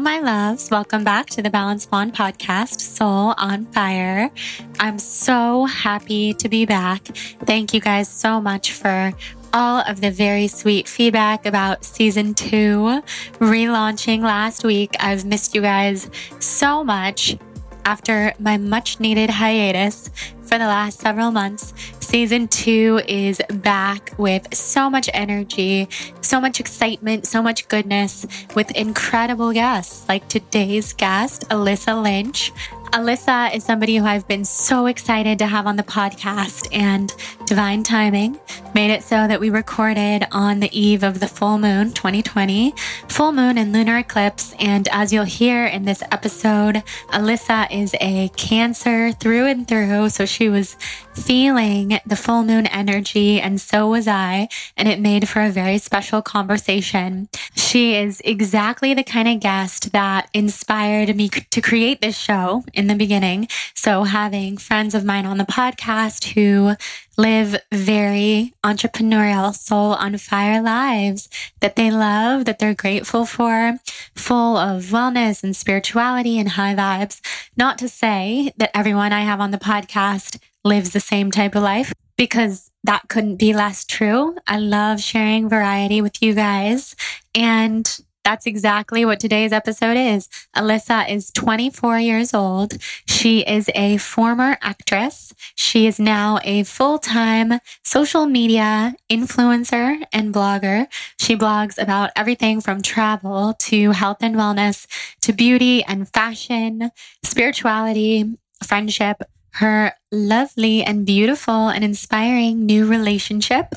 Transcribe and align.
My 0.00 0.20
loves. 0.20 0.70
Welcome 0.70 1.02
back 1.02 1.26
to 1.30 1.42
the 1.42 1.50
Balance 1.50 1.86
Blonde 1.86 2.14
podcast, 2.14 2.80
Soul 2.80 3.34
on 3.36 3.66
Fire. 3.66 4.30
I'm 4.78 4.96
so 4.96 5.64
happy 5.64 6.34
to 6.34 6.48
be 6.48 6.66
back. 6.66 7.04
Thank 7.44 7.74
you 7.74 7.80
guys 7.80 8.08
so 8.08 8.40
much 8.40 8.72
for 8.74 9.12
all 9.52 9.80
of 9.80 10.00
the 10.00 10.12
very 10.12 10.46
sweet 10.46 10.86
feedback 10.86 11.46
about 11.46 11.84
season 11.84 12.34
two 12.34 13.02
relaunching 13.40 14.20
last 14.20 14.62
week. 14.62 14.94
I've 15.00 15.24
missed 15.24 15.56
you 15.56 15.62
guys 15.62 16.08
so 16.38 16.84
much 16.84 17.36
after 17.84 18.32
my 18.38 18.56
much 18.56 19.00
needed 19.00 19.30
hiatus 19.30 20.10
for 20.48 20.58
the 20.58 20.66
last 20.66 21.00
several 21.00 21.30
months. 21.30 21.74
Season 22.00 22.48
two 22.48 23.00
is 23.06 23.40
back 23.50 24.14
with 24.16 24.54
so 24.54 24.88
much 24.88 25.10
energy, 25.12 25.88
so 26.22 26.40
much 26.40 26.58
excitement, 26.58 27.26
so 27.26 27.42
much 27.42 27.68
goodness 27.68 28.26
with 28.54 28.70
incredible 28.70 29.52
guests 29.52 30.08
like 30.08 30.26
today's 30.28 30.94
guest, 30.94 31.46
Alyssa 31.50 32.02
Lynch. 32.02 32.50
Alyssa 32.92 33.54
is 33.54 33.64
somebody 33.64 33.96
who 33.96 34.06
I've 34.06 34.26
been 34.26 34.46
so 34.46 34.86
excited 34.86 35.38
to 35.40 35.46
have 35.46 35.66
on 35.66 35.76
the 35.76 35.82
podcast, 35.82 36.68
and 36.72 37.12
divine 37.44 37.82
timing 37.82 38.40
made 38.74 38.90
it 38.90 39.02
so 39.02 39.26
that 39.26 39.40
we 39.40 39.50
recorded 39.50 40.26
on 40.32 40.60
the 40.60 40.78
eve 40.78 41.02
of 41.02 41.20
the 41.20 41.26
full 41.26 41.58
moon 41.58 41.92
2020, 41.92 42.74
full 43.08 43.32
moon 43.32 43.58
and 43.58 43.72
lunar 43.72 43.98
eclipse. 43.98 44.54
And 44.58 44.88
as 44.88 45.12
you'll 45.12 45.24
hear 45.24 45.66
in 45.66 45.84
this 45.84 46.02
episode, 46.12 46.82
Alyssa 47.10 47.70
is 47.70 47.94
a 48.00 48.28
Cancer 48.36 49.12
through 49.12 49.46
and 49.46 49.66
through. 49.68 50.08
So 50.08 50.24
she 50.24 50.48
was 50.48 50.74
feeling 51.14 51.98
the 52.06 52.16
full 52.16 52.42
moon 52.42 52.66
energy, 52.68 53.40
and 53.40 53.60
so 53.60 53.88
was 53.88 54.08
I. 54.08 54.48
And 54.76 54.88
it 54.88 55.00
made 55.00 55.28
for 55.28 55.42
a 55.42 55.50
very 55.50 55.78
special 55.78 56.22
conversation. 56.22 57.28
She 57.54 57.96
is 57.96 58.22
exactly 58.24 58.94
the 58.94 59.04
kind 59.04 59.28
of 59.28 59.40
guest 59.40 59.92
that 59.92 60.28
inspired 60.32 61.14
me 61.14 61.28
to 61.28 61.60
create 61.60 62.00
this 62.00 62.16
show 62.16 62.64
in 62.78 62.86
the 62.86 62.94
beginning. 62.94 63.48
So 63.74 64.04
having 64.04 64.56
friends 64.56 64.94
of 64.94 65.04
mine 65.04 65.26
on 65.26 65.36
the 65.36 65.44
podcast 65.44 66.32
who 66.32 66.76
live 67.18 67.56
very 67.72 68.54
entrepreneurial, 68.64 69.54
soul 69.54 69.94
on 69.94 70.16
fire 70.16 70.62
lives 70.62 71.28
that 71.60 71.74
they 71.76 71.90
love, 71.90 72.44
that 72.44 72.60
they're 72.60 72.74
grateful 72.74 73.26
for, 73.26 73.78
full 74.14 74.56
of 74.56 74.84
wellness 74.84 75.42
and 75.42 75.56
spirituality 75.56 76.38
and 76.38 76.50
high 76.50 76.74
vibes. 76.74 77.20
Not 77.56 77.76
to 77.78 77.88
say 77.88 78.52
that 78.56 78.70
everyone 78.74 79.12
I 79.12 79.22
have 79.22 79.40
on 79.40 79.50
the 79.50 79.58
podcast 79.58 80.38
lives 80.64 80.90
the 80.90 81.00
same 81.00 81.30
type 81.30 81.56
of 81.56 81.62
life 81.62 81.92
because 82.16 82.70
that 82.84 83.08
couldn't 83.08 83.36
be 83.36 83.52
less 83.52 83.84
true. 83.84 84.36
I 84.46 84.58
love 84.58 85.00
sharing 85.00 85.48
variety 85.48 86.00
with 86.00 86.22
you 86.22 86.34
guys. 86.34 86.94
And 87.34 87.98
that's 88.28 88.44
exactly 88.44 89.06
what 89.06 89.18
today's 89.18 89.54
episode 89.54 89.96
is. 89.96 90.28
Alyssa 90.54 91.08
is 91.08 91.30
24 91.30 91.98
years 91.98 92.34
old. 92.34 92.74
She 93.06 93.40
is 93.40 93.70
a 93.74 93.96
former 93.96 94.58
actress. 94.60 95.32
She 95.54 95.86
is 95.86 95.98
now 95.98 96.38
a 96.44 96.64
full 96.64 96.98
time 96.98 97.58
social 97.84 98.26
media 98.26 98.94
influencer 99.10 100.02
and 100.12 100.34
blogger. 100.34 100.88
She 101.18 101.36
blogs 101.36 101.80
about 101.82 102.10
everything 102.16 102.60
from 102.60 102.82
travel 102.82 103.54
to 103.60 103.92
health 103.92 104.18
and 104.20 104.36
wellness 104.36 104.86
to 105.22 105.32
beauty 105.32 105.82
and 105.84 106.06
fashion, 106.06 106.90
spirituality, 107.24 108.36
friendship, 108.62 109.22
her 109.52 109.94
lovely 110.12 110.84
and 110.84 111.06
beautiful 111.06 111.68
and 111.70 111.82
inspiring 111.82 112.66
new 112.66 112.86
relationship 112.86 113.74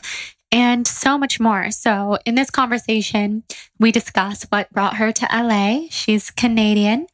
and 0.51 0.85
so 0.85 1.17
much 1.17 1.39
more. 1.39 1.71
So, 1.71 2.17
in 2.25 2.35
this 2.35 2.49
conversation, 2.49 3.43
we 3.79 3.91
discuss 3.91 4.43
what 4.49 4.71
brought 4.71 4.97
her 4.97 5.11
to 5.11 5.27
LA. 5.31 5.87
She's 5.89 6.29
Canadian 6.29 7.07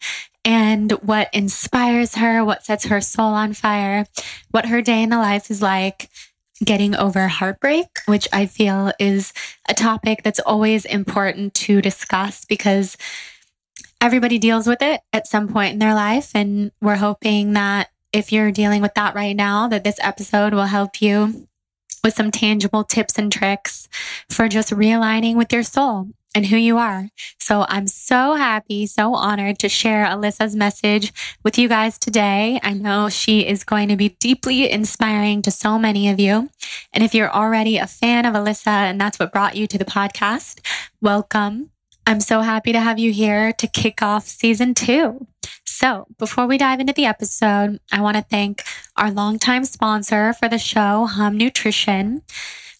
and 0.43 0.91
what 1.03 1.29
inspires 1.33 2.15
her, 2.15 2.43
what 2.43 2.65
sets 2.65 2.85
her 2.85 3.01
soul 3.01 3.33
on 3.33 3.53
fire, 3.53 4.05
what 4.51 4.67
her 4.67 4.81
day 4.81 5.03
in 5.03 5.09
the 5.09 5.17
life 5.17 5.51
is 5.51 5.61
like, 5.61 6.09
getting 6.63 6.95
over 6.95 7.27
heartbreak, 7.27 7.87
which 8.05 8.27
I 8.33 8.45
feel 8.45 8.91
is 8.99 9.33
a 9.69 9.73
topic 9.73 10.23
that's 10.23 10.39
always 10.39 10.85
important 10.85 11.53
to 11.55 11.81
discuss 11.81 12.45
because 12.45 12.97
everybody 14.01 14.37
deals 14.37 14.67
with 14.67 14.81
it 14.81 15.01
at 15.13 15.27
some 15.27 15.47
point 15.47 15.73
in 15.73 15.79
their 15.79 15.93
life. 15.93 16.31
And 16.33 16.71
we're 16.81 16.95
hoping 16.95 17.53
that 17.53 17.89
if 18.13 18.31
you're 18.31 18.51
dealing 18.51 18.81
with 18.81 18.93
that 18.95 19.15
right 19.15 19.35
now, 19.35 19.67
that 19.67 19.83
this 19.83 19.99
episode 20.01 20.53
will 20.53 20.63
help 20.63 21.01
you 21.01 21.47
with 22.03 22.13
some 22.13 22.31
tangible 22.31 22.83
tips 22.83 23.17
and 23.17 23.31
tricks 23.31 23.87
for 24.29 24.47
just 24.47 24.71
realigning 24.71 25.35
with 25.35 25.51
your 25.51 25.63
soul 25.63 26.07
and 26.35 26.45
who 26.45 26.57
you 26.57 26.77
are. 26.77 27.09
So 27.39 27.65
I'm 27.67 27.87
so 27.87 28.35
happy, 28.35 28.85
so 28.85 29.15
honored 29.15 29.57
to 29.59 29.69
share 29.69 30.05
Alyssa's 30.05 30.55
message 30.55 31.11
with 31.43 31.57
you 31.57 31.67
guys 31.67 31.97
today. 31.97 32.59
I 32.61 32.73
know 32.73 33.09
she 33.09 33.47
is 33.47 33.63
going 33.63 33.89
to 33.89 33.95
be 33.95 34.09
deeply 34.09 34.69
inspiring 34.69 35.41
to 35.41 35.51
so 35.51 35.79
many 35.79 36.09
of 36.09 36.19
you. 36.19 36.49
And 36.93 37.03
if 37.03 37.15
you're 37.15 37.31
already 37.31 37.77
a 37.77 37.87
fan 37.87 38.25
of 38.25 38.35
Alyssa 38.35 38.67
and 38.67 39.01
that's 39.01 39.17
what 39.17 39.31
brought 39.31 39.55
you 39.55 39.65
to 39.67 39.77
the 39.77 39.85
podcast, 39.85 40.59
welcome. 41.01 41.71
I'm 42.05 42.19
so 42.19 42.41
happy 42.41 42.71
to 42.71 42.79
have 42.79 42.99
you 42.99 43.11
here 43.11 43.51
to 43.53 43.67
kick 43.67 44.01
off 44.01 44.27
season 44.27 44.73
two. 44.73 45.25
So, 45.79 46.07
before 46.17 46.47
we 46.47 46.57
dive 46.57 46.79
into 46.79 46.91
the 46.91 47.05
episode, 47.05 47.79
I 47.91 48.01
want 48.01 48.17
to 48.17 48.23
thank 48.23 48.63
our 48.95 49.11
longtime 49.11 49.63
sponsor 49.63 50.33
for 50.33 50.49
the 50.49 50.57
show, 50.57 51.05
Hum 51.05 51.37
Nutrition. 51.37 52.23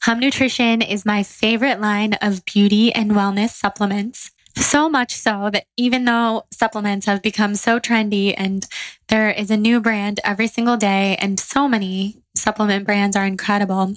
Hum 0.01 0.19
Nutrition 0.19 0.81
is 0.81 1.05
my 1.05 1.21
favorite 1.21 1.79
line 1.79 2.15
of 2.23 2.43
beauty 2.43 2.91
and 2.91 3.11
wellness 3.11 3.51
supplements. 3.51 4.31
So 4.55 4.89
much 4.89 5.13
so 5.13 5.51
that 5.53 5.65
even 5.77 6.05
though 6.05 6.47
supplements 6.51 7.05
have 7.05 7.21
become 7.21 7.53
so 7.53 7.79
trendy 7.79 8.33
and 8.35 8.65
there 9.09 9.29
is 9.29 9.51
a 9.51 9.57
new 9.57 9.79
brand 9.79 10.19
every 10.23 10.47
single 10.47 10.75
day, 10.75 11.17
and 11.19 11.39
so 11.39 11.67
many 11.67 12.23
supplement 12.35 12.87
brands 12.87 13.15
are 13.15 13.27
incredible, 13.27 13.93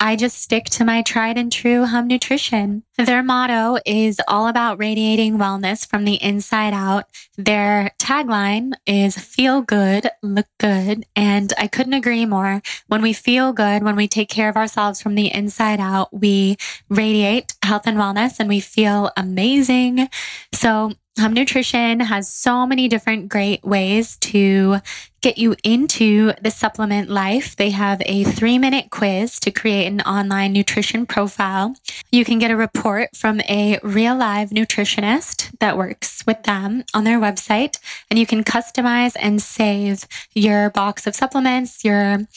I 0.00 0.14
just 0.14 0.40
stick 0.40 0.66
to 0.66 0.84
my 0.84 1.02
tried 1.02 1.36
and 1.36 1.50
true 1.50 1.84
Hum 1.84 2.06
Nutrition. 2.06 2.84
Their 2.96 3.22
motto 3.22 3.78
is 3.84 4.20
all 4.28 4.46
about 4.46 4.78
radiating 4.78 5.38
wellness 5.38 5.84
from 5.84 6.04
the 6.04 6.22
inside 6.22 6.72
out. 6.72 7.06
Their 7.36 7.90
tagline 7.98 8.74
is 8.86 9.18
feel 9.18 9.60
good, 9.60 10.08
look 10.22 10.46
good. 10.60 11.04
And 11.16 11.52
I 11.58 11.66
couldn't 11.66 11.94
agree 11.94 12.26
more. 12.26 12.62
When 12.86 13.02
we 13.02 13.12
feel 13.12 13.52
good, 13.52 13.82
when 13.82 13.96
we 13.96 14.06
take 14.06 14.28
care 14.28 14.48
of 14.48 14.56
ourselves 14.56 15.02
from 15.02 15.16
the 15.16 15.34
inside 15.34 15.80
out, 15.80 16.12
we 16.12 16.58
radiate 16.88 17.54
health 17.64 17.86
and 17.86 17.98
wellness 17.98 18.38
and 18.38 18.48
we 18.48 18.60
feel 18.60 19.10
amazing. 19.16 20.08
So 20.52 20.92
Hum 21.18 21.32
Nutrition 21.32 21.98
has 21.98 22.30
so 22.30 22.64
many 22.64 22.86
different 22.86 23.28
great 23.28 23.64
ways 23.64 24.16
to 24.18 24.78
get 25.20 25.36
you 25.36 25.56
into 25.64 26.32
the 26.40 26.50
supplement 26.50 27.10
life. 27.10 27.56
They 27.56 27.70
have 27.70 28.00
a 28.06 28.22
three 28.22 28.56
minute 28.56 28.90
quiz 28.90 29.40
to 29.40 29.50
create 29.50 29.86
an 29.86 30.00
online 30.02 30.52
nutrition 30.52 31.06
profile. 31.06 31.74
You 32.12 32.24
can 32.24 32.38
get 32.38 32.52
a 32.52 32.56
report 32.56 33.16
from 33.16 33.40
a 33.42 33.80
real 33.82 34.16
live 34.16 34.50
nutritionist 34.50 35.58
that 35.58 35.76
works 35.76 36.24
with 36.24 36.44
them 36.44 36.84
on 36.94 37.02
their 37.02 37.18
website, 37.18 37.80
and 38.10 38.18
you 38.18 38.26
can 38.26 38.44
customize 38.44 39.16
and 39.18 39.42
save 39.42 40.06
your 40.34 40.70
box 40.70 41.04
of 41.06 41.16
supplements, 41.16 41.84
your 41.84 42.28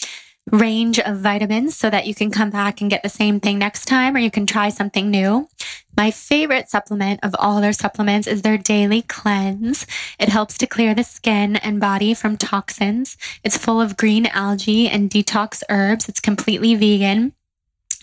range 0.50 1.00
of 1.00 1.20
vitamins 1.20 1.78
so 1.78 1.90
that 1.90 2.08
you 2.08 2.16
can 2.16 2.32
come 2.32 2.50
back 2.50 2.82
and 2.82 2.90
get 2.90 3.04
the 3.04 3.10
same 3.10 3.40
thing 3.40 3.60
next 3.60 3.86
time 3.86 4.16
or 4.16 4.20
you 4.20 4.32
can 4.32 4.46
try 4.46 4.70
something 4.70 5.10
new. 5.10 5.48
My 5.96 6.10
favorite 6.10 6.70
supplement 6.70 7.20
of 7.22 7.36
all 7.38 7.62
their 7.62 7.74
supplements 7.74 8.28
is 8.28 8.42
their 8.42 8.58
daily 8.58 9.02
cleanse. 9.04 9.86
It 10.20 10.30
helps 10.30 10.58
to 10.60 10.68
clear 10.68 10.96
the 10.96 11.04
skin 11.04 11.58
and 11.58 11.80
body 11.80 12.14
from 12.14 12.38
toxins. 12.38 13.18
It's 13.44 13.58
full 13.58 13.80
of 13.82 13.98
green 13.98 14.26
algae 14.28 14.88
and 14.88 15.10
detox 15.10 15.64
herbs. 15.70 16.10
It's 16.10 16.20
completely 16.20 16.76
vegan. 16.76 17.34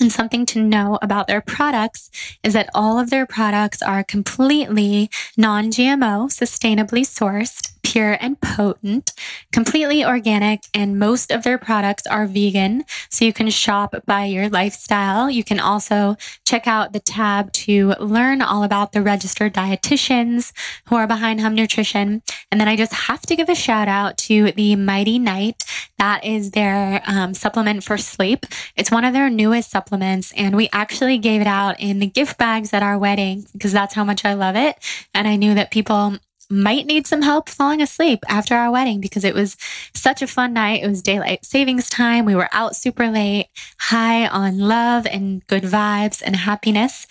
And 0.01 0.13
something 0.13 0.47
to 0.47 0.63
know 0.63 0.99
about 1.03 1.27
their 1.27 1.41
products 1.41 2.09
is 2.45 2.53
that 2.53 2.71
all 2.73 3.01
of 3.01 3.11
their 3.11 3.27
products 3.27 3.83
are 3.83 4.05
completely 4.05 5.11
non 5.37 5.73
GMO, 5.73 6.29
sustainably 6.29 7.03
sourced, 7.03 7.73
pure 7.83 8.17
and 8.21 8.41
potent, 8.41 9.13
completely 9.53 10.05
organic, 10.05 10.61
and 10.75 10.99
most 10.99 11.31
of 11.31 11.43
their 11.43 11.59
products 11.59 12.07
are 12.07 12.27
vegan. 12.27 12.85
So 13.11 13.25
you 13.25 13.33
can 13.33 13.51
shop 13.51 13.95
by 14.07 14.25
your 14.25 14.49
lifestyle. 14.49 15.31
You 15.31 15.45
can 15.45 15.61
also 15.61 16.17
check 16.45 16.67
out 16.67 16.93
the 16.93 17.01
tab 17.01 17.53
to 17.53 17.95
learn 18.01 18.43
all 18.43 18.63
about 18.63 18.93
the 18.93 19.03
registered 19.03 19.55
dietitians 19.55 20.53
who 20.87 20.97
are 20.97 21.07
behind 21.07 21.41
Hum 21.41 21.55
Nutrition. 21.55 22.23
And 22.51 22.61
then 22.61 22.69
I 22.69 22.77
just 22.77 22.93
have 22.93 23.23
to 23.23 23.37
give 23.37 23.49
a 23.49 23.55
shout 23.55 23.89
out 23.89 24.17
to 24.19 24.53
the 24.53 24.77
Mighty 24.77 25.19
Night. 25.19 25.65
That 25.99 26.25
is 26.25 26.53
their 26.53 27.03
um, 27.07 27.35
supplement 27.35 27.85
for 27.85 27.99
sleep. 27.99 28.47
It's 28.77 28.91
one 28.91 29.05
of 29.05 29.13
their 29.13 29.29
newest 29.29 29.71
supplements, 29.71 30.33
and 30.37 30.57
we 30.57 30.69
actually 30.73 31.19
gave 31.19 31.41
it 31.41 31.47
out 31.47 31.81
in 31.81 31.99
the 31.99 32.07
gift 32.07 32.39
bags 32.39 32.73
at 32.73 32.83
our 32.83 32.99
wedding 32.99 33.47
because 33.53 33.73
that's 33.73 33.95
how 33.95 34.05
much 34.05 34.25
I 34.25 34.35
love 34.35 34.57
it. 34.57 34.77
And 35.15 35.27
I 35.27 35.37
knew 35.37 35.55
that 35.55 35.71
people 35.71 36.19
might 36.51 36.87
need 36.87 37.07
some 37.07 37.23
help 37.23 37.49
falling 37.49 37.83
asleep 37.83 38.21
after 38.29 38.55
our 38.55 38.71
wedding 38.71 39.01
because 39.01 39.25
it 39.25 39.35
was 39.35 39.57
such 39.95 40.23
a 40.23 40.27
fun 40.27 40.53
night. 40.53 40.83
It 40.83 40.89
was 40.89 41.03
daylight 41.03 41.45
savings 41.45 41.91
time. 41.91 42.25
We 42.25 42.35
were 42.35 42.49
out 42.53 42.77
super 42.77 43.11
late, 43.11 43.49
high 43.79 44.27
on 44.27 44.59
love 44.59 45.07
and 45.07 45.47
good 45.47 45.65
vibes 45.65 46.23
and 46.25 46.37
happiness. 46.37 47.07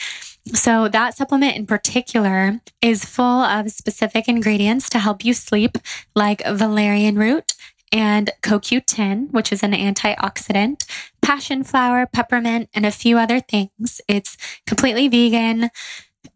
So, 0.53 0.87
that 0.87 1.17
supplement 1.17 1.57
in 1.57 1.67
particular 1.67 2.61
is 2.81 3.03
full 3.03 3.25
of 3.41 3.69
specific 3.69 4.29
ingredients 4.29 4.89
to 4.91 4.99
help 4.99 5.25
you 5.25 5.33
sleep, 5.33 5.77
like 6.15 6.41
valerian 6.45 7.17
root 7.17 7.53
and 7.91 8.31
CoQ10, 8.43 9.31
which 9.31 9.51
is 9.51 9.63
an 9.63 9.71
antioxidant, 9.71 10.85
passion 11.21 11.63
flower, 11.63 12.05
peppermint, 12.05 12.69
and 12.73 12.85
a 12.85 12.91
few 12.91 13.17
other 13.17 13.39
things. 13.39 14.01
It's 14.07 14.37
completely 14.65 15.07
vegan. 15.07 15.69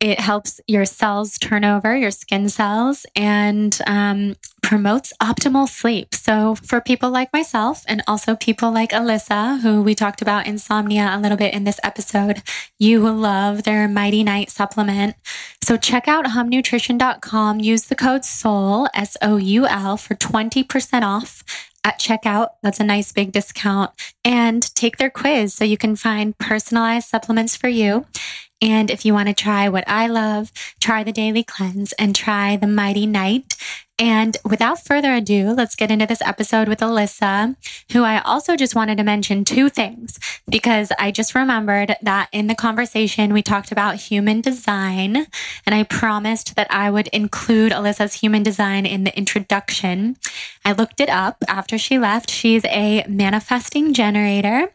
It 0.01 0.19
helps 0.19 0.59
your 0.67 0.85
cells 0.85 1.37
turn 1.37 1.63
over, 1.63 1.95
your 1.95 2.09
skin 2.09 2.49
cells, 2.49 3.05
and 3.15 3.77
um, 3.85 4.35
promotes 4.63 5.13
optimal 5.21 5.69
sleep. 5.69 6.15
So, 6.15 6.55
for 6.55 6.81
people 6.81 7.11
like 7.11 7.31
myself, 7.31 7.83
and 7.87 8.01
also 8.07 8.35
people 8.35 8.71
like 8.71 8.93
Alyssa, 8.93 9.61
who 9.61 9.83
we 9.83 9.93
talked 9.93 10.23
about 10.23 10.47
insomnia 10.47 11.11
a 11.13 11.19
little 11.19 11.37
bit 11.37 11.53
in 11.53 11.65
this 11.65 11.79
episode, 11.83 12.41
you 12.79 12.99
will 12.99 13.13
love 13.13 13.61
their 13.61 13.87
Mighty 13.87 14.23
Night 14.23 14.49
supplement. 14.49 15.15
So, 15.63 15.77
check 15.77 16.07
out 16.07 16.25
humnutrition.com. 16.25 17.59
Use 17.59 17.83
the 17.85 17.95
code 17.95 18.25
SOUL, 18.25 18.89
S 18.95 19.15
O 19.21 19.37
U 19.37 19.67
L, 19.67 19.97
for 19.97 20.15
20% 20.15 21.03
off 21.03 21.43
at 21.83 21.99
checkout. 21.99 22.49
That's 22.61 22.79
a 22.79 22.83
nice 22.83 23.11
big 23.11 23.31
discount. 23.31 23.91
And 24.23 24.63
take 24.75 24.97
their 24.97 25.09
quiz 25.09 25.53
so 25.53 25.63
you 25.63 25.77
can 25.77 25.95
find 25.95 26.37
personalized 26.37 27.07
supplements 27.09 27.55
for 27.55 27.67
you. 27.67 28.05
And 28.61 28.91
if 28.91 29.05
you 29.05 29.13
want 29.13 29.27
to 29.27 29.33
try 29.33 29.69
what 29.69 29.83
I 29.87 30.07
love, 30.07 30.51
try 30.79 31.03
the 31.03 31.11
Daily 31.11 31.43
Cleanse 31.43 31.93
and 31.93 32.15
try 32.15 32.55
the 32.55 32.67
Mighty 32.67 33.07
Night. 33.07 33.55
And 34.01 34.35
without 34.43 34.83
further 34.83 35.13
ado, 35.13 35.51
let's 35.51 35.75
get 35.75 35.91
into 35.91 36.07
this 36.07 36.23
episode 36.23 36.67
with 36.67 36.79
Alyssa, 36.79 37.55
who 37.91 38.01
I 38.01 38.19
also 38.21 38.55
just 38.55 38.73
wanted 38.73 38.97
to 38.97 39.03
mention 39.03 39.45
two 39.45 39.69
things 39.69 40.19
because 40.49 40.91
I 40.97 41.11
just 41.11 41.35
remembered 41.35 41.95
that 42.01 42.27
in 42.31 42.47
the 42.47 42.55
conversation 42.55 43.31
we 43.31 43.43
talked 43.43 43.71
about 43.71 43.97
human 43.97 44.41
design, 44.41 45.27
and 45.67 45.75
I 45.75 45.83
promised 45.83 46.55
that 46.55 46.65
I 46.71 46.89
would 46.89 47.09
include 47.09 47.73
Alyssa's 47.73 48.15
human 48.15 48.41
design 48.41 48.87
in 48.87 49.03
the 49.03 49.15
introduction. 49.15 50.17
I 50.65 50.71
looked 50.71 50.99
it 50.99 51.09
up 51.09 51.43
after 51.47 51.77
she 51.77 51.99
left. 51.99 52.31
She's 52.31 52.65
a 52.65 53.05
manifesting 53.07 53.93
generator 53.93 54.73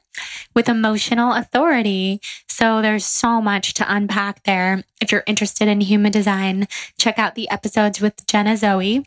with 0.55 0.69
emotional 0.69 1.33
authority. 1.33 2.21
So 2.49 2.81
there's 2.81 3.05
so 3.05 3.43
much 3.43 3.75
to 3.75 3.93
unpack 3.93 4.45
there. 4.45 4.85
If 5.01 5.11
you're 5.11 5.25
interested 5.27 5.67
in 5.67 5.81
human 5.81 6.13
design, 6.13 6.69
check 6.97 7.19
out 7.19 7.35
the 7.35 7.51
episodes 7.51 8.01
with 8.01 8.25
Jenna 8.29 8.57
Zoe. 8.57 9.05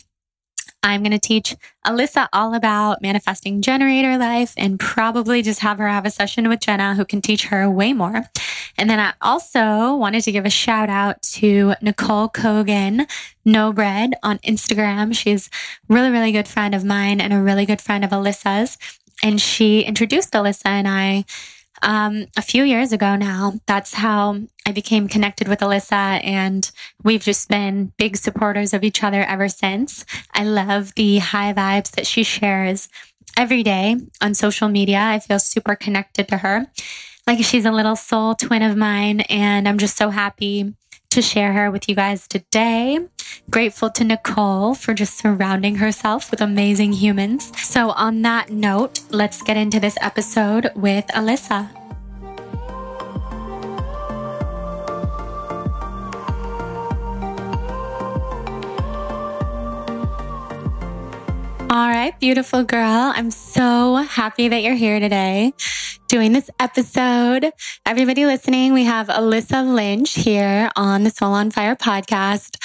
I'm 0.82 1.02
going 1.02 1.12
to 1.12 1.20
teach 1.20 1.56
Alyssa 1.86 2.28
all 2.32 2.54
about 2.54 3.02
manifesting 3.02 3.62
generator 3.62 4.18
life 4.18 4.54
and 4.58 4.80
probably 4.80 5.42
just 5.42 5.60
have 5.60 5.78
her 5.78 5.88
have 5.88 6.06
a 6.06 6.10
session 6.10 6.48
with 6.48 6.62
Jenna 6.62 6.96
who 6.96 7.04
can 7.04 7.22
teach 7.22 7.48
her 7.48 7.70
way 7.70 7.92
more. 7.94 8.24
And 8.78 8.90
then 8.90 9.00
I 9.00 9.14
also 9.22 9.96
wanted 9.96 10.24
to 10.24 10.32
give 10.32 10.46
a 10.46 10.50
shout 10.50 10.90
out 10.90 11.22
to 11.24 11.74
Nicole 11.82 12.30
Kogan, 12.30 13.10
No 13.44 13.74
Bread 13.74 14.14
on 14.24 14.38
Instagram. 14.40 15.14
She's 15.14 15.50
really, 15.90 16.12
really 16.12 16.32
good 16.32 16.48
friend 16.48 16.74
of 16.74 16.86
mine 16.86 17.20
and 17.20 17.34
a 17.34 17.42
really 17.42 17.66
good 17.66 17.82
friend 17.82 18.06
of 18.06 18.12
Alyssa's. 18.12 18.78
And 19.22 19.42
she 19.42 19.82
introduced 19.82 20.32
Alyssa 20.32 20.66
and 20.66 20.88
I 20.88 21.26
um, 21.82 22.26
a 22.38 22.42
few 22.42 22.64
years 22.64 22.92
ago 22.92 23.16
now. 23.16 23.54
That's 23.66 23.94
how 23.94 24.40
I 24.66 24.72
became 24.72 25.08
connected 25.08 25.48
with 25.48 25.60
Alyssa, 25.60 26.24
and 26.24 26.70
we've 27.04 27.24
just 27.24 27.50
been 27.50 27.94
big 27.98 28.18
supporters 28.18 28.74
of 28.74 28.84
each 28.84 29.04
other 29.04 29.24
ever 29.24 29.50
since. 29.50 30.06
I 30.34 30.44
love 30.44 30.94
the 30.96 31.20
high 31.20 31.54
vibes 31.54 31.92
that 31.92 32.08
she 32.08 32.24
shares 32.24 32.90
every 33.38 33.64
day 33.64 33.98
on 34.22 34.34
social 34.34 34.68
media. 34.68 35.00
I 35.00 35.20
feel 35.20 35.40
super 35.40 35.76
connected 35.76 36.28
to 36.28 36.38
her. 36.38 36.68
Like 37.26 37.44
she's 37.44 37.66
a 37.66 37.72
little 37.72 37.96
soul 37.96 38.36
twin 38.36 38.64
of 38.64 38.76
mine, 38.76 39.22
and 39.22 39.68
I'm 39.68 39.78
just 39.78 39.98
so 39.98 40.10
happy 40.10 40.74
to 41.12 41.22
share 41.22 41.54
her 41.54 41.72
with 41.72 41.90
you 41.90 41.96
guys 41.96 42.28
today. 42.28 43.00
Grateful 43.50 43.90
to 43.92 44.04
Nicole 44.04 44.76
for 44.76 44.94
just 44.94 45.18
surrounding 45.18 45.76
herself 45.76 46.32
with 46.32 46.42
amazing 46.42 46.94
humans. 46.94 47.52
So, 47.58 47.92
on 47.92 48.22
that 48.24 48.50
note, 48.50 49.02
let's 49.10 49.42
get 49.42 49.58
into 49.58 49.80
this 49.80 49.98
episode 50.02 50.72
with 50.76 51.08
Alyssa. 51.08 51.70
All 61.72 61.88
right, 61.88 62.20
beautiful 62.20 62.64
girl. 62.64 63.14
I'm 63.16 63.30
so 63.30 63.98
happy 63.98 64.48
that 64.48 64.64
you're 64.64 64.74
here 64.74 65.00
today 65.00 65.54
doing 66.10 66.32
this 66.32 66.50
episode. 66.60 67.52
Everybody 67.86 68.26
listening, 68.26 68.74
we 68.74 68.86
have 68.86 69.08
Alyssa 69.08 69.76
Lynch 69.76 70.16
here 70.16 70.72
on 70.76 71.04
the 71.04 71.12
Soul 71.12 71.34
on 71.34 71.52
Fire 71.52 71.76
podcast. 71.76 72.58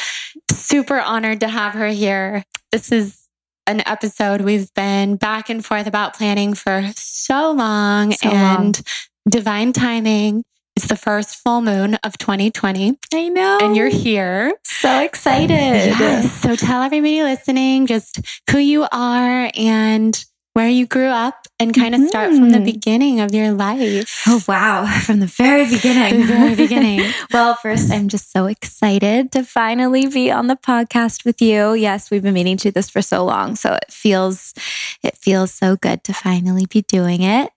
Super 0.53 1.01
honored 1.01 1.41
to 1.41 1.49
have 1.49 1.75
her 1.75 1.89
here. 1.89 2.45
This 2.73 2.93
is 2.93 3.21
an 3.67 3.83
episode 3.87 4.43
we've 4.43 4.73
been 4.75 5.17
back 5.17 5.49
and 5.49 5.65
forth 5.65 5.87
about 5.87 6.15
planning 6.15 6.55
for 6.55 6.91
so 6.97 7.53
long 7.53 8.13
so 8.13 8.29
and 8.29 8.77
long. 8.77 8.85
divine 9.29 9.73
timing 9.73 10.45
it's 10.77 10.89
the 10.89 10.97
first 10.97 11.37
full 11.37 11.61
moon 11.61 11.95
of 12.03 12.19
2020. 12.19 12.99
I 13.13 13.29
know. 13.29 13.59
And 13.63 13.77
you're 13.77 13.89
here. 13.89 14.55
So 14.65 15.03
excited. 15.03 15.55
Yes. 15.55 16.33
So 16.33 16.57
tell 16.57 16.83
everybody 16.83 17.23
listening 17.23 17.87
just 17.87 18.21
who 18.51 18.59
you 18.59 18.87
are 18.91 19.51
and 19.55 20.25
where 20.55 20.69
you 20.69 20.87
grew 20.87 21.09
up 21.09 21.49
and 21.59 21.75
kind 21.75 21.97
of 21.97 22.03
start 22.09 22.31
from 22.31 22.51
the 22.51 22.59
mm-hmm. 22.59 22.65
beginning 22.65 23.21
of 23.21 23.35
your 23.35 23.53
life. 23.53 24.23
Oh, 24.27 24.41
wow. 24.47 24.87
From 25.05 25.19
the 25.19 25.27
very 25.27 25.65
beginning. 25.71 26.21
the 26.21 26.27
very 26.27 26.55
beginning. 26.55 27.13
well, 27.33 27.55
first, 27.57 27.91
I'm 27.91 28.09
just 28.09 28.31
so 28.31 28.47
excited 28.47 29.33
to 29.33 29.43
finally 29.43 30.07
be 30.07 30.31
on 30.31 30.47
the 30.47 30.57
podcast 30.57 31.25
with 31.25 31.43
you. 31.43 31.75
Yes, 31.75 32.11
we've 32.11 32.23
been 32.23 32.35
meaning 32.35 32.57
to 32.59 32.69
do 32.69 32.71
this 32.71 32.89
for 32.89 33.03
so 33.03 33.25
long. 33.25 33.57
So 33.57 33.75
it 33.75 33.91
feels, 33.91 34.55
it 35.03 35.17
feels 35.17 35.53
so 35.53 35.77
good 35.77 36.05
to 36.05 36.13
finally 36.13 36.67
be 36.67 36.83
doing 36.83 37.23
it. 37.23 37.51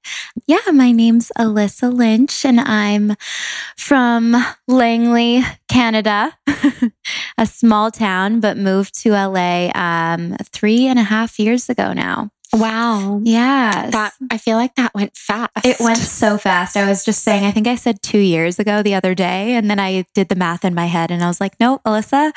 Yeah, 0.48 0.72
my 0.74 0.92
name's 0.92 1.32
Alyssa 1.38 1.94
Lynch 1.94 2.46
and 2.46 2.60
I'm 2.60 3.16
from 3.78 4.36
Langley, 4.68 5.44
Canada, 5.68 6.36
a 7.38 7.46
small 7.46 7.92
town, 7.92 8.40
but 8.40 8.58
moved 8.58 9.00
to 9.04 9.12
LA 9.12 9.70
um, 9.76 10.36
three 10.44 10.88
and 10.88 10.98
a 10.98 11.04
half 11.04 11.38
years 11.38 11.70
ago 11.70 11.94
now. 11.94 12.32
Wow. 12.58 13.22
Yeah. 13.24 13.90
That 13.92 14.14
I 14.32 14.38
feel 14.38 14.58
like 14.58 14.76
that 14.76 14.94
went 14.94 15.16
fast. 15.16 15.52
It 15.64 15.78
went 15.80 16.00
so 16.00 16.38
fast. 16.38 16.76
I 16.76 16.88
was 16.88 17.06
just 17.06 17.24
saying, 17.24 17.46
I 17.46 17.52
think 17.52 17.68
I 17.68 17.76
said 17.76 18.02
two 18.02 18.20
years 18.20 18.60
ago 18.60 18.82
the 18.82 18.96
other 18.96 19.14
day. 19.14 19.54
And 19.54 19.70
then 19.70 19.80
I 19.80 20.06
did 20.14 20.30
the 20.30 20.36
math 20.36 20.66
in 20.66 20.74
my 20.74 20.86
head 20.86 21.12
and 21.12 21.24
I 21.24 21.28
was 21.28 21.40
like, 21.40 21.60
no, 21.60 21.80
Alyssa, 21.86 22.32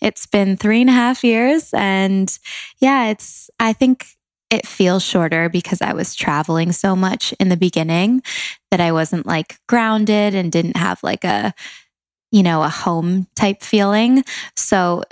it's 0.00 0.26
been 0.26 0.56
three 0.56 0.80
and 0.80 0.90
a 0.90 0.94
half 0.94 1.24
years. 1.24 1.70
And 1.74 2.36
yeah, 2.78 3.08
it's, 3.08 3.50
I 3.58 3.72
think 3.72 4.06
it 4.50 4.66
feels 4.66 5.02
shorter 5.02 5.48
because 5.48 5.82
I 5.82 5.92
was 5.94 6.14
traveling 6.14 6.72
so 6.72 6.94
much 6.94 7.32
in 7.40 7.48
the 7.48 7.56
beginning 7.56 8.22
that 8.70 8.80
I 8.80 8.92
wasn't 8.92 9.26
like 9.26 9.58
grounded 9.66 10.34
and 10.34 10.52
didn't 10.52 10.76
have 10.76 11.02
like 11.02 11.24
a, 11.24 11.52
you 12.30 12.42
know, 12.42 12.62
a 12.62 12.68
home 12.68 13.26
type 13.34 13.62
feeling. 13.62 14.24
So 14.56 15.02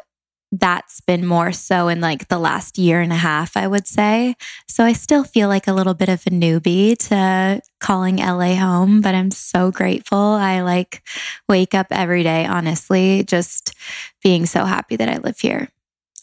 that's 0.52 1.00
been 1.00 1.26
more 1.26 1.50
so 1.50 1.88
in 1.88 2.00
like 2.02 2.28
the 2.28 2.38
last 2.38 2.76
year 2.76 3.00
and 3.00 3.12
a 3.12 3.16
half, 3.16 3.56
I 3.56 3.66
would 3.66 3.86
say. 3.86 4.36
So 4.68 4.84
I 4.84 4.92
still 4.92 5.24
feel 5.24 5.48
like 5.48 5.66
a 5.66 5.72
little 5.72 5.94
bit 5.94 6.10
of 6.10 6.26
a 6.26 6.30
newbie 6.30 6.96
to 7.08 7.62
calling 7.80 8.16
LA 8.16 8.54
home, 8.56 9.00
but 9.00 9.14
I'm 9.14 9.30
so 9.30 9.70
grateful. 9.70 10.18
I 10.18 10.60
like 10.60 11.02
wake 11.48 11.74
up 11.74 11.86
every 11.90 12.22
day, 12.22 12.44
honestly, 12.44 13.24
just 13.24 13.74
being 14.22 14.44
so 14.44 14.66
happy 14.66 14.96
that 14.96 15.08
I 15.08 15.16
live 15.18 15.40
here. 15.40 15.70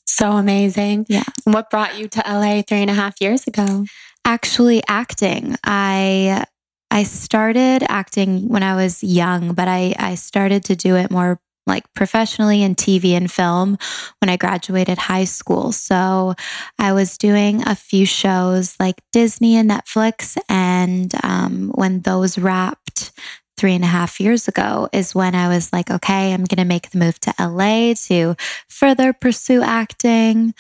So 0.06 0.34
amazing. 0.34 1.08
Yeah. 1.10 1.24
What 1.46 1.72
brought 1.72 1.98
you 1.98 2.08
to 2.08 2.24
LA 2.28 2.62
three 2.62 2.82
and 2.82 2.90
a 2.90 2.94
half 2.94 3.20
years 3.20 3.48
ago? 3.48 3.86
Actually, 4.26 4.84
acting. 4.88 5.56
I 5.64 6.46
I 6.92 7.04
started 7.04 7.84
acting 7.88 8.48
when 8.48 8.64
I 8.64 8.76
was 8.76 9.04
young, 9.04 9.54
but 9.54 9.68
I, 9.68 9.96
I 9.98 10.16
started 10.16 10.66
to 10.66 10.76
do 10.76 10.96
it 10.96 11.12
more 11.12 11.40
like 11.70 11.86
professionally 11.94 12.62
in 12.62 12.76
TV 12.76 13.12
and 13.12 13.32
film 13.32 13.78
when 14.20 14.30
I 14.30 14.38
graduated 14.38 14.98
high 14.98 15.24
school. 15.24 15.72
So 15.72 16.34
I 16.78 16.94
was 16.94 17.18
doing 17.18 17.66
a 17.68 17.76
few 17.76 18.06
shows 18.06 18.76
like 18.80 19.02
Disney 19.14 19.56
and 19.56 19.70
Netflix. 19.70 20.38
And 20.50 21.14
um, 21.24 21.72
when 21.76 22.02
those 22.02 22.38
wrapped, 22.38 23.12
three 23.58 23.76
and 23.76 23.84
a 23.84 23.88
half 23.88 24.22
years 24.22 24.48
ago 24.48 24.88
is 24.94 25.14
when 25.14 25.36
I 25.36 25.50
was 25.50 25.74
like, 25.74 25.92
okay, 25.92 26.34
I'm 26.34 26.46
going 26.46 26.60
to 26.60 26.66
make 26.66 26.92
the 26.92 26.98
move 26.98 27.20
to 27.20 27.34
LA 27.38 27.94
to 28.06 28.36
further 28.70 29.12
pursue 29.12 29.62
acting. 29.62 30.54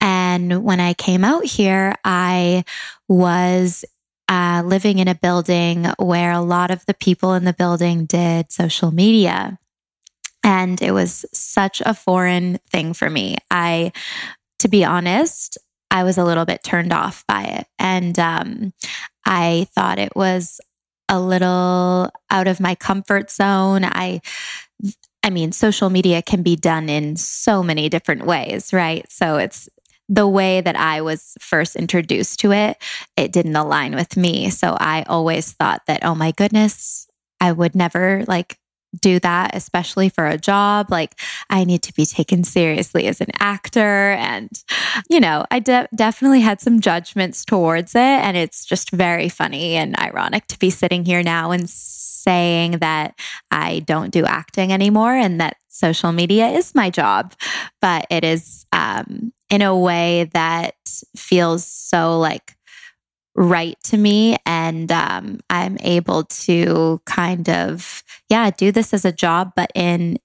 And 0.00 0.64
when 0.64 0.80
I 0.80 0.94
came 0.94 1.22
out 1.22 1.44
here, 1.44 1.94
I 2.04 2.64
was 3.08 3.84
uh, 4.28 4.62
living 4.64 4.98
in 4.98 5.08
a 5.08 5.14
building 5.14 5.86
where 5.98 6.32
a 6.32 6.40
lot 6.40 6.70
of 6.70 6.84
the 6.86 6.94
people 6.94 7.34
in 7.34 7.44
the 7.44 7.52
building 7.52 8.06
did 8.06 8.50
social 8.50 8.90
media. 8.90 9.58
And 10.42 10.80
it 10.80 10.92
was 10.92 11.24
such 11.32 11.82
a 11.84 11.94
foreign 11.94 12.58
thing 12.70 12.94
for 12.94 13.10
me. 13.10 13.36
I, 13.50 13.92
to 14.60 14.68
be 14.68 14.84
honest, 14.84 15.58
I 15.90 16.04
was 16.04 16.18
a 16.18 16.24
little 16.24 16.44
bit 16.44 16.62
turned 16.62 16.92
off 16.92 17.24
by 17.26 17.42
it. 17.44 17.66
And 17.78 18.18
um, 18.18 18.72
I 19.26 19.66
thought 19.74 19.98
it 19.98 20.14
was 20.14 20.60
a 21.08 21.20
little 21.20 22.10
out 22.30 22.46
of 22.46 22.60
my 22.60 22.74
comfort 22.74 23.30
zone. 23.30 23.84
I, 23.84 24.20
I 25.22 25.30
mean, 25.30 25.52
social 25.52 25.90
media 25.90 26.22
can 26.22 26.42
be 26.42 26.56
done 26.56 26.88
in 26.88 27.16
so 27.16 27.62
many 27.62 27.88
different 27.88 28.24
ways, 28.24 28.72
right? 28.72 29.10
So 29.10 29.36
it's 29.36 29.68
the 30.08 30.26
way 30.26 30.60
that 30.60 30.76
I 30.76 31.02
was 31.02 31.36
first 31.40 31.76
introduced 31.76 32.40
to 32.40 32.52
it, 32.52 32.76
it 33.16 33.32
didn't 33.32 33.54
align 33.56 33.94
with 33.94 34.16
me. 34.16 34.50
So 34.50 34.76
I 34.78 35.04
always 35.04 35.52
thought 35.52 35.82
that, 35.86 36.04
oh 36.04 36.16
my 36.16 36.32
goodness, 36.32 37.06
I 37.40 37.52
would 37.52 37.74
never 37.74 38.24
like 38.26 38.58
do 38.98 39.20
that, 39.20 39.54
especially 39.54 40.08
for 40.08 40.26
a 40.26 40.38
job. 40.38 40.90
Like, 40.90 41.18
I 41.48 41.64
need 41.64 41.82
to 41.84 41.94
be 41.94 42.06
taken 42.06 42.44
seriously 42.44 43.06
as 43.06 43.20
an 43.20 43.30
actor. 43.38 44.12
And, 44.12 44.50
you 45.08 45.20
know, 45.20 45.44
I 45.50 45.60
de- 45.60 45.88
definitely 45.94 46.40
had 46.40 46.60
some 46.60 46.80
judgments 46.80 47.44
towards 47.44 47.94
it. 47.94 48.00
And 48.00 48.36
it's 48.36 48.64
just 48.64 48.90
very 48.90 49.28
funny 49.28 49.74
and 49.76 49.98
ironic 49.98 50.46
to 50.48 50.58
be 50.58 50.70
sitting 50.70 51.04
here 51.04 51.22
now 51.22 51.50
and 51.50 51.68
saying 51.68 52.72
that 52.78 53.14
I 53.50 53.80
don't 53.80 54.10
do 54.10 54.24
acting 54.24 54.72
anymore 54.72 55.14
and 55.14 55.40
that 55.40 55.56
social 55.68 56.12
media 56.12 56.48
is 56.48 56.74
my 56.74 56.90
job. 56.90 57.34
But 57.80 58.06
it 58.10 58.24
is 58.24 58.66
um, 58.72 59.32
in 59.48 59.62
a 59.62 59.76
way 59.76 60.24
that 60.32 60.74
feels 61.16 61.66
so 61.66 62.18
like, 62.18 62.56
right 63.34 63.76
to 63.82 63.96
me 63.96 64.36
and 64.44 64.90
um, 64.90 65.40
i'm 65.48 65.76
able 65.80 66.24
to 66.24 67.00
kind 67.06 67.48
of 67.48 68.02
yeah 68.28 68.50
do 68.50 68.72
this 68.72 68.92
as 68.92 69.04
a 69.04 69.12
job 69.12 69.52
but 69.56 69.70
in 69.74 70.18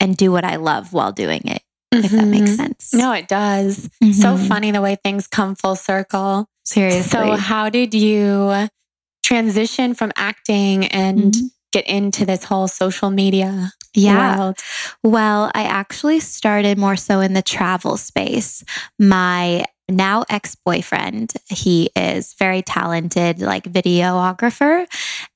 and 0.00 0.16
do 0.16 0.32
what 0.32 0.44
i 0.44 0.56
love 0.56 0.92
while 0.92 1.12
doing 1.12 1.42
it 1.46 1.62
mm-hmm. 1.92 2.04
if 2.04 2.10
that 2.10 2.26
makes 2.26 2.50
mm-hmm. 2.50 2.62
sense 2.62 2.94
no 2.94 3.12
it 3.12 3.28
does 3.28 3.88
mm-hmm. 4.02 4.12
so 4.12 4.36
funny 4.36 4.70
the 4.70 4.80
way 4.80 4.96
things 5.02 5.26
come 5.26 5.54
full 5.54 5.76
circle 5.76 6.48
seriously 6.64 7.02
so 7.02 7.36
how 7.36 7.68
did 7.68 7.94
you 7.94 8.68
transition 9.22 9.94
from 9.94 10.10
acting 10.16 10.86
and 10.86 11.32
mm-hmm. 11.32 11.46
get 11.72 11.86
into 11.86 12.24
this 12.24 12.44
whole 12.44 12.68
social 12.68 13.10
media 13.10 13.70
yeah. 13.94 14.38
World? 14.38 14.58
Well, 15.02 15.50
I 15.54 15.64
actually 15.64 16.20
started 16.20 16.78
more 16.78 16.96
so 16.96 17.20
in 17.20 17.32
the 17.32 17.42
travel 17.42 17.96
space. 17.96 18.64
My 18.98 19.64
now 19.88 20.24
ex 20.28 20.54
boyfriend. 20.54 21.32
He 21.48 21.90
is 21.96 22.34
very 22.34 22.62
talented, 22.62 23.40
like 23.40 23.64
videographer, 23.64 24.86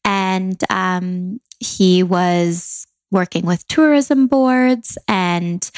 and 0.04 0.60
um, 0.70 1.40
he 1.60 2.02
was 2.02 2.86
working 3.10 3.44
with 3.44 3.66
tourism 3.68 4.26
boards 4.26 4.96
and 5.06 5.70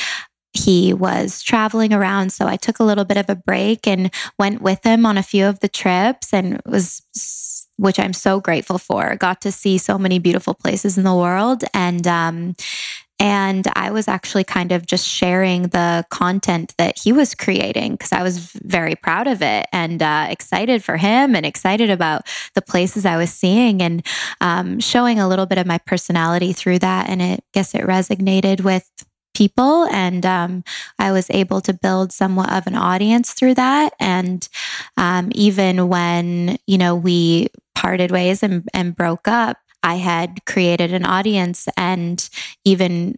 he 0.53 0.95
was 0.95 1.43
traveling 1.43 1.93
around. 1.93 2.31
So 2.31 2.47
I 2.47 2.57
took 2.57 2.79
a 2.79 2.85
little 2.85 3.05
bit 3.05 3.17
of 3.17 3.29
a 3.29 3.35
break 3.35 3.89
and 3.89 4.15
went 4.39 4.63
with 4.63 4.85
him 4.85 5.05
on 5.05 5.19
a 5.19 5.23
few 5.23 5.47
of 5.47 5.59
the 5.59 5.69
trips 5.69 6.33
and 6.33 6.63
was 6.65 7.03
which 7.77 7.99
I'm 7.99 8.13
so 8.13 8.41
grateful 8.41 8.79
for. 8.79 9.17
Got 9.17 9.41
to 9.43 9.53
see 9.53 9.79
so 9.79 9.99
many 9.99 10.21
beautiful 10.21 10.55
places 10.55 10.97
in 10.97 11.03
the 11.03 11.15
world 11.15 11.65
and 11.75 12.07
um, 12.07 12.55
and 13.21 13.67
I 13.75 13.91
was 13.91 14.09
actually 14.09 14.45
kind 14.45 14.73
of 14.73 14.87
just 14.87 15.07
sharing 15.07 15.65
the 15.65 16.05
content 16.11 16.75
that 16.79 16.99
he 16.99 17.13
was 17.13 17.35
creating 17.35 17.93
because 17.93 18.13
I 18.13 18.23
was 18.23 18.39
very 18.39 18.97
proud 18.97 19.27
of 19.27 19.41
it 19.41 19.67
and 19.73 20.03
uh, 20.03 20.27
excited 20.31 20.83
for 20.83 20.97
him 20.97 21.37
and 21.37 21.47
excited 21.47 21.91
about 21.91 22.27
the 22.55 22.63
places 22.63 23.07
I 23.07 23.17
was 23.17 23.33
seeing 23.33 23.83
and 23.83 24.05
um, 24.41 24.81
showing 24.81 25.21
a 25.21 25.29
little 25.29 25.47
bit 25.47 25.59
of 25.59 25.67
my 25.67 25.79
personality 25.79 26.53
through 26.53 26.81
that. 26.81 27.09
And 27.09 27.23
it, 27.23 27.41
I 27.41 27.51
guess 27.53 27.75
it 27.75 27.83
resonated 27.83 28.63
with 28.63 28.91
people 29.35 29.85
and 29.87 30.25
um, 30.25 30.63
i 30.99 31.11
was 31.11 31.29
able 31.31 31.61
to 31.61 31.75
build 31.75 32.13
somewhat 32.13 32.53
of 32.53 32.69
an 32.69 32.77
audience 32.77 33.33
through 33.33 33.53
that 33.55 33.93
and 33.99 34.49
um, 34.97 35.29
even 35.35 35.89
when 35.89 36.57
you 36.69 36.79
know 36.79 36.95
we 36.95 37.49
parted 37.75 38.13
ways 38.13 38.43
and, 38.43 38.67
and 38.73 38.97
broke 38.97 39.27
up 39.27 39.59
I 39.85 39.97
had 39.97 40.45
created 40.47 40.93
an 40.93 41.05
audience 41.05 41.69
and 41.77 42.29
even 42.65 43.17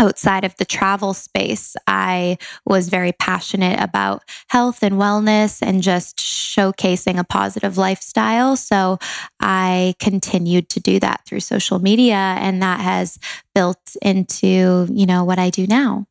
outside 0.00 0.44
of 0.44 0.56
the 0.56 0.64
travel 0.64 1.14
space, 1.14 1.76
I 1.86 2.38
was 2.66 2.88
very 2.88 3.12
passionate 3.12 3.80
about 3.80 4.24
health 4.48 4.82
and 4.82 4.96
wellness 4.96 5.62
and 5.62 5.80
just 5.80 6.16
showcasing 6.18 7.20
a 7.20 7.24
positive 7.24 7.78
lifestyle. 7.78 8.56
So 8.56 8.98
I 9.40 9.94
continued 10.00 10.68
to 10.70 10.80
do 10.80 10.98
that 10.98 11.24
through 11.24 11.40
social 11.40 11.78
media 11.78 12.16
and 12.16 12.60
that 12.62 12.80
has 12.80 13.16
built 13.54 13.96
into, 14.02 14.88
you 14.92 15.06
know, 15.06 15.22
what 15.22 15.38
I 15.38 15.50
do 15.50 15.68
now. 15.68 16.06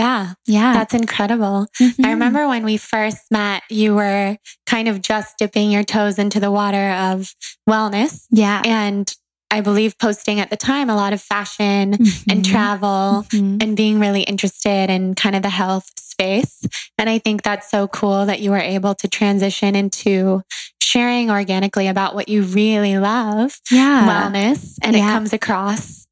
Yeah. 0.00 0.32
Yeah. 0.46 0.72
That's 0.72 0.94
incredible. 0.94 1.66
Mm-hmm. 1.80 2.06
I 2.06 2.10
remember 2.12 2.48
when 2.48 2.64
we 2.64 2.76
first 2.76 3.30
met, 3.30 3.62
you 3.68 3.94
were 3.94 4.36
kind 4.66 4.88
of 4.88 5.02
just 5.02 5.36
dipping 5.38 5.70
your 5.70 5.84
toes 5.84 6.18
into 6.18 6.40
the 6.40 6.50
water 6.50 6.90
of 6.90 7.34
wellness. 7.68 8.26
Yeah. 8.30 8.62
And 8.64 9.12
I 9.50 9.60
believe 9.60 9.98
posting 9.98 10.40
at 10.40 10.48
the 10.48 10.56
time 10.56 10.88
a 10.88 10.96
lot 10.96 11.12
of 11.12 11.20
fashion 11.20 11.92
mm-hmm. 11.92 12.30
and 12.30 12.44
travel 12.44 13.26
mm-hmm. 13.28 13.58
and 13.60 13.76
being 13.76 13.98
really 14.00 14.22
interested 14.22 14.90
in 14.90 15.14
kind 15.14 15.36
of 15.36 15.42
the 15.42 15.50
health 15.50 15.90
space. 15.98 16.62
And 16.96 17.10
I 17.10 17.18
think 17.18 17.42
that's 17.42 17.70
so 17.70 17.88
cool 17.88 18.26
that 18.26 18.40
you 18.40 18.52
were 18.52 18.58
able 18.58 18.94
to 18.94 19.08
transition 19.08 19.74
into 19.74 20.42
sharing 20.80 21.30
organically 21.30 21.88
about 21.88 22.14
what 22.14 22.28
you 22.28 22.42
really 22.42 22.98
love. 22.98 23.58
Yeah. 23.70 24.06
Wellness. 24.08 24.78
And 24.82 24.96
yeah. 24.96 25.08
it 25.08 25.12
comes 25.12 25.32
across. 25.32 26.06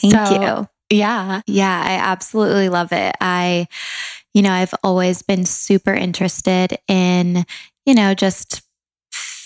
Thank 0.00 0.14
so, 0.14 0.42
you. 0.42 0.68
Yeah. 0.90 1.42
Yeah, 1.46 1.82
I 1.84 1.92
absolutely 2.10 2.68
love 2.68 2.92
it. 2.92 3.14
I, 3.20 3.66
you 4.34 4.42
know, 4.42 4.52
I've 4.52 4.74
always 4.82 5.22
been 5.22 5.44
super 5.46 5.94
interested 5.94 6.78
in, 6.88 7.44
you 7.86 7.94
know, 7.94 8.14
just 8.14 8.62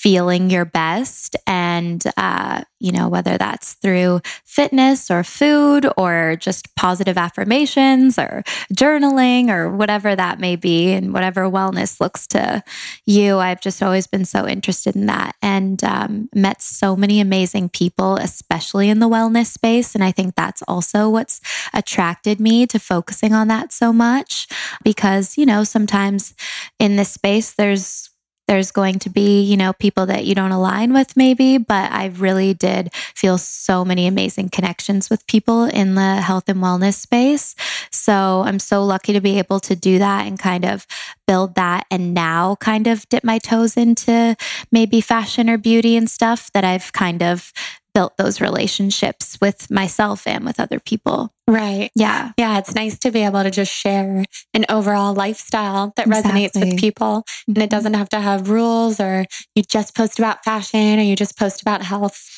feeling 0.02 0.50
your 0.50 0.64
best. 0.64 1.37
And, 1.47 2.02
uh, 2.16 2.62
you 2.80 2.90
know, 2.90 3.09
whether 3.09 3.38
that's 3.38 3.75
through 3.75 4.21
fitness 4.44 5.12
or 5.12 5.23
food 5.23 5.87
or 5.97 6.35
just 6.40 6.75
positive 6.75 7.16
affirmations 7.16 8.18
or 8.18 8.42
journaling 8.75 9.49
or 9.49 9.71
whatever 9.71 10.16
that 10.16 10.40
may 10.40 10.56
be, 10.56 10.90
and 10.90 11.12
whatever 11.12 11.42
wellness 11.42 12.00
looks 12.00 12.26
to 12.26 12.64
you, 13.06 13.38
I've 13.38 13.61
just 13.61 13.80
always 13.80 14.09
been 14.09 14.25
so 14.25 14.44
interested 14.44 14.97
in 14.97 15.06
that 15.06 15.37
and 15.40 15.82
um, 15.85 16.28
met 16.35 16.61
so 16.61 16.97
many 16.97 17.21
amazing 17.21 17.68
people, 17.68 18.16
especially 18.16 18.88
in 18.88 18.99
the 18.99 19.09
wellness 19.09 19.47
space. 19.47 19.94
And 19.94 20.02
I 20.02 20.11
think 20.11 20.35
that's 20.35 20.62
also 20.66 21.09
what's 21.09 21.40
attracted 21.73 22.40
me 22.40 22.66
to 22.66 22.80
focusing 22.80 23.32
on 23.32 23.47
that 23.49 23.73
so 23.73 23.92
much 23.92 24.49
because, 24.82 25.38
you 25.38 25.47
know, 25.47 25.62
sometimes 25.62 26.35
in 26.80 26.97
this 26.97 27.12
space, 27.12 27.52
there's 27.52 28.11
there's 28.52 28.71
going 28.71 28.99
to 28.99 29.09
be, 29.09 29.40
you 29.40 29.56
know, 29.56 29.73
people 29.73 30.04
that 30.04 30.26
you 30.26 30.35
don't 30.35 30.52
align 30.52 30.92
with 30.92 31.16
maybe, 31.16 31.56
but 31.56 31.90
I 31.90 32.09
really 32.09 32.52
did 32.52 32.92
feel 32.92 33.38
so 33.38 33.82
many 33.82 34.06
amazing 34.06 34.50
connections 34.50 35.09
with 35.09 35.26
people 35.26 35.64
in 35.64 35.94
the 35.94 36.16
health 36.16 36.50
and 36.50 36.59
wellness 36.59 36.97
space. 36.97 37.54
So 37.90 38.42
I'm 38.44 38.59
so 38.59 38.85
lucky 38.85 39.14
to 39.14 39.23
be 39.23 39.38
able 39.38 39.59
to 39.61 39.75
do 39.75 39.99
that 40.00 40.26
and 40.26 40.38
kind 40.38 40.66
of 40.66 40.87
build 41.26 41.54
that 41.54 41.87
and 41.90 42.12
now 42.12 42.56
kind 42.56 42.87
of 42.88 43.09
dip 43.09 43.25
my 43.25 43.38
toes 43.38 43.78
into 43.78 44.37
maybe 44.71 45.00
fashion 45.00 45.49
or 45.49 45.56
beauty 45.56 45.97
and 45.97 46.11
stuff 46.11 46.52
that 46.52 46.62
I've 46.62 46.92
kind 46.92 47.23
of 47.23 47.54
built 47.94 48.18
those 48.18 48.38
relationships 48.38 49.38
with 49.40 49.71
myself 49.71 50.26
and 50.26 50.44
with 50.44 50.61
other 50.61 50.78
people. 50.78 51.32
Right. 51.49 51.91
Yeah. 51.95 52.33
Yeah. 52.39 52.59
It's 52.59 52.75
nice 52.75 52.99
to 53.01 53.11
be 53.11 53.21
able 53.21 53.43
to 53.43 53.51
just 53.51 53.73
share 53.73 54.25
an 54.55 54.65
overall 54.69 55.13
lifestyle 55.13 55.93
that 55.97 56.07
exactly. 56.07 56.49
resonates 56.49 56.61
with 56.61 56.79
people. 56.79 57.25
And 57.49 57.59
it 57.59 57.61
mm-hmm. 57.61 57.69
doesn't 57.69 57.95
have 57.95 58.09
to 58.11 58.21
have 58.21 58.49
rules 58.49 59.01
or 59.01 59.25
you 59.55 59.63
just 59.63 59.97
post 59.97 60.19
about 60.19 60.45
fashion 60.45 60.99
or 60.99 61.03
you 61.03 61.17
just 61.17 61.37
post 61.37 61.61
about 61.61 61.83
health. 61.83 62.29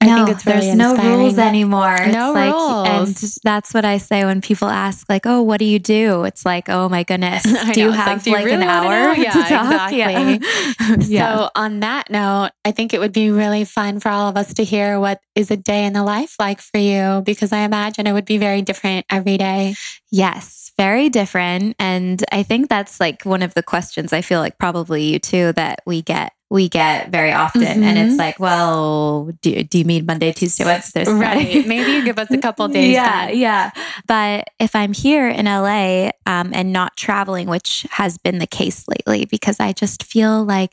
I 0.00 0.06
no, 0.06 0.16
think 0.16 0.36
it's 0.36 0.46
really 0.46 0.60
there's 0.60 0.72
inspiring. 0.72 1.10
no 1.10 1.16
rules 1.16 1.38
anymore. 1.38 2.06
No 2.08 2.34
it's 2.34 2.52
rules. 2.52 3.22
and 3.22 3.32
that's 3.44 3.72
what 3.72 3.84
I 3.84 3.98
say 3.98 4.24
when 4.24 4.40
people 4.40 4.68
ask, 4.68 5.08
like, 5.08 5.26
"Oh, 5.26 5.42
what 5.42 5.58
do 5.58 5.64
you 5.64 5.78
do?" 5.78 6.24
It's 6.24 6.44
like, 6.44 6.68
"Oh 6.68 6.88
my 6.88 7.04
goodness, 7.04 7.42
do 7.72 7.80
you 7.80 7.90
have 7.90 8.18
like, 8.18 8.26
you 8.26 8.32
like 8.32 8.44
really 8.44 8.62
an 8.62 8.68
hour 8.68 9.14
yeah, 9.16 9.30
to 9.30 9.38
talk?" 9.42 9.92
Exactly. 9.92 9.98
Yeah. 9.98 10.96
yeah. 11.00 11.36
So 11.36 11.50
on 11.54 11.80
that 11.80 12.10
note, 12.10 12.50
I 12.64 12.72
think 12.72 12.94
it 12.94 13.00
would 13.00 13.12
be 13.12 13.30
really 13.30 13.64
fun 13.64 14.00
for 14.00 14.08
all 14.08 14.28
of 14.28 14.36
us 14.36 14.54
to 14.54 14.64
hear 14.64 14.98
what 14.98 15.20
is 15.34 15.50
a 15.50 15.56
day 15.56 15.84
in 15.84 15.92
the 15.92 16.02
life 16.02 16.34
like 16.40 16.60
for 16.60 16.78
you, 16.78 17.22
because 17.24 17.52
I 17.52 17.58
imagine 17.58 18.06
it 18.06 18.12
would 18.12 18.24
be 18.24 18.31
very 18.38 18.62
different 18.62 19.06
every 19.10 19.38
day. 19.38 19.74
Yes, 20.10 20.72
very 20.76 21.08
different, 21.08 21.76
and 21.78 22.22
I 22.32 22.42
think 22.42 22.68
that's 22.68 23.00
like 23.00 23.24
one 23.24 23.42
of 23.42 23.54
the 23.54 23.62
questions 23.62 24.12
I 24.12 24.20
feel 24.20 24.40
like 24.40 24.58
probably 24.58 25.02
you 25.04 25.18
too 25.18 25.52
that 25.52 25.80
we 25.86 26.02
get 26.02 26.32
we 26.52 26.68
get 26.68 27.08
very 27.08 27.32
often. 27.32 27.62
Mm-hmm. 27.62 27.82
And 27.82 27.98
it's 27.98 28.10
mm-hmm. 28.10 28.18
like, 28.18 28.38
well, 28.38 29.30
do, 29.40 29.62
do 29.64 29.78
you 29.78 29.86
mean 29.86 30.04
Monday, 30.04 30.32
Tuesday, 30.32 30.66
Wednesday? 30.66 31.04
Right. 31.10 31.66
Maybe 31.66 31.92
you 31.92 32.04
give 32.04 32.18
us 32.18 32.30
a 32.30 32.36
couple 32.36 32.68
days. 32.68 32.92
yeah. 32.92 33.28
Then. 33.28 33.38
Yeah. 33.38 33.70
But 34.06 34.50
if 34.60 34.76
I'm 34.76 34.92
here 34.92 35.28
in 35.28 35.46
LA 35.46 36.10
um, 36.26 36.52
and 36.52 36.70
not 36.70 36.94
traveling, 36.94 37.48
which 37.48 37.86
has 37.90 38.18
been 38.18 38.38
the 38.38 38.46
case 38.46 38.86
lately, 38.86 39.24
because 39.24 39.60
I 39.60 39.72
just 39.72 40.02
feel 40.02 40.44
like 40.44 40.72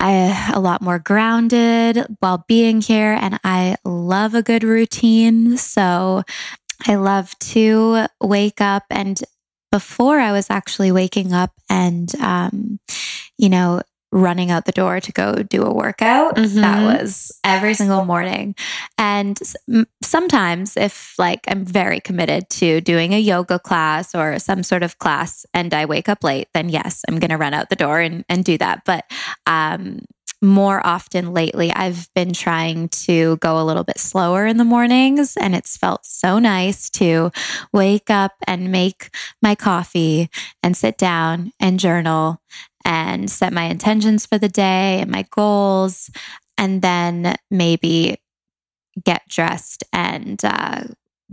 I 0.00 0.52
a 0.54 0.60
lot 0.60 0.80
more 0.82 0.98
grounded 0.98 2.04
while 2.20 2.44
being 2.48 2.80
here 2.80 3.12
and 3.20 3.38
I 3.44 3.76
love 3.84 4.34
a 4.34 4.42
good 4.42 4.64
routine. 4.64 5.58
So 5.58 6.22
I 6.86 6.94
love 6.94 7.38
to 7.40 8.06
wake 8.20 8.60
up 8.60 8.84
and 8.90 9.20
before 9.70 10.18
I 10.18 10.32
was 10.32 10.50
actually 10.50 10.90
waking 10.90 11.32
up 11.32 11.52
and, 11.68 12.12
um, 12.16 12.80
you 13.38 13.48
know, 13.48 13.82
running 14.12 14.50
out 14.50 14.64
the 14.64 14.72
door 14.72 15.00
to 15.00 15.12
go 15.12 15.34
do 15.36 15.62
a 15.62 15.72
workout. 15.72 16.36
Mhm. 16.36 16.60
That 16.60 16.84
was 16.84 17.32
every 17.44 17.74
single 17.74 18.04
morning. 18.04 18.54
And 18.98 19.38
sometimes, 20.02 20.76
if 20.76 21.14
like 21.18 21.40
I'm 21.48 21.64
very 21.64 22.00
committed 22.00 22.50
to 22.50 22.80
doing 22.80 23.12
a 23.14 23.20
yoga 23.20 23.58
class 23.58 24.14
or 24.14 24.38
some 24.38 24.62
sort 24.62 24.82
of 24.82 24.98
class 24.98 25.46
and 25.54 25.72
I 25.72 25.84
wake 25.84 26.08
up 26.08 26.24
late, 26.24 26.48
then 26.54 26.68
yes, 26.68 27.02
I'm 27.08 27.18
going 27.18 27.30
to 27.30 27.36
run 27.36 27.54
out 27.54 27.70
the 27.70 27.76
door 27.76 28.00
and, 28.00 28.24
and 28.28 28.44
do 28.44 28.58
that. 28.58 28.82
But 28.84 29.04
um, 29.46 30.00
more 30.42 30.84
often 30.86 31.32
lately, 31.34 31.70
I've 31.72 32.08
been 32.14 32.32
trying 32.32 32.88
to 32.88 33.36
go 33.38 33.60
a 33.60 33.64
little 33.64 33.84
bit 33.84 33.98
slower 33.98 34.46
in 34.46 34.56
the 34.56 34.64
mornings, 34.64 35.36
and 35.36 35.54
it's 35.54 35.76
felt 35.76 36.06
so 36.06 36.38
nice 36.38 36.88
to 36.90 37.30
wake 37.72 38.08
up 38.10 38.32
and 38.46 38.72
make 38.72 39.14
my 39.42 39.54
coffee 39.54 40.30
and 40.62 40.76
sit 40.76 40.96
down 40.96 41.52
and 41.60 41.78
journal 41.78 42.40
and 42.84 43.30
set 43.30 43.52
my 43.52 43.64
intentions 43.64 44.26
for 44.26 44.38
the 44.38 44.48
day 44.48 45.00
and 45.00 45.10
my 45.10 45.26
goals, 45.30 46.10
and 46.58 46.82
then 46.82 47.36
maybe 47.50 48.20
get 49.04 49.22
dressed 49.28 49.84
and 49.92 50.44
uh, 50.44 50.82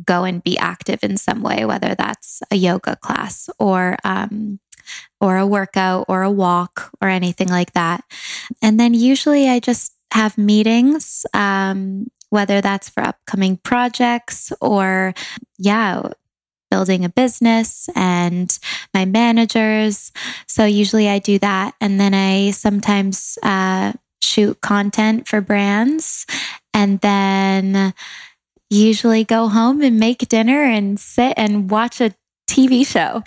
go 0.06 0.24
and 0.24 0.44
be 0.44 0.58
active 0.58 1.04
in 1.04 1.18
some 1.18 1.42
way, 1.42 1.66
whether 1.66 1.96
that's 1.96 2.42
a 2.52 2.56
yoga 2.56 2.96
class 2.96 3.50
or 3.60 3.98
um, 4.04 4.60
or 5.20 5.38
a 5.38 5.48
workout 5.48 6.06
or 6.08 6.24
a 6.24 6.32
walk 6.32 6.92
or 7.02 7.10
anything 7.10 7.50
like 7.50 7.74
that. 7.74 8.04
And 8.62 8.80
then 8.80 8.94
usually 8.94 9.50
I 9.50 9.60
just 9.60 9.94
have 10.14 10.38
meetings, 10.38 11.26
um, 11.34 12.08
whether 12.30 12.62
that's 12.62 12.90
for 12.90 13.04
upcoming 13.04 13.58
projects 13.58 14.54
or, 14.62 15.14
yeah, 15.58 16.10
building 16.70 17.06
a 17.06 17.10
business 17.10 17.90
and 17.96 18.58
my 18.94 19.06
managers. 19.06 20.12
So 20.48 20.66
usually 20.66 21.10
I 21.10 21.20
do 21.20 21.40
that. 21.40 21.76
And 21.82 22.00
then 22.00 22.14
I 22.14 22.52
sometimes 22.52 23.38
uh, 23.44 23.94
shoot 24.22 24.60
content 24.62 25.28
for 25.28 25.42
brands 25.42 26.26
and 26.74 27.00
then 27.02 27.94
usually 28.70 29.24
go 29.24 29.48
home 29.48 29.82
and 29.82 30.00
make 30.00 30.28
dinner 30.28 30.64
and 30.64 31.00
sit 31.00 31.34
and 31.38 31.70
watch 31.72 32.02
a 32.02 32.14
TV 32.50 32.86
show. 32.88 33.24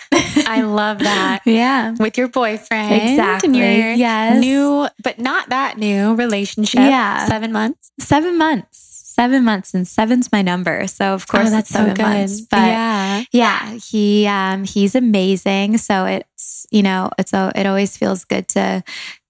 I 0.47 0.63
love 0.63 0.99
that. 1.01 1.41
yeah. 1.47 1.95
With 1.99 2.17
your 2.17 2.29
boyfriend. 2.29 2.93
Exactly. 2.95 3.49
And 3.49 3.57
your 3.57 3.93
Yes. 3.95 4.41
new, 4.41 4.89
but 5.03 5.19
not 5.19 5.51
that 5.51 5.79
new 5.79 6.15
relationship. 6.15 6.81
Yeah. 6.81 7.27
Seven 7.27 7.53
months. 7.53 7.93
seven 7.99 8.39
months 8.39 8.90
seven 9.15 9.45
months 9.45 9.75
and 9.75 9.87
seven's 9.89 10.31
my 10.33 10.41
number 10.43 10.87
so 10.87 11.15
of 11.15 11.27
course 11.27 11.49
oh, 11.49 11.51
that's 11.51 11.71
seven 11.71 11.91
so 11.91 11.95
good. 11.97 12.03
months 12.03 12.41
but 12.43 12.57
yeah. 12.69 13.25
yeah. 13.33 13.73
he 13.91 14.27
um 14.27 14.65
he's 14.65 14.95
amazing 14.95 15.77
so 15.79 16.07
it's 16.07 16.67
you 16.71 16.83
know 16.83 17.11
it's 17.19 17.33
a, 17.33 17.51
it 17.55 17.67
always 17.67 17.97
feels 17.97 18.25
good 18.25 18.47
to 18.49 18.83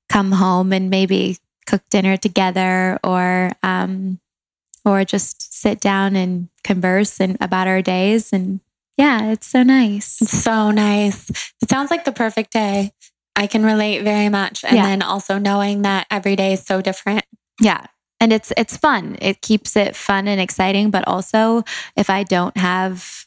come 0.08 0.32
home 0.32 0.72
and 0.72 0.90
maybe 0.90 1.38
cook 1.66 1.82
dinner 1.90 2.16
together 2.16 2.98
or 3.02 3.52
um 3.62 4.18
or 4.84 5.04
just 5.04 5.52
sit 5.54 5.80
down 5.80 6.16
and 6.16 6.48
converse 6.64 7.20
and 7.20 7.36
about 7.40 7.66
our 7.68 7.80
days 7.82 8.32
and 8.32 8.60
yeah 8.96 9.30
it's 9.32 9.46
so 9.46 9.62
nice 9.62 10.20
It's 10.20 10.42
so 10.42 10.70
nice. 10.70 11.30
It 11.62 11.70
sounds 11.70 11.90
like 11.90 12.04
the 12.04 12.12
perfect 12.12 12.52
day. 12.52 12.92
I 13.36 13.46
can 13.46 13.64
relate 13.64 14.02
very 14.02 14.28
much. 14.28 14.64
And 14.64 14.76
Yeah. 14.76 14.86
then 14.86 15.00
also 15.02 15.38
knowing 15.38 15.82
that 15.82 16.06
every 16.10 16.36
day 16.36 16.52
is 16.52 16.62
so 16.66 16.82
different. 16.82 17.24
Yeah. 17.60 17.86
And 18.20 18.32
it's 18.32 18.52
it's 18.56 18.76
fun. 18.76 19.16
It 19.20 19.40
keeps 19.40 19.76
it 19.76 19.96
fun 19.96 20.28
and 20.28 20.40
exciting, 20.40 20.90
but 20.90 21.06
also 21.08 21.64
if 21.96 22.10
I 22.10 22.22
don't 22.22 22.56
have, 22.56 23.26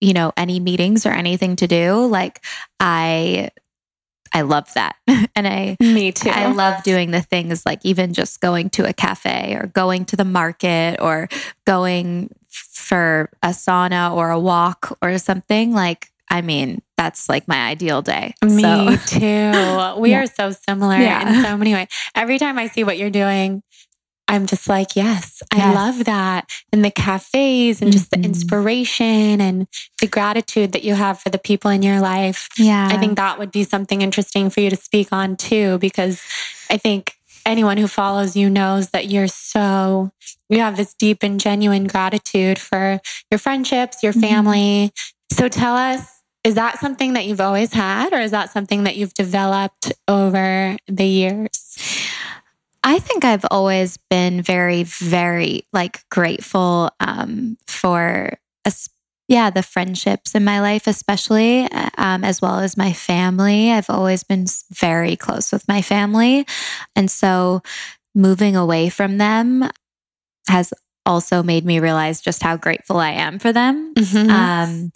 you 0.00 0.12
know, 0.12 0.32
any 0.36 0.60
meetings 0.60 1.06
or 1.06 1.10
anything 1.12 1.56
to 1.56 1.66
do, 1.66 2.06
like 2.06 2.44
I 2.78 3.50
I 4.32 4.42
love 4.42 4.72
that. 4.74 4.96
and 5.34 5.46
I 5.48 5.76
Me 5.80 6.12
too. 6.12 6.30
I 6.30 6.46
love 6.52 6.82
doing 6.82 7.10
the 7.10 7.22
things 7.22 7.64
like 7.64 7.80
even 7.84 8.12
just 8.12 8.40
going 8.40 8.68
to 8.70 8.86
a 8.88 8.92
cafe 8.92 9.56
or 9.58 9.68
going 9.68 10.04
to 10.06 10.16
the 10.16 10.24
market 10.24 11.00
or 11.00 11.28
going 11.66 12.30
for 12.50 13.30
a 13.42 13.48
sauna 13.48 14.14
or 14.14 14.30
a 14.30 14.38
walk 14.38 14.96
or 15.02 15.16
something 15.18 15.72
like 15.72 16.08
I 16.30 16.40
mean, 16.42 16.82
that's 16.96 17.28
like 17.28 17.46
my 17.46 17.68
ideal 17.68 18.02
day. 18.02 18.34
Me 18.44 18.60
So 18.60 18.96
too. 19.06 19.94
We 20.00 20.10
Yeah. 20.10 20.22
are 20.22 20.26
so 20.26 20.50
similar 20.50 20.98
Yeah. 20.98 21.38
in 21.38 21.44
so 21.44 21.56
many 21.56 21.74
ways. 21.74 21.88
Every 22.14 22.38
time 22.38 22.58
I 22.58 22.66
see 22.66 22.82
what 22.82 22.98
you're 22.98 23.10
doing, 23.10 23.62
I'm 24.26 24.46
just 24.46 24.68
like, 24.68 24.96
yes, 24.96 25.42
I 25.52 25.72
love 25.74 26.04
that. 26.06 26.48
And 26.72 26.84
the 26.84 26.90
cafes 26.90 27.82
and 27.82 27.92
just 27.92 28.10
Mhm. 28.10 28.20
the 28.20 28.24
inspiration 28.24 29.40
and 29.40 29.66
the 30.00 30.06
gratitude 30.06 30.72
that 30.72 30.82
you 30.84 30.94
have 30.94 31.20
for 31.20 31.28
the 31.30 31.38
people 31.38 31.70
in 31.70 31.82
your 31.82 32.00
life. 32.00 32.48
yeah. 32.56 32.88
I 32.90 32.96
think 32.96 33.16
that 33.16 33.38
would 33.38 33.52
be 33.52 33.64
something 33.64 34.00
interesting 34.02 34.50
for 34.50 34.60
you 34.60 34.70
to 34.70 34.76
speak 34.76 35.08
on 35.12 35.36
too, 35.36 35.78
because 35.78 36.20
I 36.70 36.76
think 36.78 37.12
anyone 37.46 37.76
who 37.76 37.86
follows 37.86 38.34
you 38.36 38.48
knows 38.48 38.88
that 38.90 39.10
you're 39.10 39.28
so, 39.28 40.10
you 40.48 40.60
have 40.60 40.76
this 40.78 40.94
deep 40.94 41.22
and 41.22 41.38
genuine 41.38 41.86
gratitude 41.86 42.58
for 42.58 43.00
your 43.30 43.38
friendships, 43.38 44.02
your 44.02 44.14
Mhm. 44.14 44.20
family. 44.20 44.92
So 45.32 45.48
tell 45.48 45.76
us, 45.76 46.00
is 46.44 46.54
that 46.54 46.78
something 46.78 47.12
that 47.14 47.26
you've 47.26 47.40
always 47.40 47.72
had, 47.72 48.12
or 48.12 48.20
is 48.20 48.30
that 48.30 48.52
something 48.52 48.84
that 48.84 48.96
you've 48.96 49.14
developed 49.14 49.92
over 50.08 50.76
the 50.88 51.06
years? 51.06 51.76
I 52.84 52.98
think 52.98 53.24
I've 53.24 53.46
always 53.50 53.98
been 54.10 54.42
very, 54.42 54.82
very 54.82 55.66
like 55.72 56.04
grateful 56.10 56.90
um, 57.00 57.56
for, 57.66 58.38
us 58.66 58.88
yeah, 59.26 59.48
the 59.48 59.62
friendships 59.62 60.34
in 60.34 60.44
my 60.44 60.60
life, 60.60 60.86
especially 60.86 61.62
uh, 61.72 61.88
um, 61.96 62.24
as 62.24 62.42
well 62.42 62.58
as 62.58 62.76
my 62.76 62.92
family. 62.92 63.72
I've 63.72 63.88
always 63.88 64.22
been 64.22 64.44
very 64.70 65.16
close 65.16 65.50
with 65.50 65.66
my 65.66 65.80
family, 65.80 66.46
and 66.94 67.10
so 67.10 67.62
moving 68.14 68.54
away 68.54 68.90
from 68.90 69.16
them 69.16 69.70
has 70.46 70.74
also 71.06 71.42
made 71.42 71.64
me 71.64 71.80
realize 71.80 72.20
just 72.20 72.42
how 72.42 72.58
grateful 72.58 72.98
I 72.98 73.12
am 73.12 73.38
for 73.38 73.50
them. 73.50 73.94
Mhm. 73.94 74.30
Um, 74.30 74.92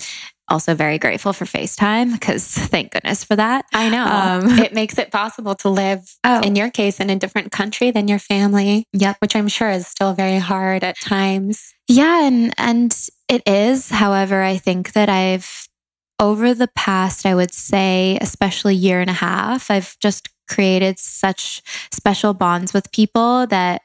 also, 0.49 0.75
very 0.75 0.99
grateful 0.99 1.33
for 1.33 1.45
FaceTime 1.45 2.13
because 2.13 2.47
thank 2.47 2.93
goodness 2.93 3.25
for 3.25 3.37
that. 3.37 3.65
I 3.73 3.89
know 3.89 4.05
um, 4.05 4.59
it 4.65 4.73
makes 4.73 4.99
it 4.99 5.11
possible 5.11 5.55
to 5.57 5.69
live, 5.69 6.01
Oh. 6.25 6.41
in 6.41 6.57
your 6.57 6.71
case, 6.71 7.01
in 7.01 7.11
a 7.11 7.17
different 7.17 7.53
country 7.53 7.91
than 7.91 8.09
your 8.09 8.19
family, 8.19 8.85
Yep. 8.93 9.17
which 9.21 9.37
I'm 9.37 9.49
sure 9.49 9.71
is 9.71 9.87
still 9.87 10.15
very 10.15 10.39
hard 10.39 10.85
at 10.85 10.99
times. 11.01 11.75
Yeah, 11.89 12.25
and 12.27 12.53
and 12.59 12.97
it 13.29 13.43
is. 13.47 13.91
However, 13.91 14.43
I 14.43 14.57
think 14.59 14.93
that 14.93 15.09
I've 15.09 15.67
over 16.21 16.53
the 16.55 16.69
past, 16.75 17.25
I 17.27 17.35
would 17.35 17.53
say, 17.53 18.19
especially 18.21 18.75
year 18.75 19.01
and 19.01 19.09
a 19.11 19.15
half, 19.15 19.71
I've 19.71 19.97
just 20.01 20.29
created 20.49 20.99
such 20.99 21.63
special 21.93 22.35
bonds 22.35 22.73
with 22.73 22.91
people 22.91 23.47
that 23.49 23.83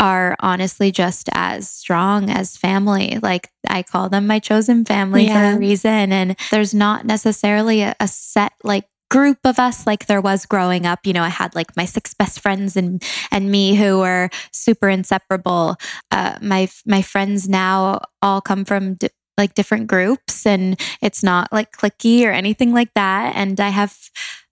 are 0.00 0.34
honestly 0.40 0.90
just 0.90 1.28
as 1.32 1.70
strong 1.70 2.30
as 2.30 2.56
family. 2.56 3.18
Like 3.22 3.50
I 3.68 3.82
call 3.82 4.08
them 4.08 4.26
my 4.26 4.38
chosen 4.38 4.84
family 4.84 5.28
for 5.28 5.56
a 5.56 5.58
reason. 5.58 6.12
And 6.12 6.36
there's 6.50 6.72
not 6.74 7.04
necessarily 7.04 7.82
a, 7.82 7.94
a 8.00 8.08
set 8.08 8.52
like 8.64 8.86
group 9.10 9.38
of 9.44 9.58
us 9.58 9.86
like 9.86 10.06
there 10.06 10.22
was 10.22 10.46
growing 10.46 10.86
up. 10.86 11.00
You 11.04 11.12
know, 11.12 11.22
I 11.22 11.28
had 11.28 11.54
like 11.54 11.76
my 11.76 11.84
six 11.84 12.14
best 12.14 12.40
friends 12.40 12.76
and 12.76 13.02
and 13.30 13.50
me 13.50 13.74
who 13.76 13.98
were 13.98 14.30
super 14.52 14.88
inseparable. 14.88 15.76
Uh, 16.10 16.38
my 16.40 16.68
my 16.86 17.02
friends 17.02 17.48
now 17.48 18.00
all 18.22 18.40
come 18.40 18.64
from 18.64 18.94
di- 18.94 19.10
like 19.36 19.54
different 19.54 19.86
groups, 19.86 20.46
and 20.46 20.80
it's 21.02 21.22
not 21.22 21.52
like 21.52 21.72
clicky 21.72 22.24
or 22.24 22.30
anything 22.30 22.72
like 22.72 22.94
that. 22.94 23.34
And 23.36 23.60
I 23.60 23.68
have 23.68 23.96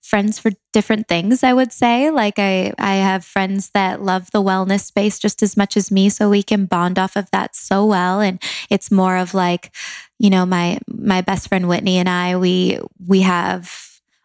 friends 0.09 0.39
for 0.39 0.51
different 0.73 1.07
things 1.07 1.43
i 1.43 1.53
would 1.53 1.73
say. 1.73 2.11
Like 2.11 2.39
i 2.39 2.73
i 2.79 2.95
have 2.95 3.25
friends 3.25 3.71
that 3.71 4.03
love 4.03 4.31
the 4.33 4.43
wellness 4.43 4.85
space 4.87 5.19
just 5.19 5.43
as 5.43 5.57
much 5.57 5.77
as 5.77 5.91
me 5.91 6.09
so 6.09 6.31
we 6.31 6.43
can 6.43 6.67
bond 6.67 6.99
off 6.99 7.17
of 7.17 7.31
that 7.31 7.55
so 7.55 7.85
well. 7.85 8.21
And 8.21 8.43
it's 8.71 8.91
more 8.91 9.17
of 9.17 9.35
like 9.35 9.75
you 10.19 10.31
know 10.31 10.47
my 10.47 10.79
my 10.89 11.21
best 11.21 11.49
friend 11.49 11.69
whitney 11.69 11.99
and 11.99 12.09
i 12.09 12.37
we 12.37 12.79
we 13.07 13.21
have 13.21 13.85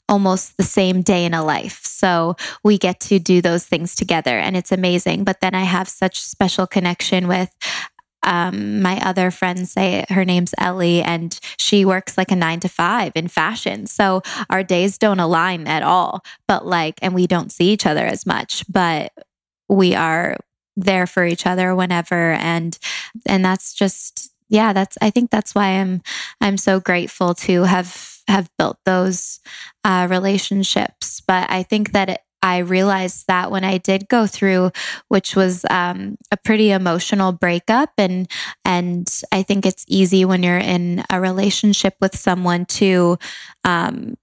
almost 0.10 0.58
the 0.58 0.64
same 0.64 1.02
day 1.02 1.24
in 1.26 1.34
a 1.34 1.44
life 1.44 1.80
so 1.84 2.36
we 2.64 2.78
get 2.78 3.00
to 3.00 3.20
do 3.20 3.42
those 3.42 3.66
things 3.66 3.96
together 3.96 4.38
and 4.38 4.58
it's 4.58 4.72
amazing. 4.72 5.24
But 5.24 5.40
then 5.42 5.56
i 5.56 5.64
have 5.64 5.88
such 5.90 6.22
special 6.22 6.68
connection 6.68 7.28
with 7.28 7.50
um, 8.24 8.82
my 8.82 9.00
other 9.02 9.32
friends 9.32 9.72
say 9.72 10.06
her 10.10 10.26
name's 10.26 10.54
Ellie 10.58 11.02
and 11.02 11.40
she 11.58 11.86
works 11.86 12.18
like 12.18 12.32
a 12.32 12.36
nine 12.36 12.60
to 12.62 12.70
five 12.70 13.12
in 13.16 13.28
fashion. 13.28 13.86
So 13.86 14.22
our 14.50 14.64
days 14.64 14.98
don't 14.98 15.20
align 15.20 15.68
at 15.68 15.84
all, 15.84 16.22
but 16.48 16.66
like, 16.66 17.00
and 17.02 17.14
we 17.14 17.28
don't 17.28 17.52
see 17.52 17.72
each 17.72 17.86
other 17.86 18.06
as 18.06 18.26
much, 18.26 18.64
but 18.70 19.12
we 19.70 19.96
are 19.96 20.38
there 20.76 21.06
for 21.06 21.26
each 21.26 21.46
other 21.46 21.76
whenever. 21.76 22.34
And, 22.34 22.78
and 23.26 23.44
that's 23.44 23.74
just, 23.74 24.32
yeah, 24.50 24.74
that's, 24.74 24.98
I 25.02 25.10
think 25.10 25.30
that's 25.30 25.54
why 25.54 25.80
I'm, 25.80 26.02
I'm 26.42 26.58
so 26.58 26.80
grateful 26.80 27.34
to 27.36 27.64
have, 27.64 28.20
have 28.28 28.50
built 28.58 28.78
those, 28.86 29.40
uh, 29.84 30.08
relationships. 30.10 31.22
But 31.22 31.50
I 31.50 31.64
think 31.64 31.92
that 31.92 32.10
it, 32.10 32.20
I 32.44 32.60
realized 32.60 33.26
that 33.28 33.50
when 33.52 33.64
I 33.64 33.78
did 33.78 34.10
go 34.10 34.28
through, 34.28 34.72
which 35.08 35.36
was 35.36 35.66
um, 35.70 36.18
a 36.30 36.38
pretty 36.38 36.72
emotional 36.72 37.32
breakup, 37.32 37.92
and 37.98 38.30
and 38.66 39.08
I 39.32 39.44
think 39.44 39.66
it's 39.66 39.86
easy 39.88 40.26
when 40.26 40.44
you're 40.44 40.58
in 40.58 41.04
a 41.10 41.22
relationship 41.22 41.96
with 42.02 42.16
someone 42.18 42.66
to, 42.66 43.18
um, 43.64 44.16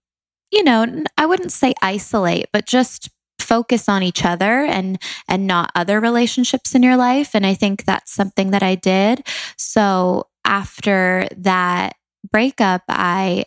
you 0.52 0.62
know, 0.64 1.04
I 1.18 1.26
wouldn't 1.26 1.52
say 1.52 1.74
isolate, 1.82 2.48
but 2.52 2.66
just 2.66 3.10
focus 3.40 3.88
on 3.88 4.02
each 4.02 4.24
other 4.24 4.64
and 4.64 5.00
and 5.28 5.46
not 5.46 5.72
other 5.74 5.98
relationships 5.98 6.74
in 6.74 6.82
your 6.84 6.96
life 6.96 7.34
and 7.34 7.44
i 7.44 7.54
think 7.54 7.84
that's 7.84 8.12
something 8.12 8.50
that 8.52 8.62
i 8.62 8.74
did. 8.76 9.26
So 9.56 10.28
after 10.44 11.26
that 11.38 11.96
breakup 12.30 12.82
i 12.88 13.44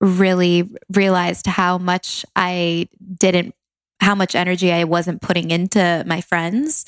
really 0.00 0.70
realized 0.94 1.46
how 1.46 1.78
much 1.78 2.24
i 2.36 2.88
didn't 3.18 3.54
how 4.02 4.14
much 4.14 4.34
energy 4.34 4.72
I 4.72 4.84
wasn't 4.84 5.22
putting 5.22 5.50
into 5.50 6.02
my 6.06 6.20
friends 6.20 6.84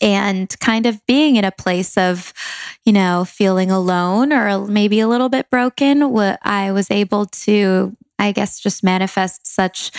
and 0.00 0.54
kind 0.60 0.86
of 0.86 1.04
being 1.06 1.36
in 1.36 1.44
a 1.44 1.50
place 1.50 1.96
of, 1.96 2.32
you 2.84 2.92
know, 2.92 3.24
feeling 3.24 3.70
alone 3.70 4.32
or 4.32 4.66
maybe 4.66 5.00
a 5.00 5.08
little 5.08 5.28
bit 5.28 5.50
broken. 5.50 6.02
I 6.42 6.72
was 6.72 6.90
able 6.90 7.26
to, 7.26 7.96
I 8.18 8.32
guess, 8.32 8.60
just 8.60 8.84
manifest 8.84 9.46
such 9.46 9.90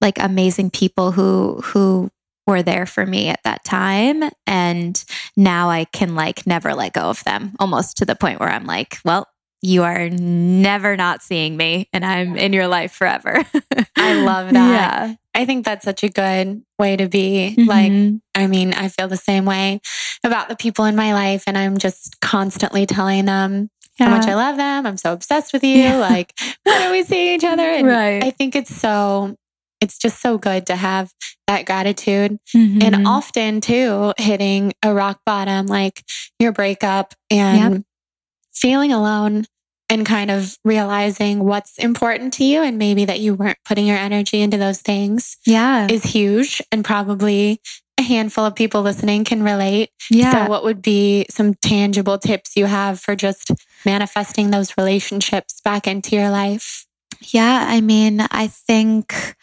like 0.00 0.18
amazing 0.20 0.70
people 0.70 1.10
who, 1.10 1.60
who 1.64 2.10
were 2.46 2.62
there 2.62 2.86
for 2.86 3.04
me 3.04 3.28
at 3.28 3.42
that 3.42 3.64
time. 3.64 4.22
And 4.46 5.04
now 5.36 5.68
I 5.68 5.84
can 5.84 6.14
like 6.14 6.46
never 6.46 6.74
let 6.74 6.94
go 6.94 7.10
of 7.10 7.22
them 7.24 7.54
almost 7.58 7.96
to 7.98 8.04
the 8.04 8.16
point 8.16 8.40
where 8.40 8.48
I'm 8.48 8.64
like, 8.64 8.98
well, 9.04 9.26
you 9.60 9.82
are 9.82 10.08
never 10.08 10.96
not 10.96 11.22
seeing 11.22 11.56
me 11.56 11.88
and 11.92 12.04
I'm 12.04 12.36
in 12.36 12.52
your 12.52 12.68
life 12.68 12.92
forever. 12.92 13.44
I 13.96 14.22
love 14.22 14.50
that. 14.52 14.54
Yeah. 14.54 15.14
I 15.34 15.44
think 15.44 15.64
that's 15.64 15.84
such 15.84 16.02
a 16.02 16.08
good 16.08 16.62
way 16.78 16.96
to 16.96 17.08
be. 17.08 17.54
Mm-hmm. 17.56 17.68
Like, 17.68 18.20
I 18.34 18.46
mean, 18.48 18.72
I 18.74 18.88
feel 18.88 19.08
the 19.08 19.16
same 19.16 19.44
way 19.44 19.80
about 20.24 20.48
the 20.48 20.56
people 20.56 20.84
in 20.84 20.96
my 20.96 21.12
life, 21.12 21.44
and 21.46 21.56
I'm 21.56 21.78
just 21.78 22.20
constantly 22.20 22.86
telling 22.86 23.26
them 23.26 23.70
yeah. 24.00 24.08
how 24.08 24.16
much 24.16 24.26
I 24.26 24.34
love 24.34 24.56
them. 24.56 24.84
I'm 24.84 24.96
so 24.96 25.12
obsessed 25.12 25.52
with 25.52 25.62
you. 25.62 25.76
Yeah. 25.76 25.98
Like, 25.98 26.34
when 26.64 26.82
are 26.82 26.90
we 26.90 27.04
seeing 27.04 27.36
each 27.36 27.44
other? 27.44 27.62
And 27.68 27.86
right. 27.86 28.24
I 28.24 28.30
think 28.30 28.56
it's 28.56 28.74
so, 28.74 29.36
it's 29.80 29.98
just 29.98 30.20
so 30.20 30.38
good 30.38 30.66
to 30.66 30.76
have 30.76 31.12
that 31.46 31.66
gratitude. 31.66 32.38
Mm-hmm. 32.56 32.82
And 32.82 33.06
often, 33.06 33.60
too, 33.60 34.12
hitting 34.18 34.72
a 34.82 34.92
rock 34.92 35.20
bottom, 35.24 35.66
like 35.66 36.02
your 36.40 36.50
breakup 36.50 37.14
and 37.30 37.74
yep. 37.74 37.82
Feeling 38.58 38.92
alone 38.92 39.44
and 39.90 40.04
kind 40.04 40.30
of 40.30 40.56
realizing 40.64 41.44
what's 41.44 41.78
important 41.78 42.34
to 42.34 42.44
you 42.44 42.62
and 42.62 42.78
maybe 42.78 43.06
that 43.06 43.20
you 43.20 43.34
weren't 43.34 43.58
putting 43.64 43.86
your 43.86 43.96
energy 43.96 44.40
into 44.42 44.58
those 44.58 44.80
things 44.80 45.38
yeah. 45.46 45.86
is 45.90 46.02
huge. 46.02 46.60
And 46.70 46.84
probably 46.84 47.60
a 47.98 48.02
handful 48.02 48.44
of 48.44 48.54
people 48.54 48.82
listening 48.82 49.24
can 49.24 49.42
relate. 49.42 49.90
Yeah. 50.10 50.44
so 50.44 50.50
what 50.50 50.64
would 50.64 50.82
be 50.82 51.26
some 51.30 51.54
tangible 51.54 52.18
tips 52.18 52.56
you 52.56 52.66
have 52.66 53.00
for 53.00 53.16
just 53.16 53.50
manifesting 53.84 54.50
those 54.50 54.76
relationships 54.76 55.60
back 55.62 55.86
into 55.86 56.14
your 56.14 56.30
life? 56.30 56.86
Yeah 57.32 57.64
i 57.66 57.80
mean 57.80 58.20
i 58.30 58.46
think 58.46 59.34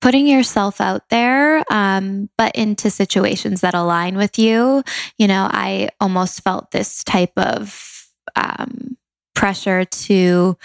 putting 0.00 0.26
yourself 0.26 0.80
out 0.80 1.08
there, 1.10 1.64
um, 1.70 2.28
but 2.38 2.54
into 2.54 2.90
situations 2.90 3.60
that 3.62 3.74
align 3.74 4.16
with 4.16 4.38
you. 4.38 4.82
You 5.18 5.26
know, 5.26 5.48
I 5.50 5.88
almost 6.00 6.42
felt 6.42 6.70
this 6.70 7.02
type 7.02 7.32
of 7.36 7.97
um, 8.36 8.96
pressure 9.34 9.84
to 9.84 10.56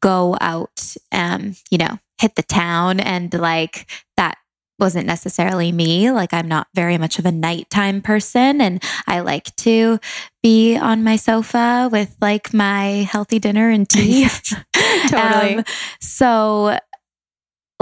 go 0.00 0.36
out 0.40 0.96
and, 1.10 1.60
you 1.70 1.78
know, 1.78 1.98
hit 2.20 2.36
the 2.36 2.42
town 2.42 3.00
and 3.00 3.32
like 3.34 3.90
that 4.16 4.36
wasn't 4.78 5.06
necessarily 5.06 5.70
me. 5.70 6.10
Like, 6.10 6.34
I'm 6.34 6.48
not 6.48 6.66
very 6.74 6.98
much 6.98 7.18
of 7.18 7.24
a 7.24 7.32
nighttime 7.32 8.02
person, 8.02 8.60
and 8.60 8.82
I 9.06 9.20
like 9.20 9.54
to 9.56 10.00
be 10.42 10.76
on 10.76 11.04
my 11.04 11.16
sofa 11.16 11.88
with 11.90 12.16
like 12.20 12.52
my 12.52 13.06
healthy 13.08 13.38
dinner 13.38 13.70
and 13.70 13.88
tea. 13.88 14.26
totally. 15.08 15.56
Um, 15.58 15.64
so, 16.00 16.78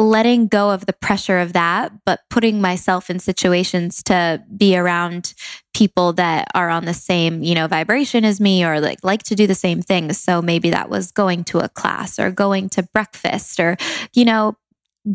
letting 0.01 0.49
go 0.49 0.71
of 0.71 0.87
the 0.87 0.93
pressure 0.93 1.39
of 1.39 1.53
that, 1.53 1.93
but 2.05 2.21
putting 2.31 2.61
myself 2.61 3.11
in 3.11 3.19
situations 3.19 4.03
to 4.05 4.43
be 4.57 4.77
around 4.77 5.35
people 5.75 6.13
that 6.15 6.49
are 6.55 6.71
on 6.71 6.85
the 6.85 6.95
same, 6.95 7.43
you 7.43 7.55
know, 7.55 7.67
vibration 7.67 8.25
as 8.25 8.41
me 8.41 8.65
or 8.65 8.81
like 8.81 8.99
like 9.03 9.23
to 9.25 9.35
do 9.35 9.47
the 9.47 9.55
same 9.55 9.83
things. 9.83 10.19
So 10.19 10.43
maybe 10.43 10.71
that 10.71 10.91
was 10.91 11.13
going 11.13 11.45
to 11.45 11.59
a 11.59 11.69
class 11.69 12.19
or 12.19 12.31
going 12.31 12.69
to 12.71 12.83
breakfast 12.83 13.61
or, 13.61 13.77
you 14.15 14.25
know, 14.25 14.57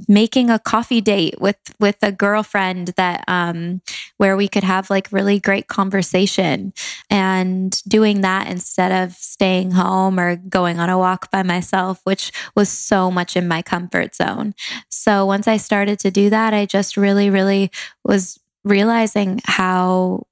making 0.07 0.49
a 0.49 0.59
coffee 0.59 1.01
date 1.01 1.39
with 1.39 1.57
with 1.79 1.97
a 2.01 2.11
girlfriend 2.11 2.89
that 2.97 3.23
um 3.27 3.81
where 4.17 4.35
we 4.35 4.47
could 4.47 4.63
have 4.63 4.89
like 4.89 5.11
really 5.11 5.39
great 5.39 5.67
conversation 5.67 6.73
and 7.09 7.81
doing 7.87 8.21
that 8.21 8.47
instead 8.47 8.91
of 8.91 9.13
staying 9.13 9.71
home 9.71 10.19
or 10.19 10.35
going 10.35 10.79
on 10.79 10.89
a 10.89 10.97
walk 10.97 11.29
by 11.29 11.43
myself 11.43 12.01
which 12.03 12.31
was 12.55 12.67
so 12.67 13.11
much 13.11 13.37
in 13.37 13.47
my 13.47 13.61
comfort 13.61 14.15
zone 14.15 14.55
so 14.89 15.25
once 15.25 15.47
i 15.47 15.57
started 15.57 15.99
to 15.99 16.09
do 16.09 16.29
that 16.29 16.53
i 16.53 16.65
just 16.65 16.97
really 16.97 17.29
really 17.29 17.69
was 18.03 18.39
realizing 18.63 19.39
how 19.45 20.25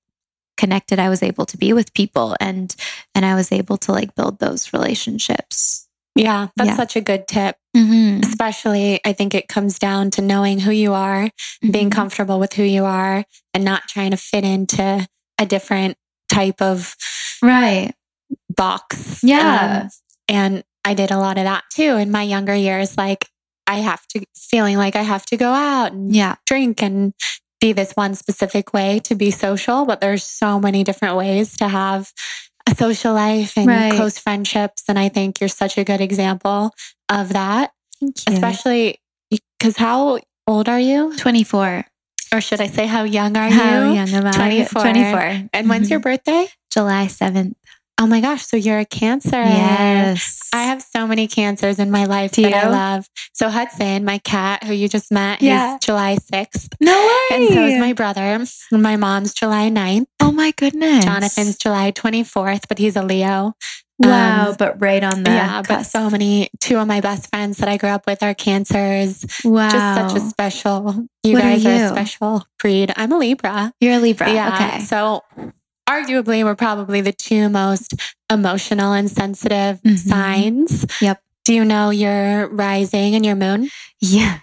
connected 0.57 0.97
i 0.97 1.09
was 1.09 1.21
able 1.21 1.45
to 1.45 1.57
be 1.57 1.73
with 1.73 1.93
people 1.93 2.35
and 2.39 2.75
and 3.13 3.23
i 3.23 3.35
was 3.35 3.51
able 3.51 3.77
to 3.77 3.91
like 3.91 4.15
build 4.15 4.39
those 4.39 4.73
relationships 4.73 5.87
yeah, 6.15 6.47
that's 6.55 6.69
yeah. 6.69 6.75
such 6.75 6.95
a 6.95 7.01
good 7.01 7.27
tip. 7.27 7.57
Mm-hmm. 7.75 8.21
Especially, 8.23 8.99
I 9.03 9.13
think 9.13 9.33
it 9.33 9.47
comes 9.47 9.79
down 9.79 10.11
to 10.11 10.21
knowing 10.21 10.59
who 10.59 10.71
you 10.71 10.93
are, 10.93 11.25
mm-hmm. 11.25 11.71
being 11.71 11.89
comfortable 11.89 12.39
with 12.39 12.53
who 12.53 12.63
you 12.63 12.85
are, 12.85 13.25
and 13.53 13.65
not 13.65 13.87
trying 13.87 14.11
to 14.11 14.17
fit 14.17 14.43
into 14.43 15.07
a 15.39 15.45
different 15.45 15.97
type 16.31 16.61
of 16.61 16.95
right 17.41 17.93
box. 18.55 19.23
Yeah. 19.23 19.83
Um, 19.83 19.89
and 20.27 20.63
I 20.85 20.93
did 20.93 21.11
a 21.11 21.17
lot 21.17 21.37
of 21.37 21.45
that 21.45 21.63
too 21.71 21.95
in 21.97 22.11
my 22.11 22.23
younger 22.23 22.55
years. 22.55 22.97
Like, 22.97 23.27
I 23.65 23.77
have 23.77 24.05
to 24.09 24.25
feeling 24.35 24.77
like 24.77 24.95
I 24.95 25.03
have 25.03 25.25
to 25.27 25.37
go 25.37 25.49
out 25.49 25.93
and 25.93 26.13
yeah. 26.13 26.35
drink 26.45 26.83
and 26.83 27.13
be 27.59 27.71
this 27.71 27.93
one 27.93 28.13
specific 28.13 28.73
way 28.73 28.99
to 29.05 29.15
be 29.15 29.31
social, 29.31 29.85
but 29.85 30.01
there's 30.01 30.23
so 30.23 30.59
many 30.59 30.83
different 30.83 31.15
ways 31.15 31.55
to 31.57 31.67
have 31.67 32.11
a 32.69 32.75
social 32.75 33.13
life 33.13 33.57
and 33.57 33.67
right. 33.67 33.93
close 33.93 34.17
friendships. 34.17 34.83
And 34.87 34.97
I 34.97 35.09
think 35.09 35.39
you're 35.39 35.49
such 35.49 35.77
a 35.77 35.83
good 35.83 36.01
example 36.01 36.71
of 37.09 37.29
that. 37.33 37.71
Thank 37.99 38.27
you. 38.27 38.33
Especially 38.33 38.99
because 39.59 39.77
how 39.77 40.19
old 40.47 40.69
are 40.69 40.79
you? 40.79 41.15
24. 41.17 41.85
Or 42.33 42.41
should 42.41 42.61
I 42.61 42.67
say, 42.67 42.87
how 42.87 43.03
young 43.03 43.37
are 43.37 43.49
how 43.49 43.51
you? 43.51 43.59
How 43.59 43.93
young 43.93 44.09
am 44.09 44.25
I? 44.25 44.31
24. 44.31 44.81
24. 44.81 45.19
And 45.19 45.49
mm-hmm. 45.51 45.69
when's 45.69 45.89
your 45.89 45.99
birthday? 45.99 46.47
July 46.71 47.05
7th. 47.05 47.53
Oh 47.99 48.07
my 48.07 48.21
gosh. 48.21 48.45
So 48.45 48.57
you're 48.57 48.79
a 48.79 48.85
cancer. 48.85 49.31
Yes. 49.37 50.39
I 50.53 50.63
have 50.63 50.81
so 50.81 51.07
many 51.07 51.27
cancers 51.27 51.79
in 51.79 51.91
my 51.91 52.05
life 52.05 52.31
Do 52.31 52.41
that 52.41 52.49
you? 52.49 52.55
I 52.55 52.67
love. 52.67 53.07
So 53.33 53.49
Hudson, 53.49 54.03
my 54.03 54.17
cat 54.19 54.63
who 54.63 54.73
you 54.73 54.89
just 54.89 55.11
met, 55.11 55.41
yeah. 55.41 55.73
he's 55.73 55.85
July 55.85 56.17
6th. 56.17 56.69
No 56.81 56.91
way. 56.91 57.37
And 57.37 57.53
so 57.53 57.65
is 57.65 57.79
my 57.79 57.93
brother. 57.93 58.43
My 58.71 58.95
mom's 58.97 59.33
July 59.33 59.69
9th. 59.69 60.05
Oh 60.19 60.31
my 60.31 60.51
goodness. 60.51 61.05
Jonathan's 61.05 61.57
July 61.57 61.91
24th, 61.91 62.67
but 62.67 62.77
he's 62.77 62.95
a 62.95 63.03
Leo. 63.03 63.53
Wow, 63.99 64.49
um, 64.49 64.55
but 64.57 64.81
right 64.81 65.03
on 65.03 65.23
that. 65.23 65.35
Yeah, 65.35 65.61
but 65.67 65.83
so 65.83 66.09
many, 66.09 66.49
two 66.59 66.77
of 66.77 66.87
my 66.87 66.99
best 66.99 67.29
friends 67.29 67.57
that 67.59 67.69
I 67.69 67.77
grew 67.77 67.89
up 67.89 68.07
with 68.07 68.23
are 68.23 68.33
cancers. 68.33 69.23
Wow. 69.45 69.69
Just 69.69 70.13
such 70.13 70.21
a 70.21 70.25
special, 70.25 71.07
you 71.23 71.33
what 71.33 71.43
guys 71.43 71.65
are, 71.65 71.69
are, 71.69 71.77
you? 71.77 71.85
a 71.85 71.89
special 71.89 72.45
breed. 72.59 72.91
I'm 72.95 73.11
a 73.11 73.17
Libra. 73.17 73.71
You're 73.79 73.93
a 73.93 73.99
Libra. 73.99 74.33
Yeah. 74.33 74.55
Okay. 74.55 74.79
So 74.83 75.21
arguably 75.89 76.43
we're 76.43 76.55
probably 76.55 77.01
the 77.01 77.13
two 77.13 77.49
most 77.49 77.93
emotional 78.29 78.93
and 78.93 79.09
sensitive 79.09 79.81
mm-hmm. 79.81 79.95
signs. 79.95 80.85
Yep. 81.01 81.21
Do 81.45 81.53
you 81.53 81.65
know 81.65 81.89
your 81.89 82.47
rising 82.49 83.15
and 83.15 83.25
your 83.25 83.35
moon? 83.35 83.69
Yeah. 83.99 84.39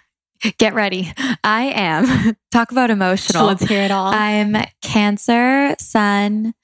Get 0.59 0.75
ready. 0.75 1.13
I 1.45 1.73
am. 1.75 2.37
Talk 2.51 2.73
about 2.73 2.91
emotional. 2.91 3.47
Let's 3.47 3.63
hear 3.65 3.83
it 3.83 3.91
all. 3.91 4.13
I'm 4.13 4.57
Cancer, 4.83 5.75
Sun, 5.79 6.55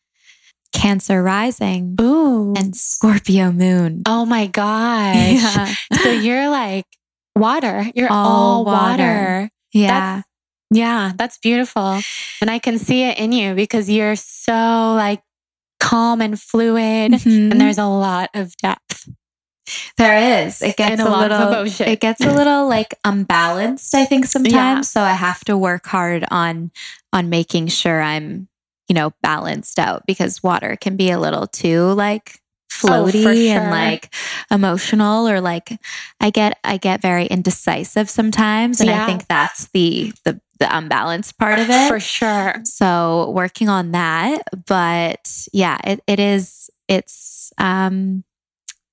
Cancer 0.73 1.23
rising. 1.23 1.97
Ooh. 2.01 2.55
And 2.57 2.75
Scorpio 2.75 3.53
moon. 3.53 4.03
Oh 4.07 4.25
my 4.25 4.47
gosh. 4.47 5.15
Yeah. 5.15 5.75
so 6.03 6.11
you're 6.11 6.49
like 6.49 6.87
water. 7.35 7.91
You're 7.95 8.11
all, 8.11 8.27
all 8.27 8.65
water. 8.65 9.03
water. 9.03 9.51
Yeah. 9.73 10.17
That's, 10.17 10.29
yeah, 10.71 11.13
that's 11.17 11.39
beautiful. 11.39 12.01
And 12.41 12.51
I 12.51 12.59
can 12.59 12.79
see 12.79 13.05
it 13.05 13.19
in 13.19 13.33
you 13.33 13.55
because 13.55 13.89
you're 13.89 14.17
so 14.17 14.53
like 14.53 15.23
calm 15.79 16.21
and 16.21 16.41
fluid 16.41 17.13
mm-hmm. 17.13 17.53
and 17.53 17.61
there's 17.61 17.79
a 17.79 17.87
lot 17.87 18.31
of 18.35 18.57
depth. 18.57 19.09
There 19.97 20.47
is. 20.47 20.63
It 20.63 20.77
gets 20.77 21.01
a, 21.01 21.07
a, 21.07 21.11
little 21.11 21.87
it 21.87 22.01
gets 22.01 22.21
a 22.21 22.31
little 22.35 22.69
like 22.69 22.95
unbalanced, 23.05 23.95
I 23.95 24.05
think 24.05 24.27
sometimes. 24.27 24.53
Yeah. 24.53 24.81
So 24.83 25.01
I 25.01 25.13
have 25.13 25.45
to 25.45 25.57
work 25.57 25.87
hard 25.87 26.25
on 26.31 26.71
on 27.13 27.31
making 27.31 27.69
sure 27.69 28.01
I'm, 28.01 28.49
you 28.89 28.95
know, 28.95 29.13
balanced 29.23 29.79
out 29.79 30.05
because 30.07 30.43
water 30.43 30.77
can 30.81 30.97
be 30.97 31.11
a 31.11 31.19
little 31.19 31.47
too 31.47 31.93
like 31.93 32.41
floaty 32.81 33.25
oh, 33.27 33.35
sure. 33.35 33.61
and 33.61 33.71
like 33.71 34.15
emotional 34.51 35.29
or 35.29 35.41
like 35.41 35.79
I 36.21 36.31
get 36.31 36.59
I 36.65 36.77
get 36.77 37.01
very 37.01 37.27
indecisive 37.27 38.11
sometimes 38.11 38.81
and 38.81 38.91
yeah. 38.91 39.03
I 39.03 39.07
think 39.07 39.27
that's 39.27 39.69
the 39.69 40.13
the 40.25 40.41
the 40.59 40.77
unbalanced 40.77 41.39
part 41.39 41.59
of 41.59 41.69
it. 41.71 41.89
For 41.89 42.01
sure. 42.01 42.61
So 42.65 43.31
working 43.31 43.69
on 43.69 43.93
that. 43.93 44.43
But 44.67 45.49
yeah, 45.53 45.79
it, 45.85 46.01
it 46.07 46.19
is, 46.19 46.71
it's, 46.89 47.53
um, 47.59 48.25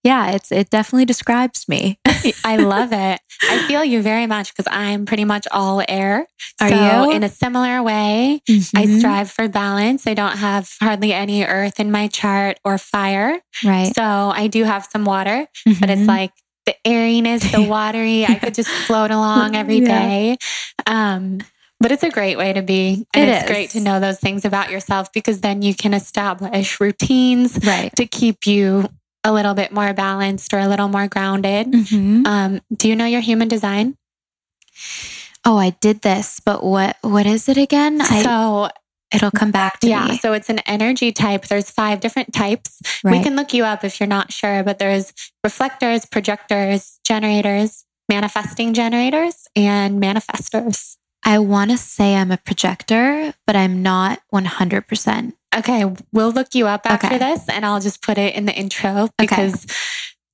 yeah, 0.03 0.31
it's 0.31 0.51
it 0.51 0.69
definitely 0.69 1.05
describes 1.05 1.67
me. 1.67 1.99
I 2.43 2.57
love 2.57 2.91
it. 2.93 3.19
I 3.49 3.59
feel 3.59 3.83
you 3.83 4.01
very 4.01 4.27
much 4.27 4.53
because 4.55 4.71
I'm 4.71 5.05
pretty 5.05 5.25
much 5.25 5.47
all 5.51 5.81
air. 5.87 6.27
Are 6.61 6.69
so 6.69 6.75
you? 7.09 7.15
in 7.15 7.23
a 7.23 7.29
similar 7.29 7.81
way, 7.83 8.41
I 8.75 8.85
Mhm. 8.85 8.99
strive 8.99 9.31
for 9.31 9.47
balance. 9.47 10.07
I 10.07 10.13
don't 10.13 10.37
have 10.37 10.69
hardly 10.81 11.13
any 11.13 11.43
earth 11.43 11.79
in 11.79 11.91
my 11.91 12.07
chart 12.07 12.59
or 12.63 12.77
fire. 12.77 13.39
right. 13.63 13.93
So 13.95 14.03
I 14.03 14.47
do 14.47 14.63
have 14.63 14.87
some 14.91 15.05
water, 15.05 15.47
but 15.79 15.89
it's 15.89 16.01
Mhm. 16.01 16.07
like 16.07 16.31
the 16.65 16.75
airiness, 16.85 17.43
the 17.51 17.61
watery. 17.75 18.25
I 18.25 18.39
could 18.39 18.53
just 18.53 18.69
float 18.69 19.11
along 19.17 19.55
every 19.55 19.79
Yeah. 19.79 19.87
day. 19.87 20.37
Um, 20.85 21.39
but 21.81 21.91
it's 21.91 22.03
a 22.03 22.09
great 22.09 22.37
way 22.37 22.53
to 22.53 22.61
be. 22.61 23.05
And 23.13 23.23
It 23.25 23.29
it's 23.33 23.43
is. 23.43 23.49
great 23.49 23.69
to 23.71 23.81
know 23.81 23.99
those 23.99 24.19
things 24.19 24.45
about 24.45 24.71
yourself 24.71 25.11
because 25.13 25.41
then 25.41 25.61
you 25.61 25.75
can 25.75 25.93
establish 25.93 26.79
routines 26.79 27.59
right. 27.65 27.93
to 27.97 28.05
keep 28.05 28.47
you 28.47 28.87
a 29.23 29.31
little 29.31 29.53
bit 29.53 29.71
more 29.71 29.93
balanced 29.93 30.53
or 30.53 30.59
a 30.59 30.67
little 30.67 30.87
more 30.87 31.07
grounded. 31.07 31.67
Mhm. 31.71 32.27
Um, 32.27 32.61
do 32.75 32.89
you 32.89 32.95
know 32.95 33.05
your 33.05 33.21
human 33.21 33.47
design? 33.47 33.95
Oh, 35.45 35.57
I 35.57 35.71
did 35.71 36.01
this, 36.01 36.39
but 36.43 36.63
what 36.63 36.97
what 37.01 37.25
is 37.25 37.49
it 37.49 37.57
again? 37.57 38.01
I, 38.01 38.23
so 38.23 38.69
it'll 39.13 39.31
come 39.31 39.51
back 39.51 39.79
to 39.81 39.87
you. 39.87 39.91
yeah, 39.93 40.05
me. 40.07 40.17
so 40.17 40.33
it's 40.33 40.49
an 40.49 40.59
energy 40.59 41.11
type. 41.11 41.45
There's 41.47 41.69
five 41.69 41.99
different 41.99 42.33
types. 42.33 42.81
We 43.03 43.21
can 43.21 43.35
look 43.35 43.53
you 43.53 43.63
up 43.65 43.83
if 43.83 43.99
you're 43.99 44.07
not 44.07 44.31
sure, 44.31 44.63
but 44.63 44.79
there's 44.79 45.13
reflectors, 45.43 46.05
projectors, 46.05 46.99
generators, 47.05 47.85
manifesting 48.09 48.73
generators, 48.73 49.47
and 49.55 50.01
manifestors. 50.01 50.95
I 51.25 51.39
want 51.39 51.71
to 51.71 51.77
say 51.77 52.15
I'm 52.15 52.31
a 52.31 52.37
projector, 52.37 53.33
but 53.47 53.55
I'm 53.55 53.81
not 53.81 54.19
100%. 54.33 55.33
Okay, 55.55 55.85
we'll 56.11 56.31
look 56.31 56.55
you 56.55 56.67
up 56.67 56.81
after 56.85 57.07
Okay. 57.07 57.17
this 57.17 57.47
and 57.49 57.65
I'll 57.65 57.79
just 57.79 58.01
put 58.01 58.17
it 58.17 58.35
in 58.35 58.45
the 58.45 58.53
intro 58.53 59.09
because 59.17 59.65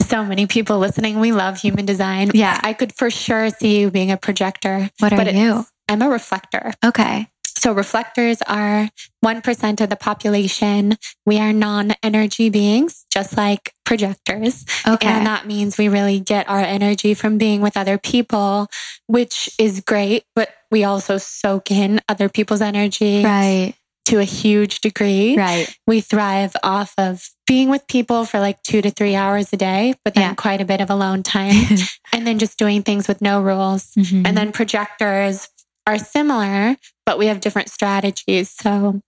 so 0.03 0.23
many 0.23 0.47
people 0.47 0.79
listening, 0.79 1.19
we 1.19 1.31
love 1.31 1.59
human 1.59 1.85
design. 1.85 2.31
Yeah. 2.33 2.59
I 2.63 2.73
could 2.73 2.93
for 2.95 3.11
sure 3.11 3.49
see 3.49 3.79
you 3.79 3.91
being 3.91 4.11
a 4.11 4.17
projector. 4.17 4.89
What 4.99 5.13
are 5.13 5.29
you? 5.29 5.65
I'm 5.87 6.01
a 6.01 6.09
reflector. 6.09 6.73
Okay. 6.83 7.27
So 7.57 7.73
reflectors 7.73 8.41
are 8.47 8.89
1% 9.23 9.81
of 9.81 9.89
the 9.89 9.95
population. 9.97 10.95
We 11.25 11.39
are 11.39 11.51
non-energy 11.51 12.49
beings, 12.49 13.05
just 13.11 13.35
like 13.35 13.73
projectors. 13.85 14.65
Okay. 14.87 15.07
And 15.09 15.27
that 15.27 15.45
means 15.45 15.77
we 15.77 15.89
really 15.89 16.21
get 16.21 16.47
our 16.47 16.59
energy 16.59 17.13
from 17.13 17.37
being 17.37 17.59
with 17.59 17.75
other 17.75 17.97
people, 17.97 18.67
which 19.07 19.49
is 19.59 19.81
great, 19.81 20.23
but 20.35 20.49
we 20.71 20.85
also 20.85 21.17
soak 21.17 21.69
in 21.69 21.99
other 22.07 22.29
people's 22.29 22.61
energy 22.61 23.23
right. 23.25 23.73
To 24.05 24.17
a 24.19 24.23
huge 24.23 24.81
degree. 24.81 25.35
Right. 25.37 25.67
We 25.85 26.01
thrive 26.01 26.55
off 26.63 26.93
of 26.97 27.29
being 27.45 27.69
with 27.69 27.87
people 27.87 28.25
for 28.25 28.39
like 28.39 28.61
two 28.63 28.81
to 28.81 28.89
three 28.91 29.15
hours 29.15 29.53
a 29.53 29.57
day, 29.57 29.93
but 30.03 30.15
then 30.15 30.29
Yeah. 30.29 30.33
quite 30.35 30.61
a 30.61 30.65
bit 30.65 30.81
of 30.81 30.89
alone 30.89 31.21
time, 31.23 31.53
and 32.13 32.25
then 32.25 32.39
just 32.39 32.57
doing 32.57 32.81
things 32.83 33.07
with 33.07 33.21
no 33.21 33.41
rules. 33.41 33.91
Mhm. 33.97 34.25
And 34.27 34.35
then 34.37 34.51
projectors 34.51 35.49
are 35.85 35.97
similar, 35.99 36.75
but 37.05 37.17
we 37.19 37.27
have 37.27 37.39
different 37.39 37.69
strategies. 37.69 38.49
So, 38.49 39.01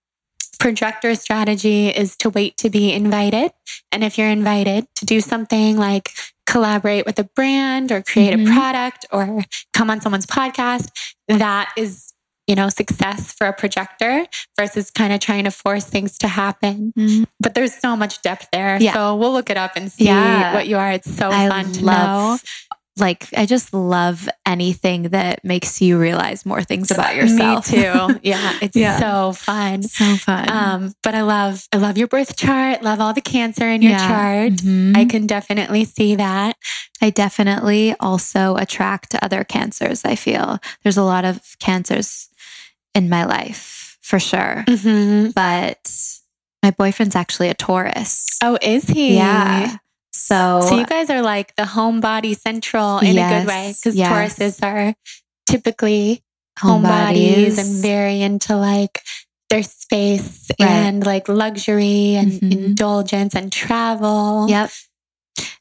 projector 0.60 1.16
strategy 1.16 1.88
is 1.90 2.16
to 2.18 2.30
wait 2.30 2.56
to 2.58 2.70
be 2.70 2.94
invited. 2.94 3.52
And 3.92 4.04
if 4.04 4.18
you're 4.18 4.30
invited 4.30 4.86
to 4.96 5.06
do 5.06 5.20
something 5.22 5.78
like 5.78 6.12
collaborate 6.46 7.06
with 7.06 7.18
a 7.18 7.24
brand 7.24 7.92
or 7.92 8.02
create 8.04 8.36
Mhm. 8.38 8.48
a 8.52 8.54
product 8.54 9.06
or 9.12 9.44
come 9.74 9.90
on 9.90 10.02
someone's 10.02 10.28
podcast, 10.28 10.90
that 11.28 11.70
is, 11.78 12.11
you 12.52 12.56
know, 12.56 12.68
success 12.68 13.32
for 13.32 13.48
a 13.48 13.54
projector 13.54 14.26
versus 14.60 14.92
kind 14.92 15.14
of 15.14 15.22
trying 15.22 15.46
to 15.46 15.52
force 15.52 15.86
things 15.86 16.18
to 16.18 16.28
happen. 16.28 16.92
Mhm. 17.00 17.26
But 17.40 17.56
there's 17.56 17.74
so 17.74 17.96
much 17.96 18.22
depth 18.24 18.48
there. 18.52 18.78
Yeah. 18.82 18.94
So 18.94 19.16
we'll 19.16 19.32
look 19.32 19.50
it 19.50 19.56
up 19.56 19.78
and 19.78 19.90
see 19.90 20.06
Yeah. 20.12 20.54
what 20.54 20.68
you 20.68 20.76
are. 20.78 20.92
It's 20.92 21.10
so 21.16 21.32
I 21.32 21.48
fun 21.48 21.72
to 21.72 21.80
know. 21.80 21.86
love 21.86 22.44
like 22.98 23.30
I 23.38 23.46
just 23.46 23.74
love 23.74 24.28
anything 24.46 25.04
that 25.16 25.46
makes 25.46 25.82
you 25.82 25.98
realize 25.98 26.46
more 26.46 26.62
things 26.62 26.92
about 26.92 27.16
yourself. 27.16 27.72
Me 27.72 27.84
too. 27.84 28.20
Yeah, 28.32 28.52
it's 28.62 28.76
Yeah. 28.76 29.00
so 29.00 29.32
fun. 29.32 29.84
so 29.84 30.18
fun. 30.18 30.50
Um, 30.52 30.94
but 31.02 31.16
I 31.16 31.22
love 31.22 31.64
I 31.72 31.78
love 31.78 31.98
your 31.98 32.08
birth 32.10 32.36
chart. 32.36 32.84
Love 32.84 33.00
all 33.00 33.14
the 33.14 33.22
cancer 33.22 33.68
in 33.70 33.82
your 33.82 33.94
Yeah. 33.94 34.08
chart. 34.10 34.54
Mhm. 34.60 34.98
I 34.98 35.06
can 35.06 35.26
definitely 35.26 35.86
see 35.86 36.16
that. 36.16 36.58
I 37.02 37.10
definitely 37.12 37.96
also 38.02 38.56
attract 38.58 39.16
other 39.22 39.46
cancers. 39.46 40.04
I 40.04 40.16
feel 40.16 40.60
there's 40.84 40.98
a 40.98 41.04
lot 41.14 41.24
of 41.24 41.40
cancers 41.60 42.28
in 42.96 43.10
my 43.10 43.26
life 43.26 43.98
for 44.02 44.20
sure. 44.20 44.64
hmm 44.68 45.30
But 45.36 45.80
my 46.64 46.72
boyfriend's 46.72 47.16
actually 47.16 47.50
a 47.50 47.54
Taurus. 47.54 48.38
Oh, 48.44 48.58
is 48.62 48.84
he? 48.86 49.16
Yeah. 49.16 49.78
So, 50.14 50.62
So 50.70 50.78
you 50.78 50.86
guys 50.86 51.10
are 51.10 51.22
like 51.22 51.56
the 51.56 51.64
homebody 51.64 52.38
central 52.38 53.00
in 53.00 53.18
a 53.18 53.30
good 53.30 53.48
way 53.48 53.74
because 53.78 53.96
yes. 53.96 54.12
Tauruses 54.38 54.64
are 54.64 54.94
typically 55.50 56.22
homebodies 56.60 57.58
and 57.58 57.82
very 57.82 58.22
into 58.22 58.56
like 58.58 59.00
their 59.50 59.64
space 59.64 60.50
Right. 60.60 60.68
and 60.68 61.06
like 61.06 61.28
luxury 61.28 62.16
and 62.16 62.32
Mhm. 62.34 62.52
indulgence 62.52 63.36
and 63.36 63.52
travel. 63.52 64.48
Yep. 64.50 64.70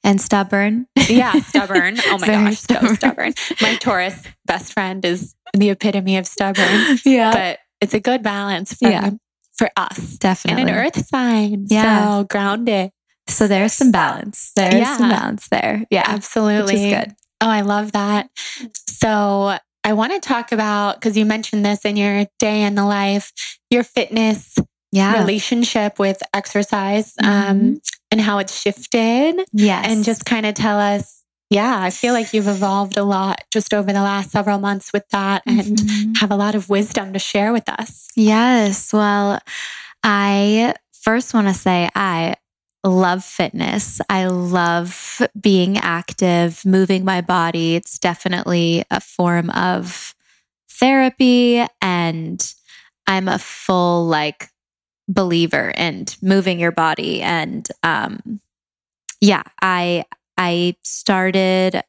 And 0.03 0.21
stubborn. 0.21 0.87
Yeah, 1.09 1.33
stubborn. 1.41 1.97
Oh 2.07 2.19
my 2.19 2.27
gosh, 2.27 2.59
so 2.59 2.75
stubborn. 2.75 2.97
stubborn. 2.97 3.33
My 3.61 3.77
Taurus 3.77 4.23
best 4.47 4.73
friend 4.73 5.05
is 5.05 5.35
the 5.55 5.71
epitome 5.71 6.17
of 6.17 6.27
stubborn, 6.27 6.99
yeah. 7.05 7.33
but 7.33 7.59
it's 7.81 7.95
a 7.95 8.01
good 8.01 8.23
balance 8.23 8.73
for, 8.75 8.89
Yeah. 8.89 9.11
for 9.53 9.69
us. 9.77 10.17
Definitely. 10.19 10.63
And 10.63 10.71
an 10.71 10.77
earth 10.77 11.07
sign. 11.07 11.67
Yeah. 11.69 12.19
So 12.19 12.25
grounded. 12.25 12.91
So 13.29 13.47
there's 13.47 13.73
some 13.75 13.91
balance. 13.93 14.53
There's 14.57 14.75
Yeah. 14.75 14.97
some 14.97 15.11
balance 15.11 15.49
there. 15.49 15.85
Yeah. 15.91 16.05
Absolutely. 16.07 16.75
Which 16.75 16.83
is 16.83 16.95
good. 16.95 17.15
Oh, 17.43 17.49
I 17.49 17.61
love 17.61 17.93
that. 17.93 18.29
So 18.77 19.57
I 19.85 19.93
want 19.93 20.13
to 20.13 20.21
talk 20.27 20.53
about, 20.53 20.97
because 20.97 21.17
you 21.17 21.25
mentioned 21.25 21.65
this 21.65 21.85
in 21.85 21.97
your 21.97 22.27
day 22.39 22.63
in 22.63 22.75
the 22.75 22.85
life, 22.85 23.33
your 23.71 23.83
fitness 23.83 24.57
Yeah. 24.93 25.19
relationship 25.21 25.99
with 25.99 26.23
exercise 26.35 27.13
Mhm. 27.23 27.27
um, 27.51 27.81
and 28.11 28.21
how 28.21 28.39
it's 28.39 28.59
shifted. 28.61 29.37
Yes. 29.53 29.87
and 29.89 30.05
just 30.05 30.25
kind 30.25 30.47
of 30.47 30.55
tell 30.55 30.79
us 30.79 31.23
yeah 31.51 31.81
i 31.83 31.91
feel 31.91 32.13
like 32.13 32.33
you've 32.33 32.47
evolved 32.49 32.97
a 32.97 33.03
lot 33.03 33.43
just 33.53 33.75
over 33.75 33.93
the 33.93 34.03
last 34.03 34.31
several 34.31 34.59
months 34.59 34.93
with 34.93 35.09
that 35.11 35.43
and 35.47 35.79
Mhm. 35.79 36.17
have 36.19 36.31
a 36.31 36.37
lot 36.37 36.55
of 36.55 36.69
wisdom 36.69 37.13
to 37.13 37.19
share 37.19 37.53
with 37.53 37.69
us 37.69 38.09
Yes. 38.17 38.93
Well, 38.93 39.41
I 40.05 40.75
first 40.93 41.33
want 41.33 41.49
to 41.49 41.55
say 41.55 41.89
I 41.95 42.35
love 42.85 43.25
fitness. 43.25 44.01
I 44.11 44.27
love 44.27 45.23
being 45.41 45.79
active, 45.79 46.65
moving 46.67 47.05
my 47.05 47.21
body. 47.21 47.77
It's 47.77 47.99
definitely 47.99 48.85
a 48.91 49.01
form 49.01 49.49
of 49.51 50.15
therapy. 50.69 51.65
And 51.81 52.55
I'm 53.07 53.29
a 53.29 53.39
full 53.39 54.07
like 54.07 54.50
believer 55.11 55.73
and 55.77 56.17
moving 56.23 56.61
your 56.61 56.73
body. 56.73 57.21
And 57.21 57.69
um, 57.83 58.41
yeah, 59.21 59.43
I, 59.61 60.05
I 60.39 60.77
started, 60.83 61.83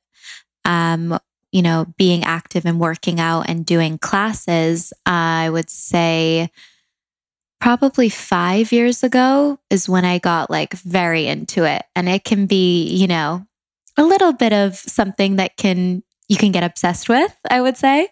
um, 0.65 1.17
you 1.51 1.62
know, 1.62 1.86
being 1.97 2.23
active 2.23 2.65
and 2.65 2.79
working 2.79 3.19
out 3.19 3.49
and 3.49 3.65
doing 3.65 3.97
classes, 3.97 4.91
I 5.05 5.49
would 5.49 5.69
say 5.69 6.49
probably 7.60 8.10
five 8.10 8.71
years 8.71 9.03
ago 9.03 9.60
is 9.69 9.88
when 9.88 10.03
I 10.03 10.17
got 10.17 10.49
like 10.49 10.73
very 10.73 11.27
into 11.27 11.63
it. 11.63 11.84
And 11.95 12.10
it 12.10 12.23
can 12.23 12.47
be, 12.47 12.88
you 12.88 13.07
know, 13.07 13.45
a 13.97 14.03
little 14.03 14.34
bit 14.34 14.51
of 14.51 14.75
something 14.75 15.36
that 15.36 15.57
can, 15.57 16.01
you 16.27 16.38
can 16.38 16.51
get 16.51 16.63
obsessed 16.63 17.07
with, 17.07 17.36
I 17.49 17.62
would 17.62 17.77
say. 17.77 18.10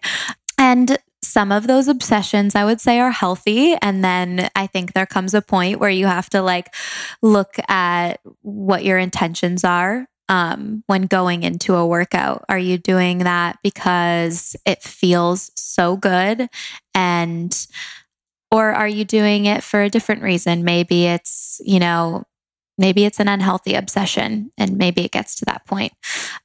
And 0.56 0.98
some 1.22 1.52
of 1.52 1.66
those 1.66 1.88
obsessions, 1.88 2.54
I 2.54 2.64
would 2.64 2.80
say, 2.80 2.98
are 2.98 3.10
healthy. 3.10 3.74
And 3.82 4.02
then 4.02 4.48
I 4.54 4.66
think 4.66 4.92
there 4.92 5.06
comes 5.06 5.34
a 5.34 5.42
point 5.42 5.78
where 5.78 5.90
you 5.90 6.06
have 6.06 6.30
to 6.30 6.42
like 6.42 6.74
look 7.22 7.56
at 7.68 8.20
what 8.42 8.84
your 8.84 8.98
intentions 8.98 9.64
are 9.64 10.06
um, 10.28 10.82
when 10.86 11.02
going 11.02 11.42
into 11.42 11.74
a 11.74 11.86
workout. 11.86 12.44
Are 12.48 12.58
you 12.58 12.78
doing 12.78 13.18
that 13.18 13.58
because 13.62 14.56
it 14.64 14.82
feels 14.82 15.50
so 15.56 15.96
good? 15.96 16.48
And, 16.94 17.66
or 18.50 18.70
are 18.70 18.88
you 18.88 19.04
doing 19.04 19.46
it 19.46 19.62
for 19.62 19.82
a 19.82 19.90
different 19.90 20.22
reason? 20.22 20.64
Maybe 20.64 21.06
it's, 21.06 21.60
you 21.64 21.78
know, 21.78 22.24
maybe 22.78 23.04
it's 23.04 23.20
an 23.20 23.28
unhealthy 23.28 23.74
obsession 23.74 24.52
and 24.56 24.78
maybe 24.78 25.04
it 25.04 25.12
gets 25.12 25.36
to 25.36 25.44
that 25.44 25.66
point. 25.66 25.92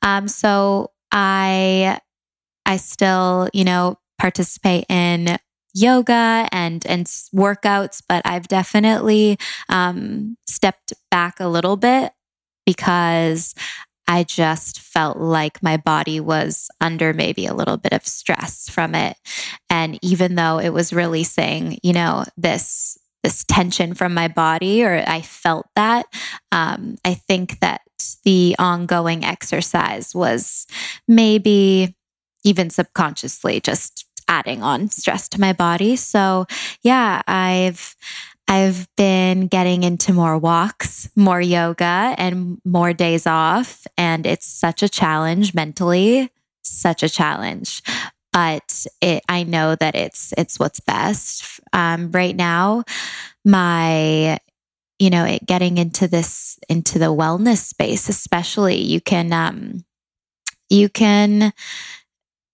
Um, 0.01 0.27
so 0.27 0.91
I, 1.11 1.99
I 2.65 2.77
still, 2.77 3.49
you 3.53 3.63
know, 3.63 3.97
participate 4.17 4.85
in 4.89 5.37
yoga 5.73 6.47
and 6.51 6.85
and 6.85 7.05
workouts, 7.35 8.01
but 8.07 8.21
I've 8.25 8.47
definitely 8.47 9.37
um, 9.69 10.37
stepped 10.47 10.93
back 11.11 11.39
a 11.39 11.47
little 11.47 11.75
bit 11.77 12.13
because 12.65 13.53
I 14.07 14.23
just 14.23 14.79
felt 14.79 15.17
like 15.17 15.61
my 15.61 15.77
body 15.77 16.19
was 16.19 16.69
under 16.79 17.13
maybe 17.13 17.45
a 17.45 17.53
little 17.53 17.77
bit 17.77 17.93
of 17.93 18.05
stress 18.07 18.69
from 18.69 18.95
it, 18.95 19.17
and 19.69 19.99
even 20.01 20.35
though 20.35 20.59
it 20.59 20.69
was 20.69 20.93
releasing, 20.93 21.77
you 21.83 21.93
know, 21.93 22.23
this 22.37 22.97
this 23.23 23.43
tension 23.45 23.95
from 23.95 24.13
my 24.13 24.27
body, 24.27 24.83
or 24.83 25.03
I 25.07 25.21
felt 25.21 25.65
that, 25.75 26.05
um, 26.51 26.95
I 27.03 27.15
think 27.15 27.59
that 27.59 27.81
the 28.23 28.55
ongoing 28.59 29.25
exercise 29.25 30.13
was 30.13 30.67
maybe 31.07 31.94
even 32.45 32.69
subconsciously 32.69 33.59
just 33.59 34.05
adding 34.27 34.63
on 34.63 34.89
stress 34.89 35.27
to 35.29 35.41
my 35.41 35.53
body. 35.53 35.95
So, 35.95 36.45
yeah, 36.81 37.21
I've 37.27 37.95
I've 38.47 38.87
been 38.95 39.47
getting 39.47 39.83
into 39.83 40.13
more 40.13 40.37
walks, 40.37 41.09
more 41.15 41.41
yoga, 41.41 42.15
and 42.17 42.61
more 42.63 42.93
days 42.93 43.25
off. 43.25 43.87
And 43.97 44.25
it's 44.25 44.45
such 44.45 44.83
a 44.83 44.89
challenge 44.89 45.55
mentally, 45.55 46.31
such 46.61 47.01
a 47.01 47.09
challenge. 47.09 47.81
But 48.31 48.85
it, 49.01 49.23
I 49.27 49.43
know 49.43 49.75
that 49.75 49.95
it's 49.95 50.33
it's 50.37 50.59
what's 50.59 50.79
best. 50.79 51.59
Um, 51.73 52.11
right 52.11 52.35
now, 52.35 52.83
my 53.43 54.39
you 54.99 55.09
know, 55.09 55.25
it, 55.25 55.45
getting 55.45 55.77
into 55.77 56.07
this 56.07 56.59
into 56.69 56.99
the 56.99 57.13
wellness 57.13 57.63
space, 57.63 58.09
especially, 58.09 58.77
you 58.77 59.01
can 59.01 59.33
um, 59.33 59.85
you 60.69 60.89
can 60.89 61.53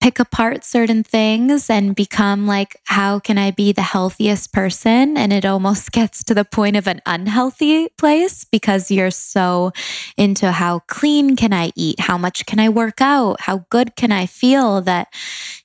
pick 0.01 0.19
apart 0.19 0.65
certain 0.65 1.03
things 1.03 1.69
and 1.69 1.95
become 1.95 2.47
like, 2.47 2.75
how 2.85 3.19
can 3.19 3.37
I 3.37 3.51
be 3.51 3.71
the 3.71 3.83
healthiest 3.83 4.51
person? 4.51 5.15
And 5.15 5.31
it 5.31 5.45
almost 5.45 5.91
gets 5.93 6.23
to 6.25 6.33
the 6.33 6.43
point 6.43 6.75
of 6.75 6.87
an 6.87 7.01
unhealthy 7.05 7.89
place 7.97 8.43
because 8.43 8.91
you're 8.91 9.11
so 9.11 9.71
into 10.17 10.51
how 10.51 10.79
clean 10.87 11.35
can 11.35 11.53
I 11.53 11.71
eat? 11.75 11.99
How 11.99 12.17
much 12.17 12.45
can 12.47 12.59
I 12.59 12.69
work 12.69 12.99
out? 12.99 13.41
How 13.41 13.65
good 13.69 13.95
can 13.95 14.11
I 14.11 14.25
feel 14.25 14.81
that, 14.81 15.07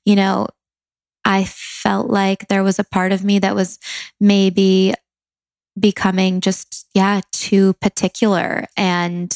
you 0.05 0.15
know, 0.15 0.49
I 1.25 1.45
felt 1.45 2.09
like 2.09 2.47
there 2.47 2.63
was 2.63 2.79
a 2.79 2.85
part 2.85 3.11
of 3.11 3.25
me 3.25 3.41
that 3.41 3.57
was 3.57 3.81
maybe 4.21 4.95
becoming 5.79 6.41
just, 6.41 6.87
yeah, 6.95 7.21
too 7.33 7.75
particular 7.75 8.67
and 8.77 9.35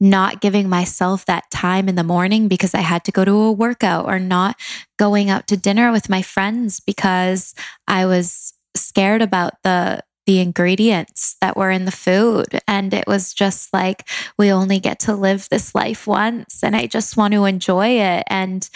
not 0.00 0.40
giving 0.40 0.68
myself 0.68 1.26
that 1.26 1.50
time 1.50 1.88
in 1.88 1.94
the 1.94 2.04
morning 2.04 2.48
because 2.48 2.74
I 2.74 2.80
had 2.80 3.04
to 3.04 3.12
go 3.12 3.24
to 3.24 3.32
a 3.32 3.52
workout 3.52 4.06
or 4.06 4.18
not 4.18 4.56
going 4.98 5.30
out 5.30 5.46
to 5.48 5.56
dinner 5.56 5.92
with 5.92 6.08
my 6.08 6.22
friends 6.22 6.80
because 6.80 7.54
I 7.86 8.06
was 8.06 8.54
scared 8.74 9.22
about 9.22 9.62
the 9.62 10.02
the 10.26 10.40
ingredients 10.40 11.36
that 11.40 11.56
were 11.56 11.70
in 11.70 11.84
the 11.84 11.92
food. 11.92 12.60
And 12.66 12.92
it 12.92 13.06
was 13.06 13.32
just 13.32 13.72
like 13.72 14.08
we 14.36 14.50
only 14.50 14.80
get 14.80 14.98
to 15.00 15.14
live 15.14 15.48
this 15.48 15.72
life 15.72 16.06
once 16.06 16.64
and 16.64 16.74
I 16.74 16.86
just 16.86 17.16
want 17.16 17.32
to 17.34 17.44
enjoy 17.44 18.00
it 18.00 18.24
and 18.26 18.68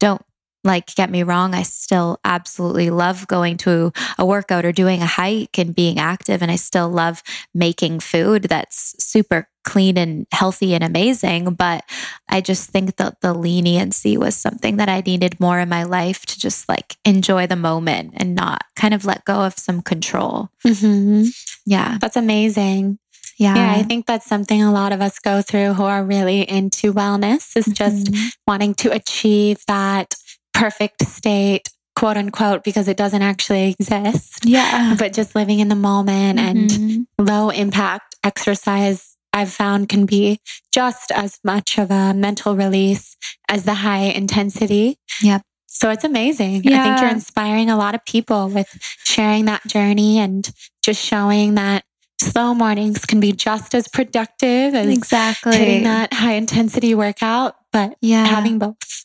don't 0.00 0.22
like, 0.66 0.94
get 0.94 1.10
me 1.10 1.22
wrong, 1.22 1.54
I 1.54 1.62
still 1.62 2.18
absolutely 2.24 2.90
love 2.90 3.26
going 3.28 3.56
to 3.58 3.92
a 4.18 4.26
workout 4.26 4.64
or 4.64 4.72
doing 4.72 5.00
a 5.02 5.06
hike 5.06 5.58
and 5.58 5.74
being 5.74 5.98
active. 5.98 6.42
And 6.42 6.50
I 6.50 6.56
still 6.56 6.88
love 6.88 7.22
making 7.54 8.00
food 8.00 8.44
that's 8.44 8.94
super 9.02 9.48
clean 9.64 9.96
and 9.98 10.26
healthy 10.32 10.74
and 10.74 10.84
amazing. 10.84 11.54
But 11.54 11.84
I 12.28 12.40
just 12.40 12.70
think 12.70 12.96
that 12.96 13.20
the 13.20 13.32
leniency 13.34 14.16
was 14.16 14.36
something 14.36 14.76
that 14.76 14.88
I 14.88 15.00
needed 15.00 15.40
more 15.40 15.58
in 15.58 15.68
my 15.68 15.82
life 15.84 16.24
to 16.26 16.38
just 16.38 16.68
like 16.68 16.96
enjoy 17.04 17.46
the 17.46 17.56
moment 17.56 18.12
and 18.16 18.34
not 18.34 18.62
kind 18.76 18.94
of 18.94 19.04
let 19.04 19.24
go 19.24 19.40
of 19.40 19.58
some 19.58 19.82
control. 19.82 20.50
Mm-hmm. 20.64 21.24
Yeah. 21.64 21.98
That's 22.00 22.16
amazing. 22.16 22.98
Yeah. 23.38 23.54
Yeah, 23.56 23.72
I 23.74 23.82
think 23.82 24.06
that's 24.06 24.24
something 24.24 24.62
a 24.62 24.72
lot 24.72 24.92
of 24.92 25.02
us 25.02 25.18
go 25.18 25.42
through 25.42 25.74
who 25.74 25.82
are 25.82 26.02
really 26.02 26.48
into 26.48 26.94
wellness 26.94 27.54
is 27.56 27.66
just 27.66 28.06
Mhm. 28.06 28.30
wanting 28.46 28.74
to 28.76 28.92
achieve 28.92 29.58
that 29.66 30.14
perfect 30.56 31.06
state, 31.06 31.68
quote 31.94 32.16
unquote, 32.16 32.64
because 32.64 32.88
it 32.88 32.96
doesn't 32.96 33.22
actually 33.22 33.70
exist, 33.78 34.44
Yeah. 34.44 34.94
but 34.98 35.12
just 35.12 35.34
living 35.34 35.60
in 35.60 35.68
the 35.68 35.74
moment 35.74 36.38
and 36.38 36.70
Mhm. 36.70 37.06
low 37.18 37.50
impact 37.50 38.16
exercise 38.24 39.12
I've 39.32 39.52
found 39.52 39.90
can 39.90 40.06
be 40.06 40.40
just 40.72 41.10
as 41.12 41.38
much 41.44 41.76
of 41.78 41.90
a 41.90 42.14
mental 42.14 42.56
release 42.56 43.16
as 43.48 43.64
the 43.64 43.74
high 43.74 44.04
intensity. 44.04 44.98
Yep. 45.22 45.42
So 45.66 45.90
it's 45.90 46.04
amazing. 46.04 46.66
I 46.66 46.82
think 46.82 47.00
you're 47.00 47.10
inspiring 47.10 47.68
a 47.68 47.76
lot 47.76 47.94
of 47.94 48.02
people 48.06 48.48
with 48.48 48.68
sharing 49.04 49.44
that 49.44 49.66
journey 49.66 50.18
and 50.18 50.50
just 50.82 51.04
showing 51.04 51.54
that 51.56 51.84
slow 52.18 52.54
mornings 52.54 53.04
can 53.04 53.20
be 53.20 53.32
just 53.32 53.74
as 53.74 53.88
productive 53.88 54.74
as 54.74 54.88
exactly. 54.88 55.54
hitting 55.54 55.82
that 55.82 56.14
high 56.14 56.32
intensity 56.32 56.94
workout, 56.94 57.56
but 57.72 57.94
yeah. 58.00 58.24
having 58.26 58.58
both. 58.58 59.04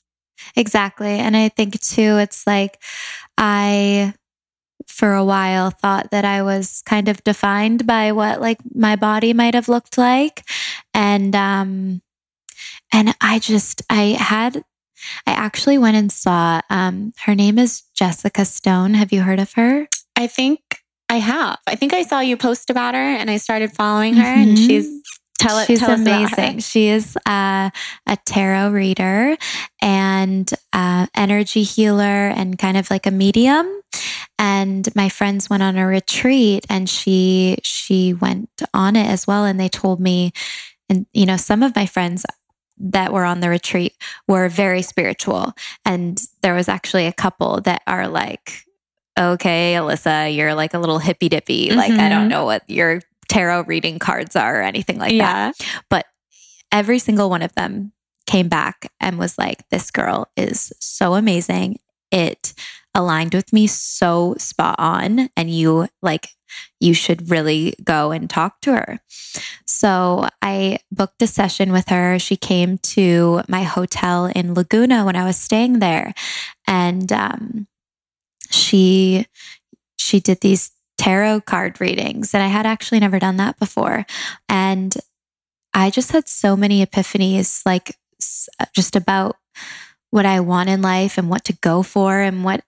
Exactly. 0.55 1.19
And 1.19 1.35
I 1.37 1.49
think 1.49 1.79
too, 1.81 2.17
it's 2.17 2.45
like 2.47 2.81
I, 3.37 4.13
for 4.87 5.13
a 5.13 5.23
while, 5.25 5.69
thought 5.69 6.11
that 6.11 6.25
I 6.25 6.41
was 6.41 6.81
kind 6.85 7.07
of 7.07 7.23
defined 7.23 7.85
by 7.87 8.11
what 8.11 8.41
like 8.41 8.59
my 8.73 8.95
body 8.95 9.33
might 9.33 9.53
have 9.53 9.69
looked 9.69 9.97
like. 9.97 10.43
And, 10.93 11.35
um, 11.35 12.01
and 12.91 13.15
I 13.21 13.39
just, 13.39 13.81
I 13.89 14.17
had, 14.19 14.63
I 15.25 15.31
actually 15.31 15.77
went 15.77 15.97
and 15.97 16.11
saw, 16.11 16.61
um, 16.69 17.13
her 17.25 17.35
name 17.35 17.57
is 17.57 17.83
Jessica 17.95 18.45
Stone. 18.45 18.93
Have 18.95 19.11
you 19.11 19.21
heard 19.21 19.39
of 19.39 19.53
her? 19.53 19.87
I 20.15 20.27
think 20.27 20.59
I 21.09 21.15
have. 21.15 21.57
I 21.67 21.75
think 21.75 21.93
I 21.93 22.03
saw 22.03 22.19
you 22.19 22.37
post 22.37 22.69
about 22.69 22.93
her 22.93 22.99
and 22.99 23.29
I 23.29 23.37
started 23.37 23.71
following 23.73 24.13
her 24.15 24.25
and 24.27 24.57
Mhm. 24.57 24.67
she's 24.67 25.00
tell 25.41 25.59
it 25.59 25.67
She's 25.67 25.79
tell 25.79 25.93
amazing. 25.93 26.59
She 26.59 26.87
is 26.89 27.17
uh, 27.25 27.69
a 28.07 28.17
tarot 28.25 28.69
reader 28.71 29.35
and 29.81 30.49
uh, 30.73 31.07
energy 31.15 31.63
healer 31.63 32.27
and 32.29 32.57
kind 32.57 32.77
of 32.77 32.89
like 32.89 33.05
a 33.05 33.11
medium. 33.11 33.67
And 34.39 34.87
my 34.95 35.09
friends 35.09 35.49
went 35.49 35.63
on 35.63 35.77
a 35.77 35.85
retreat 35.85 36.65
and 36.69 36.89
she 36.89 37.57
she 37.63 38.13
went 38.13 38.49
on 38.73 38.95
it 38.95 39.07
as 39.07 39.27
well. 39.27 39.45
And 39.45 39.59
they 39.59 39.69
told 39.69 39.99
me, 39.99 40.31
and 40.89 41.05
you 41.13 41.25
know, 41.25 41.37
some 41.37 41.63
of 41.63 41.75
my 41.75 41.85
friends 41.85 42.25
that 42.83 43.13
were 43.13 43.25
on 43.25 43.41
the 43.41 43.49
retreat 43.49 43.93
were 44.27 44.49
very 44.49 44.81
spiritual. 44.81 45.53
And 45.85 46.19
there 46.41 46.55
was 46.55 46.67
actually 46.67 47.05
a 47.05 47.13
couple 47.13 47.61
that 47.61 47.83
are 47.85 48.07
like, 48.07 48.63
okay, 49.19 49.73
Alyssa, 49.75 50.35
you're 50.35 50.55
like 50.55 50.73
a 50.73 50.79
little 50.79 50.97
hippy 50.97 51.29
dippy. 51.29 51.71
Like, 51.71 51.91
I 51.91 52.09
don't 52.09 52.25
Mhm. 52.25 52.29
know 52.29 52.45
what 52.45 52.63
your 52.67 53.01
tarot 53.31 53.63
reading 53.63 53.97
cards 53.97 54.35
are 54.35 54.59
or 54.59 54.61
anything 54.61 54.99
like 54.99 55.13
that 55.17 55.55
But 55.89 56.05
every 56.71 56.99
single 56.99 57.29
one 57.29 57.41
of 57.41 57.53
them 57.55 57.93
came 58.27 58.49
back 58.49 58.91
and 58.99 59.17
was 59.17 59.37
like, 59.37 59.67
This 59.69 59.91
girl 59.91 60.29
is 60.35 60.71
so 60.79 61.15
amazing. 61.15 61.79
It 62.11 62.53
aligned 62.93 63.33
with 63.33 63.53
me 63.53 63.67
so 63.67 64.35
spot 64.37 64.75
on. 64.77 65.29
And 65.37 65.49
you, 65.49 65.87
like, 66.01 66.29
you 66.79 66.93
should 66.93 67.29
really 67.29 67.75
go 67.83 68.11
and 68.11 68.29
talk 68.29 68.59
to 68.61 68.73
her. 68.73 68.99
So 69.65 70.27
I 70.41 70.79
booked 70.91 71.21
a 71.21 71.27
session 71.27 71.71
with 71.71 71.87
her. 71.87 72.19
She 72.19 72.35
came 72.35 72.77
to 72.79 73.41
my 73.47 73.63
hotel 73.63 74.25
in 74.25 74.53
Laguna 74.53 75.05
when 75.05 75.15
I 75.15 75.23
was 75.23 75.37
staying 75.37 75.79
there. 75.79 76.13
And 76.67 77.11
um, 77.13 77.67
she, 78.49 79.25
she 79.97 80.19
did 80.19 80.41
these 80.41 80.71
tarot 81.01 81.41
card 81.41 81.81
readings. 81.81 82.35
And 82.35 82.43
I 82.43 82.47
had 82.47 82.67
actually 82.67 82.99
never 82.99 83.17
done 83.17 83.37
that 83.37 83.57
before. 83.57 84.05
And 84.47 84.95
I 85.73 85.89
just 85.89 86.11
had 86.11 86.29
so 86.29 86.55
many 86.55 86.85
epiphanies, 86.85 87.65
like 87.65 87.97
uh, 88.59 88.65
just 88.75 88.95
about 88.95 89.37
what 90.11 90.27
I 90.27 90.41
want 90.41 90.69
in 90.69 90.83
life 90.83 91.17
and 91.17 91.27
what 91.27 91.43
to 91.45 91.53
go 91.53 91.81
for 91.81 92.19
and 92.19 92.43
what 92.43 92.63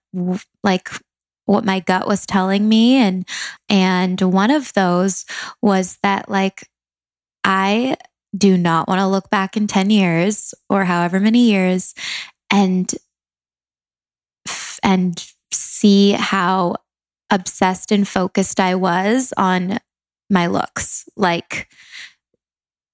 like 0.63 0.89
what 1.45 1.65
my 1.65 1.81
gut 1.81 2.07
was 2.07 2.25
telling 2.25 2.67
me 2.67 2.95
and 2.95 3.27
and 3.67 4.19
one 4.21 4.49
of 4.49 4.73
those 4.73 5.25
was 5.61 5.97
that 6.01 6.29
like 6.29 6.69
I 7.43 7.97
do 8.35 8.57
not 8.57 8.87
want 8.87 8.99
to 8.99 9.07
look 9.07 9.29
back 9.29 9.57
in 9.57 9.67
10 9.67 9.89
years 9.89 10.53
or 10.69 10.85
however 10.85 11.19
many 11.19 11.51
years 11.51 11.93
and 12.49 12.89
and 14.81 15.23
see 15.51 16.13
how 16.13 16.77
obsessed 17.33 17.91
and 17.91 18.07
focused 18.07 18.59
I 18.59 18.75
was 18.75 19.33
on 19.35 19.79
my 20.29 20.47
looks 20.47 21.09
like 21.17 21.67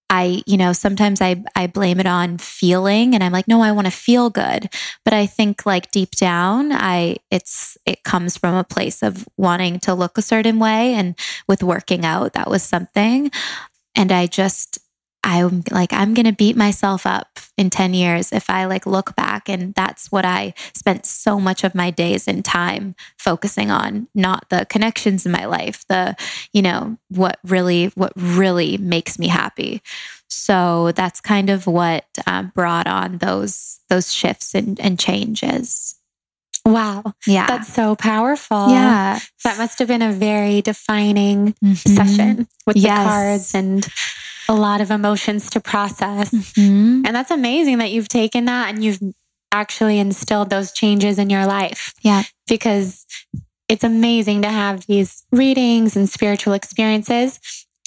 I, 0.09 0.41
you 0.47 0.57
know, 0.57 0.74
sometimes 0.74 1.22
I 1.22 1.43
I 1.55 1.68
blame 1.68 1.99
it 1.99 2.07
on 2.07 2.39
feeling 2.39 3.13
and 3.13 3.24
I'm 3.24 3.32
like, 3.32 3.47
no, 3.47 3.61
I 3.61 3.72
want 3.72 3.86
to 3.86 3.91
feel 3.91 4.32
good. 4.32 4.70
But 5.05 5.13
I 5.13 5.28
think 5.28 5.68
like 5.68 5.91
deep 5.91 6.11
down, 6.11 6.72
I 6.72 7.18
it's 7.30 7.78
it 7.86 8.03
comes 8.03 8.36
from 8.36 8.55
a 8.55 8.63
place 8.63 9.03
of 9.03 9.28
wanting 9.38 9.80
to 9.82 9.93
look 9.93 10.18
a 10.18 10.24
certain 10.24 10.57
way. 10.57 10.95
And 10.95 11.16
with 11.47 11.61
working 11.61 12.05
out, 12.05 12.34
that 12.34 12.49
was 12.49 12.63
something. 12.63 13.30
And 13.95 14.11
I 14.11 14.26
just 14.26 14.80
I'm 15.24 15.63
like, 15.72 15.91
I'm 15.93 16.13
gonna 16.13 16.32
beat 16.34 16.55
myself 16.55 17.05
up 17.05 17.39
in 17.57 17.70
10 17.70 17.93
years 17.93 18.32
if 18.32 18.49
I 18.49 18.65
like 18.65 18.86
look 18.86 19.15
back. 19.15 19.49
And 19.49 19.74
that's 19.74 20.11
what 20.11 20.26
I 20.26 20.53
spent 20.74 21.05
so 21.05 21.39
much 21.39 21.63
of 21.63 21.76
my 21.76 21.91
days 21.91 22.28
and 22.28 22.43
time 22.43 22.95
focusing 23.17 23.70
on, 23.70 24.07
not 24.15 24.49
the 24.49 24.65
connections 24.70 25.26
in 25.26 25.32
my 25.32 25.45
life, 25.45 25.86
the, 25.89 26.15
you 26.53 26.61
know, 26.61 26.97
what 27.09 27.39
really, 27.43 27.88
what 27.95 28.13
really 28.15 28.78
makes 28.78 29.20
me 29.20 29.28
happy. 29.28 29.82
So 30.30 30.91
that's 30.93 31.20
kind 31.22 31.49
of 31.49 31.67
what 31.67 32.05
uh, 32.28 32.43
brought 32.43 32.88
on 32.88 33.17
those 33.17 33.80
those 33.89 34.13
shifts 34.13 34.53
and, 34.55 34.80
and 34.80 34.99
changes. 34.99 35.95
Wow. 36.65 37.13
Yeah, 37.26 37.47
That's 37.47 37.74
so 37.74 37.95
powerful. 37.95 38.70
yeah. 38.70 39.20
That 39.43 39.57
must 39.57 39.80
have 39.80 39.88
been 39.88 40.01
a 40.03 40.11
very 40.11 40.61
defining 40.61 41.55
Mhm. 41.63 41.78
session 41.95 42.47
with 42.67 42.78
Yes. 42.78 42.97
the 42.97 43.03
cards 43.09 43.55
and 43.55 43.88
a 44.50 44.54
lot 44.54 44.82
of 44.82 44.91
emotions 44.91 45.50
to 45.52 45.60
process. 45.62 46.32
Mhm. 46.32 47.06
And 47.06 47.16
that's 47.16 47.32
amazing 47.32 47.78
that 47.78 47.91
you've 47.91 48.10
taken 48.10 48.45
that 48.45 48.74
and 48.74 48.84
you've 48.84 49.00
actually 49.54 49.97
instilled 50.00 50.50
those 50.50 50.72
changes 50.74 51.18
in 51.18 51.30
your 51.30 51.45
life 51.45 51.93
Yeah. 52.02 52.24
because 52.47 53.06
it's 53.70 53.84
amazing 53.84 54.41
to 54.41 54.50
have 54.50 54.86
these 54.88 55.24
readings 55.32 55.95
and 55.95 56.10
spiritual 56.10 56.54
experiences. 56.54 57.39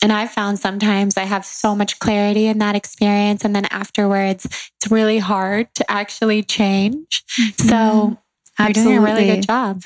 And 0.03 0.13
I 0.13 0.27
found 0.27 0.59
sometimes 0.59 1.17
I 1.17 1.25
have 1.25 1.45
so 1.45 1.75
much 1.77 1.99
clarity 2.01 2.47
in 2.47 2.59
that 2.59 2.75
experience. 2.75 3.45
And 3.45 3.55
then 3.55 3.67
afterwards, 3.67 4.47
it's 4.47 4.91
really 4.91 5.19
hard 5.19 5.73
to 5.77 5.89
actually 5.91 6.43
change. 6.43 7.23
So 7.59 8.17
you're 8.59 8.71
doing 8.71 8.99
a 8.99 9.01
really 9.01 9.27
good 9.27 9.47
job. 9.47 9.83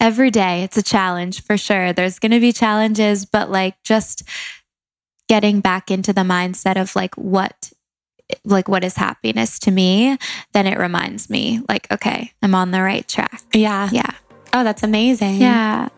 every 0.00 0.30
day 0.30 0.62
it's 0.62 0.76
a 0.76 0.82
challenge 0.82 1.42
for 1.42 1.56
sure 1.56 1.92
there's 1.92 2.20
going 2.20 2.30
to 2.30 2.38
be 2.38 2.52
challenges 2.52 3.24
but 3.26 3.50
like 3.50 3.74
just 3.82 4.22
getting 5.28 5.60
back 5.60 5.90
into 5.90 6.12
the 6.12 6.22
mindset 6.22 6.80
of 6.80 6.94
like 6.96 7.14
what 7.16 7.72
like 8.44 8.68
what 8.68 8.84
is 8.84 8.96
happiness 8.96 9.58
to 9.58 9.70
me 9.70 10.16
then 10.52 10.66
it 10.66 10.78
reminds 10.78 11.30
me 11.30 11.60
like 11.68 11.90
okay 11.90 12.32
i'm 12.42 12.54
on 12.54 12.70
the 12.72 12.82
right 12.82 13.06
track 13.08 13.42
Yeah. 13.54 13.88
yeah 13.92 14.10
Oh, 14.52 14.64
that's 14.64 14.82
amazing. 14.82 15.40
yeah 15.42 15.88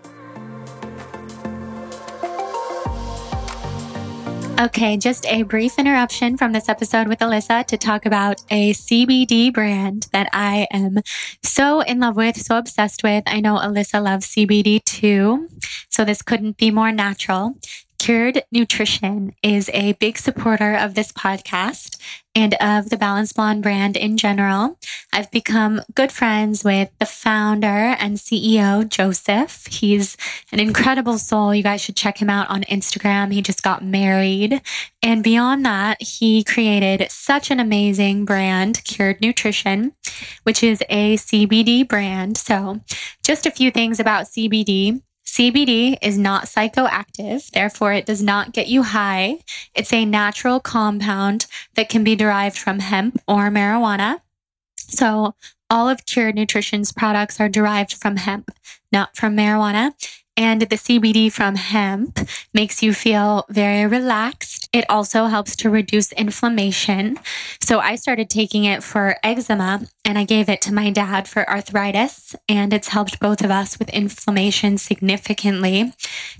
Okay, 4.61 4.99
just 4.99 5.25
a 5.27 5.43
brief 5.45 5.79
interruption 5.79 6.37
from 6.37 6.53
this 6.53 6.69
episode 6.69 7.09
with 7.09 7.21
Alyssa 7.21 7.65
to 7.67 7.79
talk 7.79 8.05
about 8.05 8.43
a 8.51 8.75
CBD 8.75 9.51
brand 9.51 10.07
that 10.13 10.29
I 10.35 10.67
am 10.71 10.99
so 11.43 11.81
in 11.81 11.99
love 12.01 12.15
with, 12.17 12.37
so 12.37 12.59
obsessed 12.59 13.03
with. 13.03 13.23
I 13.27 13.41
know 13.41 13.57
Alyssa 13.57 14.03
loves 14.03 14.27
CBD 14.27 14.85
too, 14.85 15.49
so 15.89 16.05
this 16.05 16.21
couldn't 16.21 16.59
be 16.59 16.71
more 16.71 16.93
natural. 16.93 17.55
Cured 18.01 18.45
Nutrition 18.51 19.35
is 19.43 19.69
a 19.75 19.93
big 19.93 20.17
supporter 20.17 20.75
of 20.75 20.95
this 20.95 21.13
podcast 21.13 21.99
and 22.35 22.55
of 22.55 22.89
the 22.89 22.97
Balance 22.97 23.35
Blonde 23.35 23.63
brand 23.63 23.95
in 23.95 24.17
general. 24.17 24.79
I've 25.13 25.31
become 25.31 25.83
good 25.95 26.11
friends 26.11 26.65
with 26.65 26.89
the 26.99 27.05
founder 27.05 27.67
and 27.67 28.17
CEO, 28.17 28.89
Joseph. 28.89 29.67
He's 29.67 30.17
an 30.51 30.61
incredible 30.61 31.19
soul. 31.19 31.55
You 31.55 31.63
guys 31.63 31.83
should 31.83 31.95
check 31.95 32.17
him 32.23 32.31
out 32.31 32.49
on 32.49 32.63
Instagram. 32.63 33.35
He 33.35 33.43
just 33.43 33.63
got 33.63 33.85
married. 33.85 34.63
And 35.03 35.23
beyond 35.23 35.67
that, 35.67 36.01
he 36.01 36.43
created 36.43 37.07
such 37.11 37.51
an 37.51 37.61
amazing 37.61 38.25
brand, 38.25 38.83
Cured 38.85 39.21
Nutrition, 39.21 39.93
which 40.45 40.63
is 40.63 40.83
a 40.89 41.19
CBD 41.19 41.87
brand. 41.87 42.39
So, 42.39 42.81
just 43.23 43.45
a 43.45 43.51
few 43.51 43.71
things 43.71 44.01
about 44.01 44.25
CBD. 44.25 45.03
CBD 45.25 45.97
is 46.03 46.19
not 46.19 46.45
psychoactive, 46.45 47.51
therefore, 47.51 47.93
it 47.93 48.07
does 48.07 48.23
not 48.23 48.53
get 48.53 48.69
you 48.69 48.83
high. 48.83 49.39
It's 49.75 49.93
a 49.93 50.05
natural 50.05 50.61
compound 50.61 51.47
that 51.75 51.89
can 51.89 52.03
be 52.03 52.17
derived 52.17 52.59
from 52.59 52.81
hemp 52.81 53.21
or 53.29 53.49
marijuana. 53.49 54.21
So, 54.77 55.35
all 55.71 55.89
of 55.89 56.05
Cured 56.05 56.35
Nutrition's 56.35 56.91
products 56.91 57.41
are 57.41 57.49
derived 57.49 57.93
from 57.93 58.17
hemp, 58.17 58.51
not 58.91 59.17
from 59.17 59.37
marijuana. 59.37 59.93
And 60.37 60.63
the 60.63 60.77
CBD 60.77 61.31
from 61.31 61.57
hemp 61.57 62.19
makes 62.55 62.83
you 62.83 62.95
feel 62.95 63.45
very 63.51 63.87
relaxed. 63.87 64.69
It 64.73 64.85
also 64.89 65.27
helps 65.27 65.55
to 65.57 65.71
reduce 65.71 66.13
inflammation. 66.13 67.19
So 67.61 67.81
I 67.81 67.97
started 67.97 68.31
taking 68.31 68.65
it 68.65 68.83
for 68.83 69.17
eczema 69.23 69.87
and 70.05 70.19
I 70.19 70.25
gave 70.25 70.49
it 70.49 70.61
to 70.63 70.75
my 70.75 70.91
dad 70.91 71.29
for 71.29 71.49
arthritis, 71.49 72.35
and 72.49 72.73
it's 72.73 72.89
helped 72.89 73.21
both 73.21 73.45
of 73.45 73.51
us 73.53 73.79
with 73.79 73.89
inflammation 73.91 74.77
significantly. 74.77 75.93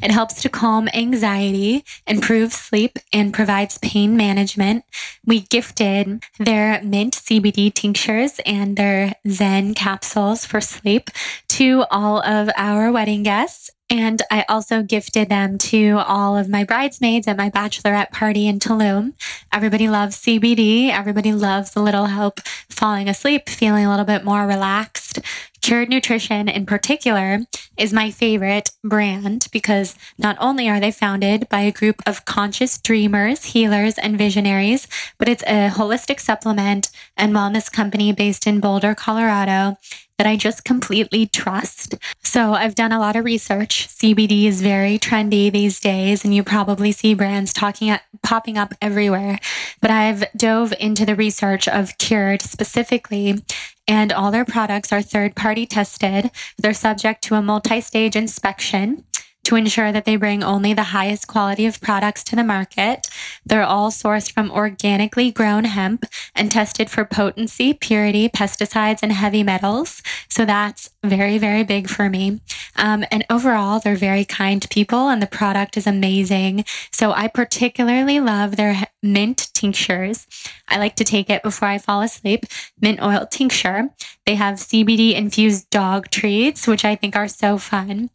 It 0.03 0.11
helps 0.11 0.43
to 0.43 0.49
calm 0.49 0.89
anxiety, 0.93 1.85
improve 2.07 2.53
sleep, 2.53 2.99
and 3.13 3.33
provides 3.33 3.79
pain 3.79 4.17
management. 4.17 4.85
We 5.25 5.43
gifted 5.43 6.25
their 6.39 6.83
mint 6.83 7.15
CBD 7.15 7.73
tinctures 7.73 8.41
and 8.45 8.77
their 8.77 9.15
Zen 9.29 9.75
capsules 9.75 10.45
for 10.45 10.61
sleep 10.61 11.11
to 11.51 11.85
all 11.91 12.25
of 12.25 12.49
our 12.57 12.93
wedding 12.93 13.25
guests. 13.25 13.71
And 13.93 14.23
I 14.31 14.45
also 14.49 14.85
gifted 14.85 15.29
them 15.29 15.59
to 15.59 15.99
all 16.07 16.37
of 16.37 16.49
my 16.49 16.63
bridesmaids 16.63 17.27
at 17.27 17.37
my 17.37 17.51
bachelorette 17.51 18.13
party 18.13 18.47
in 18.47 18.61
Tulum. 18.61 19.15
Everybody 19.53 19.89
loves 19.89 20.17
CBD. 20.17 20.91
Everybody 20.91 21.33
loves 21.33 21.75
a 21.75 21.83
little 21.83 22.07
help 22.07 22.39
falling 22.69 23.09
asleep, 23.09 23.49
feeling 23.49 23.85
a 23.85 23.91
little 23.91 24.05
bit 24.05 24.25
more 24.25 24.47
relaxed. 24.47 25.19
Cured 25.61 25.89
Nutrition 25.89 26.49
in 26.49 26.67
particular 26.67 27.41
is 27.77 27.93
my 27.93 28.13
favorite 28.13 28.71
brand 28.85 29.49
because 29.53 29.97
not 30.17 30.37
only 30.41 30.69
are 30.69 30.79
they 30.79 30.93
founded 30.93 31.49
by 31.49 31.61
a 31.63 31.73
group 31.73 32.01
of 32.07 32.25
conscious 32.25 32.79
dreamers, 32.79 33.45
healers, 33.47 33.99
and 33.99 34.17
visionaries, 34.17 34.87
but 35.19 35.29
it's 35.29 35.43
a 35.43 35.69
holistic 35.69 36.21
supplement 36.21 36.91
and 37.17 37.35
wellness 37.35 37.71
company 37.71 38.13
based 38.13 38.47
in 38.47 38.61
Boulder, 38.61 38.95
Colorado 38.95 39.77
that 40.21 40.27
I 40.27 40.37
just 40.37 40.67
completely 40.67 41.25
trust. 41.25 41.95
So 42.23 42.53
I've 42.53 42.75
done 42.75 42.93
a 42.93 42.99
lot 42.99 43.17
of 43.17 43.25
research. 43.25 43.89
CBD 43.89 44.45
is 44.45 44.61
very 44.61 44.99
trendy 44.99 45.51
these 45.51 45.81
days, 45.81 46.27
and 46.27 46.35
you 46.35 46.45
probably 46.45 46.93
see 46.93 47.15
brands 47.15 47.55
talking 47.55 47.89
at, 47.89 48.03
popping 48.23 48.59
up 48.59 48.75
everywhere. 48.83 49.39
But 49.81 49.91
I've 49.91 50.31
dove 50.37 50.75
into 50.79 51.07
the 51.07 51.15
research 51.15 51.67
of 51.67 51.97
Cured 51.97 52.43
specifically, 52.43 53.43
and 53.89 54.13
all 54.13 54.31
their 54.31 54.45
products 54.45 54.93
are 54.93 55.01
third 55.01 55.37
party 55.37 55.65
tested. 55.65 56.31
They're 56.59 56.75
subject 56.75 57.25
to 57.25 57.37
a 57.37 57.41
multi 57.41 57.81
stage 57.81 58.15
inspection 58.15 59.05
to 59.45 59.57
ensure 59.57 59.93
that 59.93 60.05
they 60.05 60.17
bring 60.17 60.43
only 60.43 60.75
the 60.75 60.85
highest 60.85 61.27
quality 61.27 61.67
of 61.67 61.81
products 61.81 62.23
to 62.25 62.37
the 62.37 62.45
market. 62.45 63.09
They're 63.45 63.63
all 63.63 63.91
sourced 63.91 64.31
from 64.31 64.51
organically 64.51 65.31
grown 65.31 65.65
hemp 65.65 66.05
and 66.35 66.51
tested 66.51 66.91
for 66.91 67.05
potency, 67.05 67.73
purity, 67.73 68.29
pesticides, 68.29 69.01
and 69.03 69.13
heavy 69.13 69.43
metals. 69.43 70.03
So 70.29 70.45
that's 70.45 70.91
very, 71.03 71.39
very 71.39 71.65
big 71.65 71.89
for 71.89 72.09
me. 72.09 72.41
Um, 72.77 73.05
and 73.11 73.25
overall, 73.31 73.81
they're 73.81 73.97
very 73.97 74.25
kind 74.25 74.69
people 74.71 75.09
and 75.09 75.23
the 75.23 75.27
product 75.27 75.77
is 75.77 75.87
amazing. 75.87 76.65
So 76.93 77.13
I 77.13 77.29
particularly 77.29 78.21
love 78.21 78.57
their 78.57 78.89
mint 79.03 79.49
tinctures. 79.55 80.27
I 80.69 80.79
like 80.79 80.97
to 80.97 81.05
take 81.05 81.31
it 81.31 81.43
before 81.43 81.69
I 81.69 81.79
fall 81.79 82.03
asleep. 82.03 82.45
Mint 82.81 83.03
oil 83.03 83.27
tincture. 83.27 83.91
They 84.27 84.35
have 84.37 84.57
CBD 84.57 85.15
infused 85.15 85.71
dog 85.71 86.11
treats, 86.11 86.67
which 86.67 86.85
I 86.85 86.95
think 86.95 87.17
are 87.17 87.29
so 87.29 87.59
fun. 87.59 88.11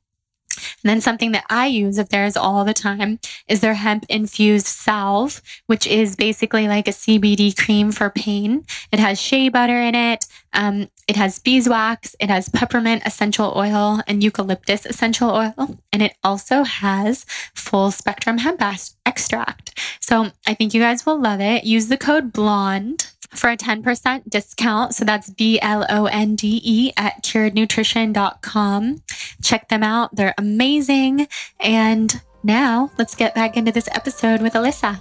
And 0.84 0.89
then 0.89 1.01
something 1.01 1.32
that 1.32 1.45
I 1.49 1.68
use 1.68 1.97
of 1.97 2.10
theirs 2.10 2.38
all 2.38 2.64
the 2.64 2.74
time 2.74 3.20
is 3.47 3.62
their 3.62 3.74
hemp 3.74 4.06
infused 4.10 4.68
salve, 4.68 5.41
which 5.68 5.88
is 5.88 6.16
basically 6.16 6.68
like 6.68 6.88
a 6.88 6.91
CBD 6.91 7.56
cream 7.56 7.91
for 7.91 8.10
pain. 8.10 8.66
It 8.91 8.99
has 8.99 9.22
shea 9.22 9.49
butter 9.49 9.80
in 9.80 9.95
it. 9.95 10.26
Um, 10.53 10.89
it 11.08 11.16
has 11.16 11.39
beeswax. 11.39 12.16
It 12.20 12.30
has 12.30 12.49
peppermint 12.49 13.03
essential 13.06 13.53
oil 13.56 14.01
and 14.08 14.24
eucalyptus 14.24 14.86
essential 14.86 15.30
oil. 15.30 15.80
And 15.91 16.01
it 16.01 16.16
also 16.24 16.64
has 16.64 17.26
full 17.53 17.91
spectrum 17.91 18.39
hemp 18.39 18.62
extract. 19.06 19.80
So 19.99 20.32
I 20.47 20.53
think 20.53 20.74
you 20.74 20.82
guys 20.82 21.06
will 21.06 21.20
love 21.20 21.41
it. 21.41 21.64
Use 21.64 21.88
the 21.88 21.97
code 21.97 22.32
BLONDE 22.32 23.08
for 23.38 23.50
a 23.50 23.58
10% 23.58 24.30
discount. 24.30 24.96
So 24.96 25.06
that's 25.06 25.30
B 25.30 25.60
L 25.62 25.86
O 25.90 26.06
N 26.06 26.36
D 26.36 26.62
E 26.64 26.92
at 26.98 27.24
curednutrition.com. 27.24 29.02
Check 29.44 29.70
them 29.70 29.84
out. 29.84 30.16
They're 30.16 30.36
amazing. 30.38 31.28
And 31.60 32.22
now 32.44 32.92
let's 32.98 33.16
get 33.16 33.34
back 33.36 33.58
into 33.58 33.72
this 33.72 33.90
episode 33.92 34.42
with 34.42 34.54
Alyssa. 34.54 35.00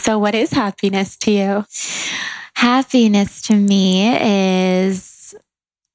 So, 0.00 0.18
what 0.18 0.34
is 0.34 0.50
happiness 0.50 1.16
to 1.18 1.30
you? 1.30 1.64
Happiness 2.54 3.42
to 3.42 3.54
me 3.54 4.16
is 4.20 5.34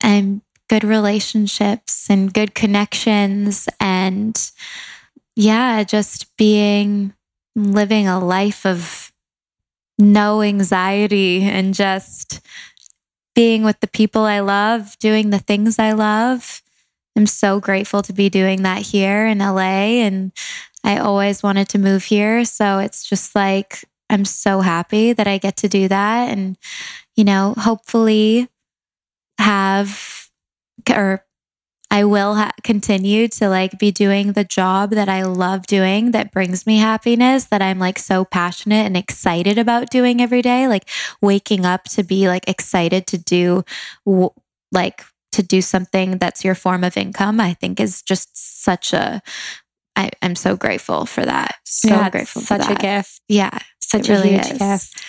um, 0.03 0.41
good 0.69 0.83
relationships 0.83 2.09
and 2.09 2.33
good 2.33 2.53
connections, 2.53 3.67
and 3.79 4.51
yeah, 5.35 5.83
just 5.83 6.35
being 6.37 7.13
living 7.55 8.07
a 8.07 8.19
life 8.19 8.65
of 8.65 9.04
no 9.97 10.41
anxiety 10.41 11.43
and 11.43 11.73
just 11.73 12.41
being 13.33 13.63
with 13.63 13.79
the 13.81 13.87
people 13.87 14.23
I 14.23 14.39
love, 14.39 14.97
doing 14.99 15.29
the 15.29 15.39
things 15.39 15.77
I 15.77 15.91
love. 15.91 16.61
I'm 17.17 17.25
so 17.25 17.59
grateful 17.59 18.01
to 18.03 18.13
be 18.13 18.29
doing 18.29 18.63
that 18.63 18.81
here 18.81 19.25
in 19.25 19.39
LA, 19.39 20.03
and 20.03 20.31
I 20.83 20.97
always 20.97 21.41
wanted 21.41 21.69
to 21.69 21.77
move 21.77 22.03
here. 22.03 22.45
So 22.45 22.79
it's 22.79 23.07
just 23.07 23.35
like, 23.35 23.83
I'm 24.09 24.25
so 24.25 24.61
happy 24.61 25.13
that 25.13 25.27
I 25.27 25.37
get 25.37 25.57
to 25.57 25.67
do 25.67 25.87
that. 25.87 26.29
And, 26.29 26.57
you 27.15 27.23
know, 27.23 27.55
hopefully 27.57 28.47
have, 29.39 30.29
or 30.89 31.24
I 31.95 32.03
will 32.03 32.35
ha- 32.35 32.51
continue 32.61 33.29
to 33.29 33.47
like 33.47 33.79
be 33.79 33.89
doing 33.89 34.33
the 34.33 34.43
job 34.43 34.89
that 34.89 35.07
I 35.07 35.23
love 35.23 35.65
doing 35.65 36.11
that 36.11 36.33
brings 36.33 36.67
me 36.67 36.75
happiness 36.77 37.45
that 37.45 37.61
I'm 37.61 37.79
like 37.79 37.99
so 37.99 38.25
passionate 38.25 38.85
and 38.85 38.97
excited 38.97 39.57
about 39.57 39.91
doing 39.91 40.21
every 40.21 40.41
day. 40.41 40.67
Like 40.67 40.89
waking 41.21 41.65
up 41.65 41.85
to 41.85 42.03
be 42.03 42.27
like 42.27 42.49
excited 42.49 43.07
to 43.07 43.17
do 43.17 43.63
w- 44.05 44.31
like 44.73 45.05
to 45.31 45.41
do 45.41 45.61
something 45.61 46.17
that's 46.17 46.43
your 46.43 46.53
form 46.53 46.83
of 46.83 46.97
income, 46.97 47.39
I 47.39 47.53
think 47.53 47.79
is 47.79 48.01
just 48.01 48.29
such 48.61 48.91
a 48.91 49.21
I, 49.95 50.11
am 50.21 50.35
so 50.35 50.57
grateful 50.57 51.05
for 51.05 51.23
that. 51.25 51.55
So 51.63 51.87
yeah, 51.87 52.09
grateful. 52.09 52.41
such 52.41 52.69
a 52.69 52.75
gift. 52.75 53.21
Yeah. 53.29 53.57
Such 53.79 54.09
a 54.09 54.21
huge 54.21 54.47
is. 54.47 54.57
gift. 54.57 55.01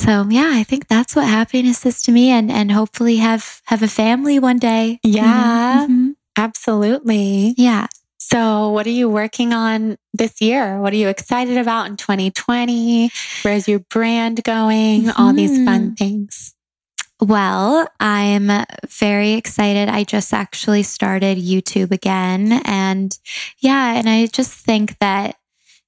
So 0.00 0.26
yeah, 0.30 0.50
I 0.54 0.64
think 0.64 0.88
that's 0.88 1.14
what 1.14 1.26
happiness 1.26 1.84
is 1.84 2.00
to 2.02 2.12
me 2.12 2.30
and 2.30 2.50
and 2.50 2.72
hopefully 2.72 3.16
have 3.16 3.60
have 3.66 3.82
a 3.82 3.88
family 3.88 4.38
one 4.38 4.58
day. 4.58 4.98
Yeah. 5.02 5.86
Mm-hmm. 5.86 6.10
Absolutely. 6.36 7.54
Yeah. 7.58 7.86
So, 8.18 8.70
what 8.70 8.86
are 8.86 8.90
you 8.90 9.10
working 9.10 9.52
on 9.52 9.96
this 10.14 10.40
year? 10.40 10.80
What 10.80 10.92
are 10.92 10.96
you 10.96 11.08
excited 11.08 11.58
about 11.58 11.88
in 11.88 11.96
2020? 11.96 13.10
Where's 13.42 13.66
your 13.66 13.80
brand 13.80 14.42
going? 14.44 15.02
Mm-hmm. 15.02 15.20
All 15.20 15.32
these 15.32 15.64
fun 15.64 15.80
mm-hmm. 15.80 15.94
things. 15.94 16.54
Well, 17.20 17.88
I'm 17.98 18.50
very 18.88 19.32
excited. 19.32 19.88
I 19.88 20.04
just 20.04 20.32
actually 20.32 20.82
started 20.84 21.36
YouTube 21.36 21.90
again. 21.90 22.62
And 22.64 23.18
yeah, 23.58 23.94
and 23.94 24.08
I 24.08 24.26
just 24.26 24.52
think 24.52 24.98
that, 25.00 25.36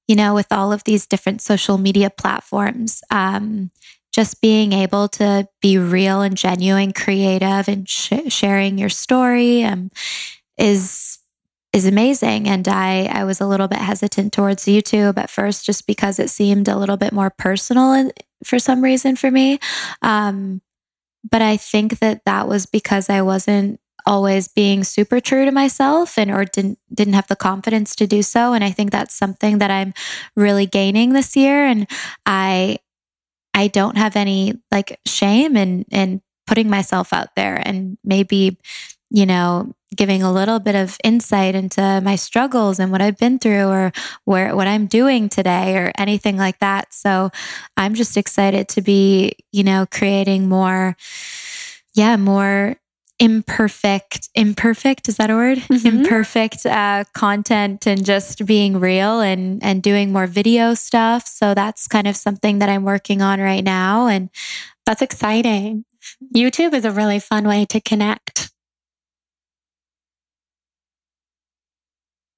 you 0.06 0.16
know, 0.16 0.34
with 0.34 0.48
all 0.50 0.72
of 0.72 0.84
these 0.84 1.06
different 1.06 1.40
social 1.40 1.78
media 1.78 2.10
platforms, 2.10 3.02
um, 3.10 3.70
just 4.12 4.40
being 4.40 4.72
able 4.72 5.08
to 5.08 5.48
be 5.60 5.78
real 5.78 6.20
and 6.20 6.36
genuine, 6.36 6.92
creative, 6.92 7.68
and 7.68 7.88
sh- 7.88 8.12
sharing 8.28 8.78
your 8.78 8.90
story 8.90 9.64
um, 9.64 9.90
is 10.58 11.18
is 11.72 11.86
amazing. 11.86 12.48
And 12.48 12.68
I 12.68 13.06
I 13.06 13.24
was 13.24 13.40
a 13.40 13.46
little 13.46 13.68
bit 13.68 13.78
hesitant 13.78 14.32
towards 14.32 14.64
YouTube 14.64 15.18
at 15.18 15.30
first, 15.30 15.64
just 15.64 15.86
because 15.86 16.18
it 16.18 16.30
seemed 16.30 16.68
a 16.68 16.76
little 16.76 16.96
bit 16.96 17.12
more 17.12 17.30
personal 17.30 18.10
for 18.44 18.58
some 18.58 18.82
reason 18.82 19.16
for 19.16 19.30
me. 19.30 19.58
Um, 20.02 20.60
but 21.28 21.42
I 21.42 21.56
think 21.56 22.00
that 22.00 22.22
that 22.26 22.48
was 22.48 22.66
because 22.66 23.08
I 23.08 23.22
wasn't 23.22 23.80
always 24.04 24.48
being 24.48 24.82
super 24.82 25.20
true 25.20 25.44
to 25.44 25.52
myself 25.52 26.18
and 26.18 26.30
or 26.30 26.44
didn't 26.44 26.78
didn't 26.92 27.14
have 27.14 27.28
the 27.28 27.36
confidence 27.36 27.94
to 27.94 28.06
do 28.06 28.20
so 28.20 28.52
and 28.52 28.64
I 28.64 28.70
think 28.70 28.90
that's 28.90 29.14
something 29.14 29.58
that 29.58 29.70
I'm 29.70 29.94
really 30.34 30.66
gaining 30.66 31.12
this 31.12 31.36
year 31.36 31.64
and 31.64 31.88
I 32.26 32.78
I 33.55 33.68
don't 33.68 33.96
have 33.96 34.16
any 34.16 34.61
like 34.70 34.98
shame 35.07 35.57
in 35.57 35.84
in 35.90 36.22
putting 36.46 36.68
myself 36.68 37.12
out 37.12 37.34
there 37.36 37.61
and 37.64 37.96
maybe 38.05 38.59
you 39.11 39.26
know 39.26 39.72
giving 39.94 40.22
a 40.22 40.32
little 40.32 40.59
bit 40.59 40.74
of 40.74 40.96
insight 41.05 41.55
into 41.55 42.00
my 42.03 42.16
struggles 42.16 42.78
and 42.78 42.90
what 42.90 43.03
I've 43.03 43.18
been 43.18 43.38
through 43.38 43.66
or 43.66 43.92
where 44.24 44.57
what 44.57 44.66
I'm 44.66 44.86
doing 44.86 45.28
today 45.28 45.76
or 45.76 45.92
anything 45.98 46.36
like 46.36 46.59
that. 46.61 46.94
So 46.94 47.30
I'm 47.76 47.94
just 47.94 48.16
excited 48.16 48.68
to 48.70 48.80
be, 48.82 49.32
you 49.53 49.64
know, 49.64 49.86
creating 49.90 50.48
more 50.48 50.96
yeah, 51.94 52.16
more 52.16 52.76
imperfect 53.22 54.28
imperfect 54.34 55.08
is 55.08 55.16
that 55.16 55.30
a 55.30 55.34
word 55.34 55.58
mm-hmm. 55.58 55.86
imperfect 55.86 56.66
uh, 56.66 57.04
content 57.14 57.86
and 57.86 58.04
just 58.04 58.44
being 58.44 58.80
real 58.80 59.20
and 59.20 59.62
and 59.62 59.82
doing 59.82 60.12
more 60.12 60.26
video 60.26 60.74
stuff 60.74 61.26
so 61.26 61.54
that's 61.54 61.86
kind 61.86 62.06
of 62.06 62.16
something 62.16 62.58
that 62.58 62.68
i'm 62.68 62.82
working 62.82 63.22
on 63.22 63.40
right 63.40 63.64
now 63.64 64.08
and 64.08 64.28
that's 64.84 65.02
exciting 65.02 65.84
youtube 66.34 66.74
is 66.74 66.84
a 66.84 66.90
really 66.90 67.20
fun 67.20 67.46
way 67.46 67.64
to 67.64 67.80
connect 67.80 68.52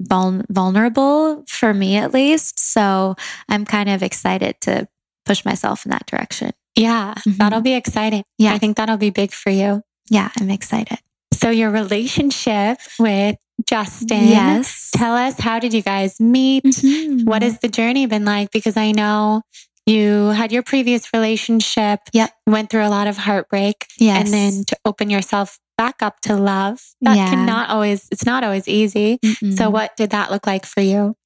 vul- 0.00 0.42
vulnerable 0.48 1.44
for 1.48 1.72
me 1.74 1.96
at 1.96 2.12
least. 2.12 2.58
So 2.58 3.14
I'm 3.48 3.64
kind 3.64 3.88
of 3.88 4.02
excited 4.02 4.60
to 4.62 4.88
push 5.24 5.44
myself 5.44 5.84
in 5.84 5.90
that 5.90 6.06
direction. 6.06 6.52
Yeah, 6.76 7.14
mm-hmm. 7.14 7.38
that'll 7.38 7.60
be 7.60 7.74
exciting. 7.74 8.24
Yeah. 8.38 8.52
I 8.52 8.58
think 8.58 8.76
that'll 8.76 8.96
be 8.96 9.10
big 9.10 9.32
for 9.32 9.50
you. 9.50 9.82
Yeah, 10.10 10.30
I'm 10.38 10.50
excited. 10.50 10.98
So 11.32 11.50
your 11.50 11.70
relationship 11.70 12.78
with 12.98 13.36
Justin. 13.66 14.24
Yes. 14.24 14.90
Tell 14.94 15.14
us 15.14 15.38
how 15.38 15.58
did 15.58 15.72
you 15.72 15.82
guys 15.82 16.20
meet? 16.20 16.64
Mm-hmm. 16.64 17.24
What 17.24 17.42
has 17.42 17.58
the 17.60 17.68
journey 17.68 18.06
been 18.06 18.24
like? 18.24 18.50
Because 18.50 18.76
I 18.76 18.92
know 18.92 19.42
you 19.86 20.28
had 20.28 20.52
your 20.52 20.62
previous 20.62 21.12
relationship. 21.12 22.00
Yep. 22.12 22.30
Went 22.46 22.70
through 22.70 22.86
a 22.86 22.88
lot 22.88 23.06
of 23.06 23.16
heartbreak. 23.16 23.86
Yes. 23.98 24.24
And 24.24 24.32
then 24.32 24.64
to 24.64 24.76
open 24.84 25.10
yourself 25.10 25.58
back 25.76 26.02
up 26.02 26.20
to 26.22 26.36
love. 26.36 26.80
That 27.00 27.16
yeah. 27.16 27.30
cannot 27.30 27.70
always, 27.70 28.08
it's 28.10 28.26
not 28.26 28.44
always 28.44 28.68
easy. 28.68 29.18
mm 29.24 29.56
So 29.56 29.70
what 29.70 29.96
did 29.96 30.10
that 30.10 30.30
look 30.30 30.46
like 30.46 30.66
for 30.66 30.80
you? 30.80 31.16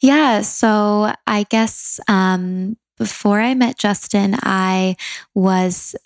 Yeah. 0.00 0.42
So 0.42 1.12
I 1.26 1.44
guess, 1.50 2.00
um, 2.08 2.76
before 2.98 3.40
I 3.40 3.54
met 3.54 3.78
Justin, 3.78 4.36
I 4.42 4.96
was 5.34 5.96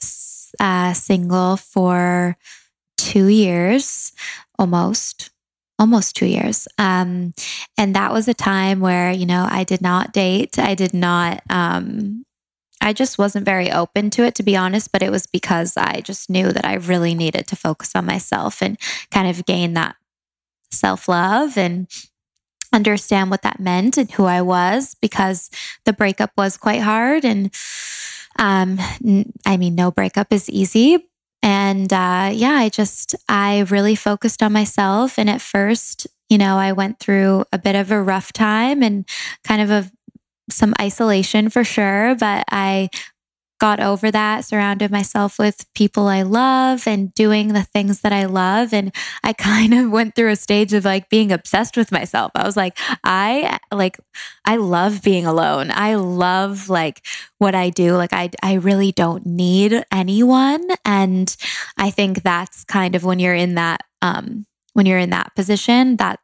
uh, 0.60 0.92
single 0.92 1.56
for 1.56 2.36
two 2.96 3.28
years, 3.28 4.12
almost, 4.58 5.30
almost 5.78 6.16
two 6.16 6.26
years. 6.26 6.66
Um, 6.78 7.34
and 7.76 7.94
that 7.94 8.12
was 8.12 8.28
a 8.28 8.34
time 8.34 8.80
where, 8.80 9.12
you 9.12 9.26
know, 9.26 9.46
I 9.50 9.64
did 9.64 9.82
not 9.82 10.12
date. 10.12 10.58
I 10.58 10.74
did 10.74 10.94
not, 10.94 11.42
um, 11.50 12.24
I 12.80 12.92
just 12.92 13.18
wasn't 13.18 13.44
very 13.44 13.70
open 13.70 14.10
to 14.10 14.24
it, 14.24 14.34
to 14.36 14.42
be 14.42 14.56
honest, 14.56 14.92
but 14.92 15.02
it 15.02 15.10
was 15.10 15.26
because 15.26 15.76
I 15.76 16.00
just 16.02 16.28
knew 16.30 16.52
that 16.52 16.64
I 16.64 16.74
really 16.74 17.14
needed 17.14 17.46
to 17.48 17.56
focus 17.56 17.92
on 17.94 18.06
myself 18.06 18.62
and 18.62 18.78
kind 19.10 19.28
of 19.28 19.46
gain 19.46 19.74
that 19.74 19.96
self 20.70 21.08
love 21.08 21.56
and 21.56 21.88
understand 22.72 23.30
what 23.30 23.42
that 23.42 23.60
meant 23.60 23.96
and 23.96 24.10
who 24.10 24.24
I 24.24 24.42
was 24.42 24.94
because 25.00 25.50
the 25.84 25.92
breakup 25.92 26.32
was 26.36 26.56
quite 26.56 26.82
hard. 26.82 27.24
And 27.24 27.52
um, 28.38 28.78
I 29.46 29.56
mean, 29.56 29.74
no 29.74 29.90
breakup 29.90 30.32
is 30.32 30.48
easy. 30.48 31.08
And 31.42 31.92
uh, 31.92 32.30
yeah, 32.32 32.54
I 32.54 32.68
just, 32.68 33.14
I 33.28 33.60
really 33.60 33.94
focused 33.94 34.42
on 34.42 34.52
myself. 34.52 35.18
And 35.18 35.30
at 35.30 35.40
first, 35.40 36.06
you 36.28 36.38
know, 36.38 36.56
I 36.56 36.72
went 36.72 36.98
through 36.98 37.44
a 37.52 37.58
bit 37.58 37.76
of 37.76 37.90
a 37.90 38.02
rough 38.02 38.32
time 38.32 38.82
and 38.82 39.08
kind 39.44 39.62
of 39.62 39.70
a 39.70 39.90
some 40.50 40.74
isolation 40.80 41.50
for 41.50 41.64
sure, 41.64 42.14
but 42.14 42.44
I 42.50 42.88
got 43.58 43.80
over 43.80 44.10
that, 44.10 44.44
surrounded 44.44 44.90
myself 44.90 45.38
with 45.38 45.66
people 45.74 46.08
I 46.08 46.22
love 46.22 46.86
and 46.86 47.12
doing 47.14 47.48
the 47.48 47.62
things 47.62 48.00
that 48.00 48.12
I 48.12 48.26
love. 48.26 48.72
And 48.72 48.94
I 49.22 49.32
kind 49.32 49.74
of 49.74 49.90
went 49.90 50.14
through 50.14 50.30
a 50.30 50.36
stage 50.36 50.72
of 50.72 50.84
like 50.84 51.08
being 51.08 51.32
obsessed 51.32 51.76
with 51.76 51.92
myself. 51.92 52.32
I 52.34 52.44
was 52.44 52.56
like, 52.56 52.78
I 53.04 53.58
like, 53.72 53.98
I 54.44 54.56
love 54.56 55.02
being 55.02 55.26
alone. 55.26 55.70
I 55.70 55.94
love 55.94 56.68
like 56.68 57.04
what 57.38 57.54
I 57.54 57.70
do. 57.70 57.96
Like, 57.96 58.12
I, 58.12 58.30
I 58.42 58.54
really 58.54 58.92
don't 58.92 59.26
need 59.26 59.84
anyone. 59.90 60.68
And 60.84 61.34
I 61.76 61.90
think 61.90 62.22
that's 62.22 62.64
kind 62.64 62.94
of 62.94 63.04
when 63.04 63.18
you're 63.18 63.34
in 63.34 63.54
that, 63.54 63.82
um, 64.02 64.46
when 64.74 64.86
you're 64.86 64.98
in 64.98 65.10
that 65.10 65.34
position, 65.34 65.96
that 65.96 66.20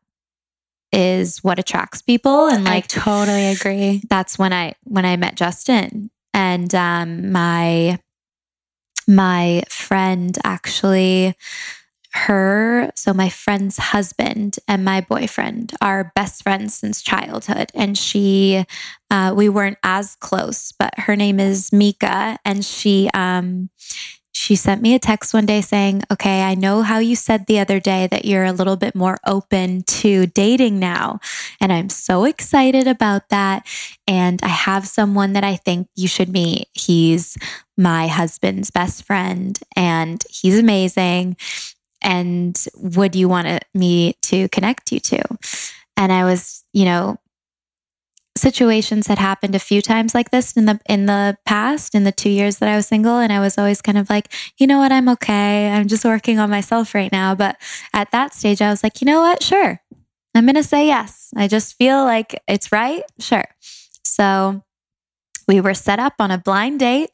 is 0.92 1.38
what 1.42 1.58
attracts 1.58 2.02
people 2.02 2.48
and 2.48 2.64
like 2.64 2.84
I 2.84 2.86
totally 2.86 3.46
agree. 3.46 4.02
That's 4.10 4.38
when 4.38 4.52
I 4.52 4.74
when 4.84 5.06
I 5.06 5.16
met 5.16 5.36
Justin 5.36 6.10
and 6.34 6.74
um 6.74 7.32
my 7.32 7.98
my 9.08 9.62
friend 9.68 10.38
actually 10.44 11.34
her 12.14 12.90
so 12.94 13.14
my 13.14 13.28
friend's 13.30 13.78
husband 13.78 14.58
and 14.68 14.84
my 14.84 15.00
boyfriend 15.00 15.72
are 15.80 16.12
best 16.14 16.42
friends 16.42 16.74
since 16.74 17.00
childhood. 17.02 17.70
And 17.74 17.96
she 17.96 18.66
uh, 19.10 19.32
we 19.34 19.48
weren't 19.48 19.78
as 19.82 20.16
close 20.16 20.72
but 20.78 20.98
her 20.98 21.16
name 21.16 21.40
is 21.40 21.72
mika. 21.72 22.38
And 22.44 22.64
she 22.64 23.08
um 23.14 23.70
she 24.32 24.56
sent 24.56 24.82
me 24.82 24.94
a 24.94 24.98
text 24.98 25.34
one 25.34 25.46
day 25.46 25.60
saying, 25.60 26.02
Okay, 26.10 26.42
I 26.42 26.54
know 26.54 26.82
how 26.82 26.98
you 26.98 27.14
said 27.14 27.46
the 27.46 27.58
other 27.58 27.78
day 27.78 28.06
that 28.08 28.24
you're 28.24 28.44
a 28.44 28.52
little 28.52 28.76
bit 28.76 28.94
more 28.94 29.18
open 29.26 29.82
to 29.82 30.26
dating 30.26 30.78
now. 30.78 31.20
And 31.60 31.72
I'm 31.72 31.90
so 31.90 32.24
excited 32.24 32.88
about 32.88 33.28
that. 33.28 33.66
And 34.06 34.42
I 34.42 34.48
have 34.48 34.86
someone 34.86 35.34
that 35.34 35.44
I 35.44 35.56
think 35.56 35.88
you 35.94 36.08
should 36.08 36.30
meet. 36.30 36.68
He's 36.72 37.36
my 37.76 38.06
husband's 38.06 38.70
best 38.70 39.04
friend 39.04 39.58
and 39.76 40.22
he's 40.30 40.58
amazing. 40.58 41.36
And 42.02 42.58
would 42.76 43.14
you 43.14 43.28
want 43.28 43.64
me 43.74 44.16
to 44.22 44.48
connect 44.48 44.92
you 44.92 45.00
to? 45.00 45.22
And 45.96 46.12
I 46.12 46.24
was, 46.24 46.64
you 46.72 46.84
know, 46.84 47.18
situations 48.36 49.06
had 49.06 49.18
happened 49.18 49.54
a 49.54 49.58
few 49.58 49.82
times 49.82 50.14
like 50.14 50.30
this 50.30 50.52
in 50.56 50.64
the 50.64 50.80
in 50.88 51.06
the 51.06 51.36
past 51.44 51.94
in 51.94 52.04
the 52.04 52.12
2 52.12 52.30
years 52.30 52.58
that 52.58 52.68
I 52.68 52.76
was 52.76 52.86
single 52.86 53.18
and 53.18 53.32
I 53.32 53.40
was 53.40 53.58
always 53.58 53.82
kind 53.82 53.98
of 53.98 54.08
like 54.08 54.32
you 54.58 54.66
know 54.66 54.78
what? 54.78 54.92
I'm 54.92 55.08
okay. 55.10 55.70
I'm 55.70 55.88
just 55.88 56.04
working 56.04 56.38
on 56.38 56.50
myself 56.50 56.94
right 56.94 57.12
now. 57.12 57.34
But 57.34 57.56
at 57.92 58.10
that 58.12 58.34
stage 58.34 58.62
I 58.62 58.70
was 58.70 58.82
like 58.82 59.00
you 59.00 59.06
know 59.06 59.20
what? 59.20 59.42
Sure. 59.42 59.80
I'm 60.34 60.46
going 60.46 60.54
to 60.54 60.62
say 60.62 60.86
yes. 60.86 61.28
I 61.36 61.46
just 61.46 61.76
feel 61.76 62.04
like 62.04 62.40
it's 62.48 62.72
right. 62.72 63.02
Sure. 63.18 63.44
So 64.02 64.62
we 65.46 65.60
were 65.60 65.74
set 65.74 65.98
up 65.98 66.14
on 66.18 66.30
a 66.30 66.38
blind 66.38 66.80
date. 66.80 67.10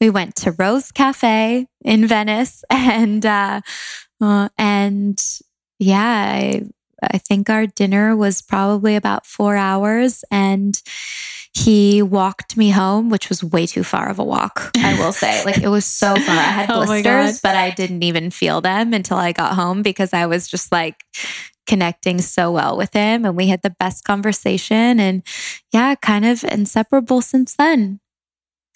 We 0.00 0.10
went 0.10 0.36
to 0.36 0.52
Rose 0.52 0.92
Cafe 0.92 1.66
in 1.84 2.06
Venice 2.06 2.62
and 2.70 3.24
uh, 3.26 3.60
uh 4.20 4.48
and 4.58 5.20
yeah 5.78 6.32
I 6.34 6.62
I 7.02 7.18
think 7.18 7.50
our 7.50 7.66
dinner 7.66 8.16
was 8.16 8.42
probably 8.42 8.96
about 8.96 9.26
four 9.26 9.56
hours 9.56 10.24
and 10.30 10.80
he 11.52 12.00
walked 12.00 12.56
me 12.56 12.70
home, 12.70 13.10
which 13.10 13.28
was 13.28 13.42
way 13.42 13.66
too 13.66 13.82
far 13.82 14.08
of 14.08 14.18
a 14.18 14.24
walk, 14.24 14.70
I 14.76 14.96
will 14.98 15.12
say. 15.12 15.44
Like 15.44 15.58
it 15.58 15.68
was 15.68 15.84
so 15.84 16.14
far. 16.14 16.36
I 16.36 16.42
had 16.42 16.70
Oh 16.70 16.84
blisters, 16.84 17.40
but 17.40 17.56
I 17.56 17.70
didn't 17.70 18.04
even 18.04 18.30
feel 18.30 18.60
them 18.60 18.92
until 18.94 19.16
I 19.16 19.32
got 19.32 19.54
home 19.54 19.82
because 19.82 20.12
I 20.12 20.26
was 20.26 20.46
just 20.46 20.70
like 20.70 21.04
connecting 21.66 22.20
so 22.20 22.50
well 22.52 22.76
with 22.76 22.92
him 22.92 23.24
and 23.24 23.36
we 23.36 23.48
had 23.48 23.62
the 23.62 23.70
best 23.78 24.04
conversation 24.04 25.00
and 25.00 25.22
yeah, 25.72 25.94
kind 25.96 26.24
of 26.24 26.44
inseparable 26.44 27.20
since 27.20 27.56
then. 27.56 28.00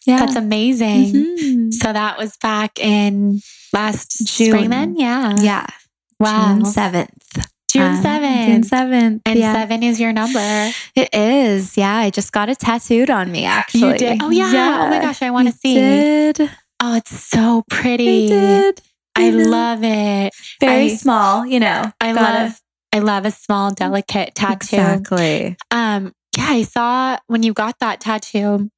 Yeah. 0.07 0.19
That's 0.19 0.37
amazing. 0.37 1.15
Mhm. 1.15 1.73
So 1.73 1.93
that 1.93 2.19
was 2.19 2.37
back 2.37 2.79
in 2.79 3.41
last 3.73 4.27
June. 4.27 4.49
spring 4.49 4.71
then? 4.71 4.97
Yeah. 4.97 5.35
Yeah. 5.41 5.67
Wow. 6.21 6.55
June 6.55 6.65
7th. 6.65 7.47
June 7.75 7.83
Um, 7.97 8.03
7th. 8.05 8.47
June 8.47 8.63
7th. 8.63 9.21
and 9.27 9.39
yeah. 9.39 9.53
seven 9.53 9.83
is 9.83 9.99
your 10.01 10.13
number. 10.13 10.71
It 10.95 11.09
is. 11.13 11.77
Yeah. 11.77 11.97
I 11.97 12.11
just 12.11 12.33
got 12.33 12.49
it 12.49 12.59
tattooed 12.61 13.11
on 13.11 13.31
me 13.33 13.45
actually. 13.45 13.93
You 13.93 13.99
did? 13.99 14.23
Oh, 14.23 14.31
yeah. 14.31 14.83
Oh 14.87 14.91
my 14.91 15.01
gosh, 15.01 15.23
I 15.23 15.31
want 15.31 15.49
to 15.49 15.55
see. 15.55 15.75
Did. 15.75 16.41
Oh, 16.81 16.95
it's 16.97 17.11
so 17.29 17.65
I 17.71 17.75
pretty. 17.75 18.29
did. 18.29 18.81
I 19.17 19.31
love 19.31 19.81
it. 19.83 20.33
Very 20.61 20.93
I- 20.93 20.95
small, 20.95 21.45
you 21.47 21.59
know. 21.61 21.91
I 22.01 22.13
love 22.13 22.61
I 22.93 23.01
love 23.01 23.27
a 23.27 23.31
small 23.33 23.73
delicate 23.73 24.35
tattoo. 24.37 24.77
Exactly. 24.77 25.57
Um 25.73 26.13
yeah, 26.37 26.47
I 26.51 26.63
saw 26.63 27.17
when 27.27 27.43
you 27.43 27.53
got 27.53 27.79
that 27.81 28.01
tattoo 28.01 28.71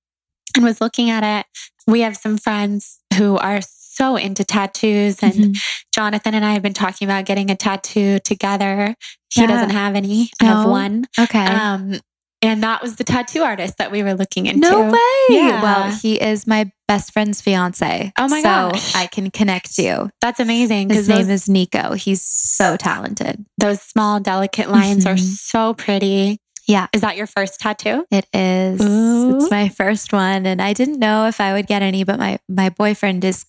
and 0.55 0.65
was 0.65 0.81
looking 0.81 1.11
at 1.11 1.23
it. 1.41 1.47
We 1.87 2.01
have 2.01 2.17
some 2.17 2.37
friends 2.39 2.99
who 3.17 3.37
are 3.39 3.61
so 3.97 4.17
into 4.17 4.45
tattoos 4.45 5.23
and 5.23 5.35
Mhm. 5.35 5.63
Jonathan 5.95 6.35
and 6.35 6.45
I 6.45 6.53
have 6.53 6.63
been 6.63 6.75
talking 6.75 7.07
about 7.09 7.25
getting 7.25 7.51
a 7.51 7.57
tattoo 7.57 8.19
together. 8.25 8.95
He 9.35 9.41
Yeah. 9.41 9.47
doesn't 9.49 9.71
have 9.71 9.95
any. 9.97 10.31
I 10.41 10.45
have 10.47 10.67
one. 10.69 11.07
Okay. 11.19 11.45
Um 11.45 12.01
and 12.43 12.63
that 12.63 12.83
was 12.83 12.97
the 12.97 13.03
tattoo 13.05 13.43
artist 13.43 13.79
that 13.79 13.91
we 13.91 14.03
were 14.03 14.13
looking 14.15 14.45
into. 14.47 14.61
no 14.71 14.91
way. 14.93 15.01
Yeah. 15.31 15.63
Well, 15.63 15.91
he 16.03 16.21
is 16.21 16.47
my 16.47 16.71
best 16.87 17.13
friend's 17.13 17.41
fiance. 17.41 18.13
Oh 18.19 18.29
my 18.29 18.43
so 18.43 18.71
gosh. 18.71 18.95
I 18.95 19.07
can 19.07 19.31
connect 19.31 19.79
you. 19.79 20.11
That's 20.21 20.39
amazing 20.39 20.91
His 20.91 21.09
name 21.09 21.19
those, 21.27 21.29
is 21.31 21.49
Nico. 21.49 21.95
He's 21.95 22.23
so 22.23 22.77
talented. 22.77 23.45
those 23.59 23.81
small 23.81 24.21
delicate 24.21 24.71
lines 24.71 25.07
are 25.07 25.15
Mhm. 25.15 25.37
so 25.39 25.73
pretty. 25.75 26.39
Yeah. 26.69 26.89
Is 26.93 27.01
that 27.01 27.17
your 27.17 27.27
first 27.27 27.59
tattoo? 27.59 28.05
It 28.11 28.27
is. 28.35 28.81
Ooh. 28.83 29.37
It's 29.37 29.51
my 29.51 29.69
first 29.71 30.13
one, 30.13 30.47
and 30.47 30.61
I 30.61 30.73
didn't 30.75 30.99
know 30.99 31.27
if 31.27 31.41
I 31.41 31.53
would 31.55 31.67
get 31.67 31.81
any, 31.83 32.05
but 32.05 32.19
my 32.19 32.39
my 32.49 32.69
boyfriend 32.69 33.25
is, 33.25 33.47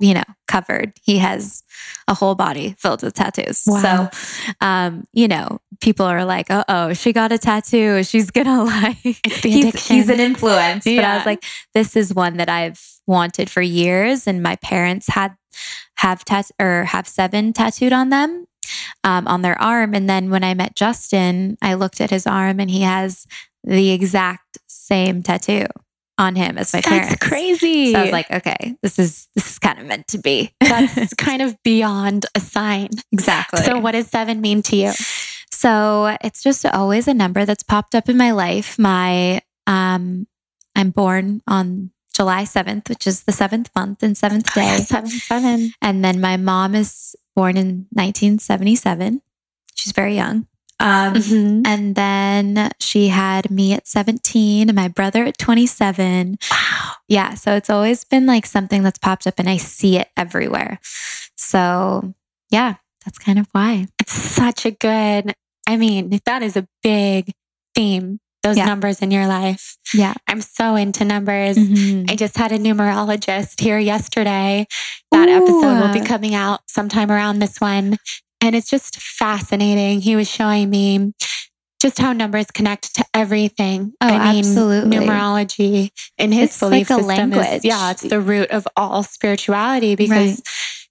you 0.00 0.14
know, 0.14 0.24
covered. 0.48 0.92
He 1.02 1.18
has 1.18 1.62
a 2.08 2.14
whole 2.14 2.34
body 2.34 2.74
filled 2.78 3.02
with 3.02 3.14
tattoos. 3.14 3.62
Wow. 3.66 4.10
So, 4.10 4.56
um, 4.60 5.04
you 5.12 5.28
know, 5.28 5.60
people 5.80 6.06
are 6.06 6.24
like, 6.24 6.50
"Uh 6.50 6.64
oh, 6.68 6.92
she 6.94 7.12
got 7.12 7.30
a 7.30 7.38
tattoo. 7.38 8.02
She's 8.02 8.30
gonna 8.30 8.64
like." 8.64 8.96
He's, 9.42 9.86
he's 9.86 10.08
an 10.08 10.18
influence. 10.18 10.84
But 10.84 11.04
I 11.04 11.16
was 11.16 11.26
like, 11.26 11.44
this 11.74 11.94
is 11.94 12.14
one 12.14 12.38
that 12.38 12.48
I've 12.48 12.82
wanted 13.06 13.50
for 13.50 13.62
years, 13.62 14.26
and 14.26 14.42
my 14.42 14.56
parents 14.56 15.06
had 15.08 15.36
have 15.96 16.24
tat 16.24 16.50
or 16.58 16.84
have 16.84 17.06
seven 17.06 17.52
tattooed 17.52 17.92
on 17.92 18.08
them. 18.08 18.46
Um, 19.02 19.26
on 19.26 19.42
their 19.42 19.60
arm. 19.60 19.94
And 19.94 20.08
then 20.08 20.30
when 20.30 20.44
I 20.44 20.54
met 20.54 20.76
Justin, 20.76 21.58
I 21.60 21.74
looked 21.74 22.00
at 22.00 22.10
his 22.10 22.24
arm 22.24 22.60
and 22.60 22.70
he 22.70 22.82
has 22.82 23.26
the 23.64 23.90
exact 23.90 24.58
same 24.68 25.24
tattoo 25.24 25.66
on 26.20 26.36
him 26.36 26.58
as 26.58 26.72
my 26.72 26.80
That's 26.82 26.88
parents. 26.88 27.16
crazy. 27.16 27.92
So 27.92 27.98
I 27.98 28.02
was 28.02 28.12
like, 28.12 28.30
okay, 28.30 28.76
this 28.82 28.98
is 28.98 29.26
this 29.34 29.52
is 29.52 29.58
kind 29.58 29.78
of 29.78 29.86
meant 29.86 30.06
to 30.08 30.18
be. 30.18 30.52
that's 30.60 31.14
kind 31.14 31.40
of 31.40 31.60
beyond 31.64 32.26
a 32.34 32.40
sign. 32.40 32.90
exactly. 33.10 33.62
So, 33.62 33.78
what 33.80 33.92
does 33.92 34.06
seven 34.06 34.40
mean 34.40 34.62
to 34.64 34.76
you? 34.76 34.92
So 35.50 36.16
it's 36.22 36.42
just 36.42 36.64
always 36.66 37.08
a 37.08 37.14
number 37.14 37.44
that's 37.44 37.62
popped 37.62 37.94
up 37.94 38.08
in 38.08 38.16
my 38.16 38.30
life. 38.32 38.78
My 38.78 39.40
um 39.66 40.26
I'm 40.76 40.90
born 40.90 41.42
on 41.48 41.90
July 42.14 42.42
7th, 42.44 42.88
which 42.88 43.06
is 43.06 43.24
the 43.24 43.32
seventh 43.32 43.70
month 43.74 44.02
and 44.02 44.16
seventh 44.16 44.52
day. 44.54 44.76
Seven, 44.78 45.10
seven. 45.10 45.72
And 45.80 46.04
then 46.04 46.20
my 46.20 46.36
mom 46.36 46.74
is 46.74 47.16
born 47.34 47.56
in 47.56 47.86
1977. 47.92 49.22
She's 49.74 49.92
very 49.92 50.14
young. 50.16 50.46
Um, 50.80 51.14
Mhm. 51.14 51.66
And 51.66 51.94
then 51.94 52.70
she 52.80 53.08
had 53.08 53.50
me 53.50 53.74
at 53.74 53.86
17 53.86 54.68
and 54.68 54.76
my 54.76 54.88
brother 54.88 55.24
at 55.24 55.36
27. 55.38 56.38
Wow. 56.50 56.92
Yeah. 57.06 57.34
So 57.34 57.54
it's 57.54 57.68
always 57.70 58.02
been 58.04 58.26
like 58.26 58.46
something 58.46 58.82
that's 58.82 58.98
popped 58.98 59.26
up 59.26 59.38
and 59.38 59.48
I 59.48 59.58
see 59.58 59.98
it 59.98 60.08
everywhere. 60.16 60.80
So 61.36 62.14
yeah, 62.50 62.74
that's 63.04 63.18
kind 63.18 63.38
of 63.38 63.46
why. 63.52 63.86
It's 64.00 64.12
such 64.12 64.64
a 64.66 64.70
good, 64.70 65.34
I 65.68 65.76
mean, 65.76 66.18
that 66.24 66.42
is 66.42 66.56
a 66.56 66.66
big 66.82 67.30
theme, 67.74 68.18
those 68.42 68.56
Yeah. 68.56 68.64
numbers 68.66 69.00
in 69.02 69.10
your 69.10 69.26
life. 69.26 69.76
Yeah. 69.94 70.14
I'm 70.26 70.40
so 70.40 70.76
into 70.76 71.04
numbers. 71.04 71.56
Mhm. 71.56 72.10
I 72.10 72.16
just 72.16 72.36
had 72.36 72.52
a 72.52 72.58
numerologist 72.58 73.60
here 73.60 73.78
yesterday. 73.78 74.66
That 75.12 75.28
episode 75.28 75.80
will 75.80 75.92
be 75.92 76.00
coming 76.00 76.34
out 76.34 76.60
sometime 76.68 77.10
around 77.10 77.38
this 77.40 77.60
one. 77.60 77.98
And 78.40 78.56
it's 78.56 78.70
just 78.70 78.96
fascinating. 79.00 80.00
He 80.00 80.16
was 80.16 80.28
showing 80.30 80.70
me 80.70 81.12
just 81.80 81.98
how 81.98 82.12
numbers 82.12 82.46
connect 82.50 82.94
to 82.96 83.04
everything. 83.14 83.92
Oh, 84.00 84.06
I 84.06 84.32
mean, 84.32 84.38
absolutely. 84.44 84.96
numerology 84.98 85.90
in 86.18 86.32
his 86.32 86.50
It's 86.50 86.60
belief 86.60 86.90
like 86.90 87.00
system 87.00 87.32
is, 87.32 87.38
language. 87.38 87.64
yeah, 87.64 87.90
it's 87.90 88.02
the 88.02 88.20
root 88.20 88.50
of 88.50 88.66
all 88.76 89.02
spirituality 89.02 89.94
because 89.96 90.36
Right. 90.36 90.40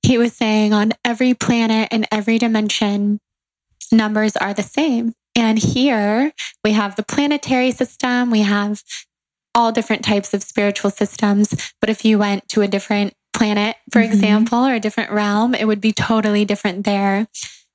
he 0.03 0.17
was 0.17 0.33
saying 0.33 0.73
on 0.73 0.93
every 1.05 1.33
planet 1.33 1.89
and 1.91 2.07
every 2.11 2.37
dimension, 2.39 3.19
numbers 3.91 4.35
are 4.35 4.53
the 4.53 4.63
same. 4.63 5.13
And 5.35 5.59
here 5.59 6.33
we 6.63 6.71
have 6.73 6.95
the 6.95 7.03
planetary 7.03 7.71
system, 7.71 8.31
we 8.31 8.41
have 8.41 8.81
all 9.55 9.71
different 9.71 10.03
types 10.03 10.33
of 10.33 10.43
spiritual 10.43 10.89
systems. 10.91 11.53
But 11.81 11.89
if 11.89 12.03
you 12.03 12.17
went 12.17 12.47
to 12.49 12.61
a 12.61 12.67
different 12.67 13.13
planet, 13.39 13.77
for 13.91 14.01
Mhm. 14.01 14.05
example, 14.05 14.59
or 14.67 14.73
a 14.73 14.79
different 14.79 15.11
realm, 15.11 15.55
it 15.55 15.65
would 15.65 15.79
be 15.81 15.93
totally 15.93 16.43
different 16.45 16.83
there. 16.85 17.27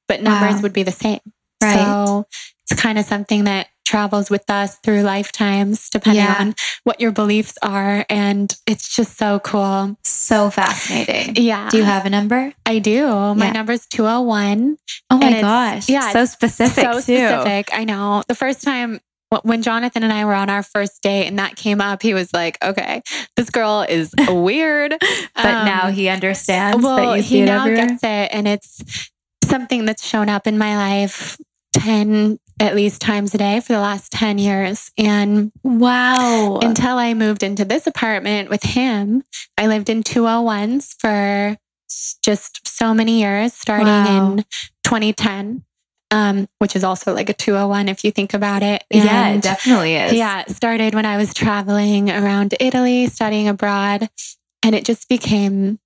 But 0.08 0.22
numbers 0.22 0.56
Wow. 0.56 0.60
would 0.62 0.72
be 0.74 0.82
the 0.82 0.92
same. 0.92 1.20
Right. 1.62 1.74
So 1.74 2.26
it's 2.70 2.78
kind 2.80 2.98
of 2.98 3.06
something 3.06 3.44
that 3.44 3.68
travels 3.86 4.28
with 4.30 4.48
us 4.50 4.76
through 4.82 5.02
lifetimes, 5.02 5.88
depending 5.90 6.24
Yeah. 6.24 6.36
on 6.38 6.54
what 6.84 7.00
your 7.00 7.12
beliefs 7.12 7.54
are. 7.62 8.04
And 8.10 8.54
it's 8.66 8.94
just 8.96 9.16
so 9.18 9.38
cool. 9.40 9.96
So 10.04 10.50
fascinating. 10.50 11.36
Yeah. 11.36 11.68
Do 11.70 11.76
you 11.78 11.84
have 11.84 12.04
a 12.06 12.10
number? 12.10 12.52
I 12.66 12.78
do. 12.80 13.06
My 13.34 13.52
Yeah. 13.52 13.64
is 13.70 13.86
201. 13.86 14.76
Oh 15.10 15.16
my 15.18 15.40
gosh. 15.40 15.88
yeah, 15.88 16.12
So 16.12 16.24
specific 16.26 16.84
so 16.84 16.92
too. 16.94 17.00
specific. 17.00 17.70
I 17.72 17.84
know. 17.84 18.22
The 18.28 18.34
first 18.34 18.62
time 18.62 19.00
when 19.42 19.62
Jonathan 19.62 20.02
and 20.02 20.12
I 20.12 20.24
were 20.24 20.34
on 20.34 20.50
our 20.50 20.62
first 20.62 21.02
date 21.02 21.26
and 21.26 21.38
that 21.38 21.56
came 21.56 21.80
up, 21.80 22.02
he 22.02 22.14
was 22.14 22.32
like, 22.32 22.56
okay, 22.62 23.02
this 23.36 23.50
girl 23.50 23.84
is 23.88 24.12
weird. 24.28 24.94
But 25.00 25.44
Um, 25.44 25.64
now 25.66 25.90
he 25.90 26.08
understands 26.08 26.82
well, 26.84 26.96
that 26.96 27.16
you 27.16 27.22
see 27.22 27.36
he 27.36 27.42
it 27.42 27.46
now 27.46 27.64
everywhere. 27.66 27.86
gets 27.86 28.02
it. 28.02 28.28
And 28.32 28.46
it's 28.48 29.10
something 29.44 29.84
that's 29.84 30.06
shown 30.06 30.28
up 30.28 30.46
in 30.46 30.58
my 30.58 30.76
life 30.76 31.36
10 31.74 32.38
at 32.60 32.74
least 32.76 33.00
times 33.00 33.34
a 33.34 33.38
day 33.38 33.58
for 33.60 33.72
the 33.72 33.80
last 33.80 34.12
10 34.12 34.38
years. 34.38 34.90
And 34.96 35.50
wow. 35.64 36.58
until 36.62 36.98
I 36.98 37.12
moved 37.14 37.42
into 37.42 37.64
this 37.64 37.86
apartment 37.86 38.48
with 38.48 38.62
him, 38.62 39.24
I 39.58 39.66
lived 39.66 39.88
in 39.90 40.02
201s 40.04 40.94
for 41.00 41.56
just 42.22 42.66
so 42.66 42.94
many 42.94 43.20
years, 43.20 43.52
starting 43.52 43.86
Wow. 43.86 44.32
in 44.32 44.44
2010, 44.84 45.64
um, 46.10 46.48
which 46.58 46.76
is 46.76 46.84
also 46.84 47.12
like 47.14 47.28
a 47.28 47.34
201 47.34 47.88
if 47.88 48.04
you 48.04 48.10
think 48.10 48.34
about 48.34 48.62
it. 48.62 48.84
yeah, 48.90 49.30
it 49.30 49.42
definitely 49.42 49.96
is. 49.96 50.12
yeah, 50.12 50.42
it 50.42 50.50
started 50.50 50.94
when 50.94 51.06
I 51.06 51.16
was 51.16 51.34
traveling 51.34 52.10
around 52.10 52.54
Italy, 52.60 53.06
studying 53.06 53.48
abroad, 53.48 54.08
and 54.62 54.74
it 54.74 54.84
just 54.84 55.08
became 55.08 55.78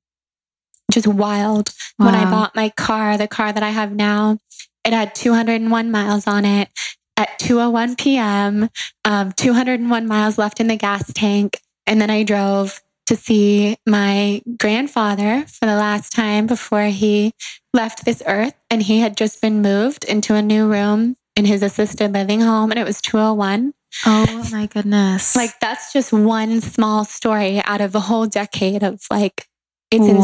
just 0.93 1.07
wild. 1.07 1.71
When 1.97 2.15
I 2.15 2.31
bought 2.31 2.55
my 2.55 2.71
car, 2.71 3.19
the 3.19 3.29
car 3.29 3.53
that 3.53 3.63
I 3.63 3.71
have 3.71 3.93
now, 3.93 4.39
it 4.85 4.93
had 4.93 5.15
201 5.15 5.91
miles 5.91 6.27
on 6.27 6.45
it 6.45 6.69
at 7.17 7.39
2:01 7.41 7.99
p.m. 7.99 8.71
Um, 9.05 9.33
201 9.33 10.07
miles 10.07 10.39
left 10.39 10.61
in 10.61 10.69
the 10.69 10.77
gas 10.77 11.13
tank, 11.13 11.61
and 11.87 12.01
then 12.01 12.11
I 12.11 12.23
drove 12.23 12.81
to 13.09 13.17
see 13.17 13.77
my 13.87 14.41
grandfather 14.59 15.45
for 15.49 15.67
the 15.67 15.75
last 15.77 16.13
time 16.13 16.47
before 16.47 16.85
he 16.85 17.33
left 17.75 18.05
this 18.05 18.23
earth, 18.27 18.55
and 18.71 18.83
he 18.83 19.01
had 19.01 19.17
just 19.17 19.41
been 19.43 19.63
moved 19.63 20.05
into 20.05 20.35
a 20.35 20.43
new 20.43 20.69
room 20.71 21.17
in 21.37 21.45
his 21.45 21.63
assisted 21.63 22.13
living 22.13 22.41
home, 22.41 22.71
and 22.71 22.79
it 22.79 22.85
was 22.87 23.01
201. 23.01 23.73
Oh 24.07 24.49
my 24.53 24.67
goodness. 24.67 25.35
Like 25.35 25.59
that's 25.61 25.93
just 25.93 26.13
one 26.13 26.61
small 26.61 27.05
story 27.05 27.61
out 27.65 27.81
of 27.81 27.95
a 27.95 28.01
whole 28.01 28.27
decade 28.27 28.83
of 28.83 29.01
like 29.11 29.47
it's 29.91 30.07
Wow. 30.07 30.17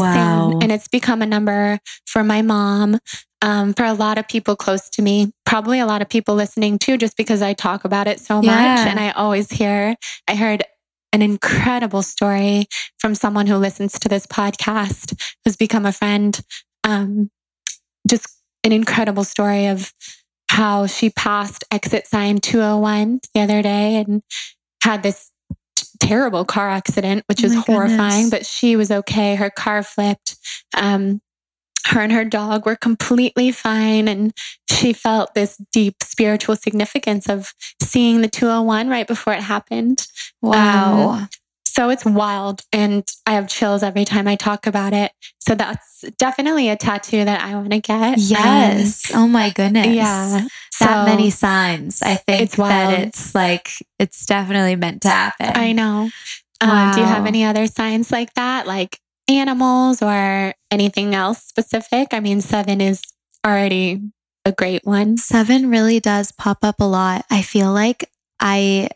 insane 0.49 0.61
and 0.61 0.71
it's 0.71 0.87
become 0.87 1.23
a 1.23 1.25
number 1.25 1.79
for 2.05 2.23
my 2.23 2.43
mom 2.43 2.99
um, 3.41 3.73
for 3.73 3.83
a 3.83 3.93
lot 3.93 4.19
of 4.19 4.27
people 4.27 4.55
close 4.55 4.89
to 4.91 5.01
me 5.01 5.31
probably 5.45 5.79
a 5.79 5.87
lot 5.87 6.03
of 6.03 6.09
people 6.09 6.35
listening 6.35 6.77
too 6.77 6.97
just 6.97 7.17
because 7.17 7.41
i 7.41 7.53
talk 7.53 7.83
about 7.83 8.05
it 8.07 8.19
so 8.19 8.41
much 8.43 8.77
and 8.87 8.99
i 8.99 9.09
always 9.11 9.49
hear 9.49 9.95
i 10.27 10.35
heard 10.35 10.61
an 11.13 11.21
incredible 11.21 12.01
story 12.01 12.65
from 12.99 13.15
someone 13.15 13.47
who 13.47 13.55
listens 13.55 13.93
to 13.99 14.09
this 14.09 14.25
podcast 14.27 15.19
who's 15.43 15.55
become 15.55 15.85
a 15.85 15.91
friend 15.91 16.39
um, 16.83 17.29
just 18.07 18.27
an 18.63 18.71
incredible 18.71 19.23
story 19.23 19.67
of 19.67 19.91
how 20.49 20.85
she 20.85 21.09
passed 21.09 21.63
exit 21.71 22.07
sign 22.07 22.37
201 22.37 23.19
the 23.33 23.41
other 23.41 23.61
day 23.61 23.95
and 23.95 24.21
had 24.83 25.03
this 25.03 25.31
terrible 25.99 26.45
car 26.45 26.69
accident, 26.69 27.23
which 27.27 27.43
Oh 27.43 27.47
was 27.47 27.65
horrifying, 27.65 28.25
goodness. 28.25 28.29
but 28.29 28.45
she 28.45 28.75
was 28.75 28.91
okay. 28.91 29.35
Her 29.35 29.49
car 29.49 29.83
flipped. 29.83 30.35
Um, 30.75 31.21
her 31.87 32.01
and 32.01 32.11
her 32.11 32.25
dog 32.25 32.65
were 32.65 32.75
completely 32.75 33.51
fine. 33.51 34.07
And 34.07 34.33
she 34.69 34.93
felt 34.93 35.33
this 35.35 35.57
deep 35.71 35.95
spiritual 36.03 36.55
significance 36.55 37.29
of 37.29 37.53
seeing 37.81 38.21
the 38.21 38.27
201 38.27 38.89
right 38.89 39.07
before 39.07 39.33
it 39.33 39.41
happened. 39.43 40.05
Wow. 40.41 41.27
So 41.67 41.89
it's 41.89 42.05
wild. 42.05 42.61
And 42.71 43.03
I 43.25 43.33
have 43.33 43.49
chills 43.49 43.83
every 43.83 44.05
time 44.05 44.27
I 44.27 44.35
talk 44.37 44.65
about 44.65 44.93
it. 44.93 45.11
So 45.39 45.55
that's 45.55 46.05
definitely 46.17 46.69
a 46.69 46.77
tattoo 46.77 47.25
that 47.25 47.41
I 47.41 47.53
want 47.55 47.71
to 47.71 47.81
get. 47.81 48.17
yes. 48.17 49.11
oh 49.13 49.27
my 49.27 49.49
goodness. 49.49 49.85
Um, 49.87 49.93
yeah. 49.93 50.47
That 50.79 51.05
So- 51.05 51.05
many 51.05 51.29
signs. 51.29 52.01
I 52.01 52.15
think 52.15 52.41
It's 52.43 52.55
that 52.55 52.99
it's 52.99 53.35
like, 53.35 53.69
it's 53.99 54.25
definitely 54.25 54.75
meant 54.77 55.01
to 55.03 55.09
happen. 55.09 55.51
I 55.55 55.71
know. 55.73 56.09
Um, 56.61 56.93
do 56.93 57.01
you 57.01 57.05
have 57.05 57.25
any 57.25 57.43
other 57.43 57.67
signs 57.67 58.11
like 58.11 58.33
that, 58.35 58.65
like 58.65 58.99
animals 59.27 60.01
or 60.01 60.53
anything 60.71 61.15
else 61.15 61.43
specific? 61.43 62.09
I 62.11 62.19
mean, 62.19 62.41
seven 62.41 62.81
is 62.81 63.01
already 63.45 64.01
a 64.45 64.51
great 64.51 64.85
one. 64.85 65.17
Seven 65.17 65.69
really 65.69 65.99
does 65.99 66.31
pop 66.31 66.59
up 66.63 66.79
a 66.79 66.85
lot. 66.85 67.25
I 67.29 67.41
feel 67.41 67.71
like 67.71 68.09
I 68.39 68.89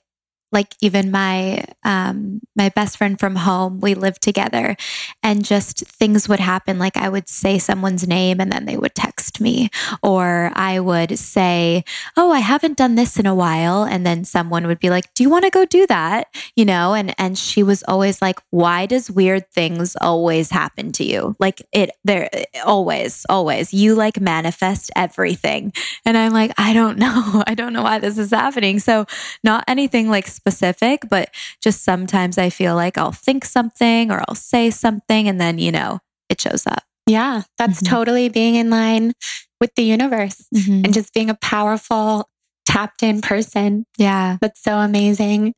like 0.51 0.75
even 0.81 1.11
my 1.11 1.63
um 1.83 2.41
my 2.55 2.69
best 2.69 2.97
friend 2.97 3.19
from 3.19 3.35
home, 3.35 3.79
we 3.79 3.93
lived 3.93 4.21
together 4.21 4.75
and 5.23 5.45
just 5.45 5.85
things 5.87 6.27
would 6.27 6.39
happen 6.39 6.79
like 6.79 6.97
I 6.97 7.09
would 7.09 7.29
say 7.29 7.59
someone's 7.59 8.07
name 8.07 8.39
and 8.39 8.51
then 8.51 8.65
they 8.65 8.77
would 8.77 8.95
text 8.95 9.39
me 9.41 9.69
or 10.03 10.51
I 10.55 10.79
would 10.79 11.17
say, 11.17 11.83
"Oh, 12.17 12.31
I 12.31 12.39
haven't 12.39 12.77
done 12.77 12.95
this 12.95 13.17
in 13.19 13.25
a 13.25 13.35
while." 13.35 13.83
And 13.83 14.05
then 14.05 14.23
someone 14.25 14.67
would 14.67 14.79
be 14.79 14.89
like, 14.89 15.13
"Do 15.13 15.23
you 15.23 15.29
want 15.29 15.45
to 15.45 15.51
go 15.51 15.65
do 15.65 15.87
that?" 15.87 16.27
You 16.55 16.65
know, 16.65 16.93
and 16.93 17.13
and 17.17 17.37
she 17.37 17.63
was 17.63 17.83
always 17.87 18.21
like, 18.21 18.39
"Why 18.51 18.85
does 18.85 19.09
weird 19.11 19.49
things 19.51 19.95
always 20.01 20.51
happen 20.51 20.91
to 20.93 21.03
you?" 21.03 21.35
Like 21.39 21.61
it 21.71 21.91
there 22.03 22.29
always 22.65 23.25
always 23.29 23.73
you 23.73 23.95
like 23.95 24.19
manifest 24.19 24.91
everything. 24.95 25.73
And 26.05 26.17
I'm 26.17 26.33
like, 26.33 26.51
I 26.57 26.73
don't 26.73 26.97
know. 27.03 27.43
I 27.47 27.55
don't 27.55 27.73
know 27.73 27.83
why 27.83 27.99
this 27.99 28.17
is 28.17 28.31
happening. 28.31 28.79
So, 28.79 29.05
not 29.43 29.63
anything 29.67 30.09
like 30.09 30.27
specific, 30.39 31.03
but 31.09 31.29
just 31.61 31.83
sometimes 31.83 32.37
I 32.37 32.49
feel 32.49 32.75
like 32.75 32.97
I'll 32.97 33.11
think 33.11 33.45
something 33.45 34.11
or 34.11 34.23
I'll 34.27 34.35
say 34.35 34.69
something 34.71 35.27
and 35.27 35.39
then, 35.39 35.59
you 35.59 35.71
know, 35.71 35.99
it 36.29 36.39
shows 36.41 36.65
up. 36.65 36.83
Yeah, 37.07 37.43
that's 37.57 37.81
Mhm. 37.81 37.87
totally 37.89 38.29
being 38.29 38.55
in 38.55 38.69
line 38.69 39.13
with 39.59 39.71
the 39.75 39.83
universe 39.83 40.47
and 40.55 40.93
just 40.93 41.13
being 41.13 41.29
a 41.29 41.35
powerful, 41.35 42.29
tapped 42.67 43.01
in 43.03 43.19
person. 43.21 43.85
Yeah. 43.97 44.37
That's 44.41 44.61
so 44.61 44.77
amazing. 44.77 45.53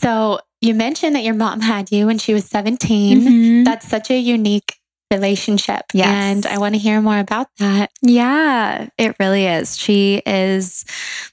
So 0.00 0.40
you 0.60 0.74
mentioned 0.74 1.14
that 1.14 1.22
your 1.24 1.34
mom 1.34 1.60
had 1.60 1.92
you 1.92 2.06
when 2.06 2.18
she 2.18 2.32
was 2.34 2.46
17. 2.46 3.20
Mhm. 3.20 3.64
That's 3.66 3.86
such 3.86 4.10
a 4.10 4.18
unique 4.18 4.74
relationship. 5.10 5.82
Yes. 5.92 6.06
And 6.08 6.46
I 6.46 6.58
want 6.58 6.74
to 6.74 6.78
hear 6.78 7.00
more 7.00 7.18
about 7.18 7.48
that. 7.58 7.90
Yeah, 8.02 8.88
it 8.98 9.16
really 9.18 9.46
is. 9.46 9.76
She 9.76 10.22
is 10.26 10.84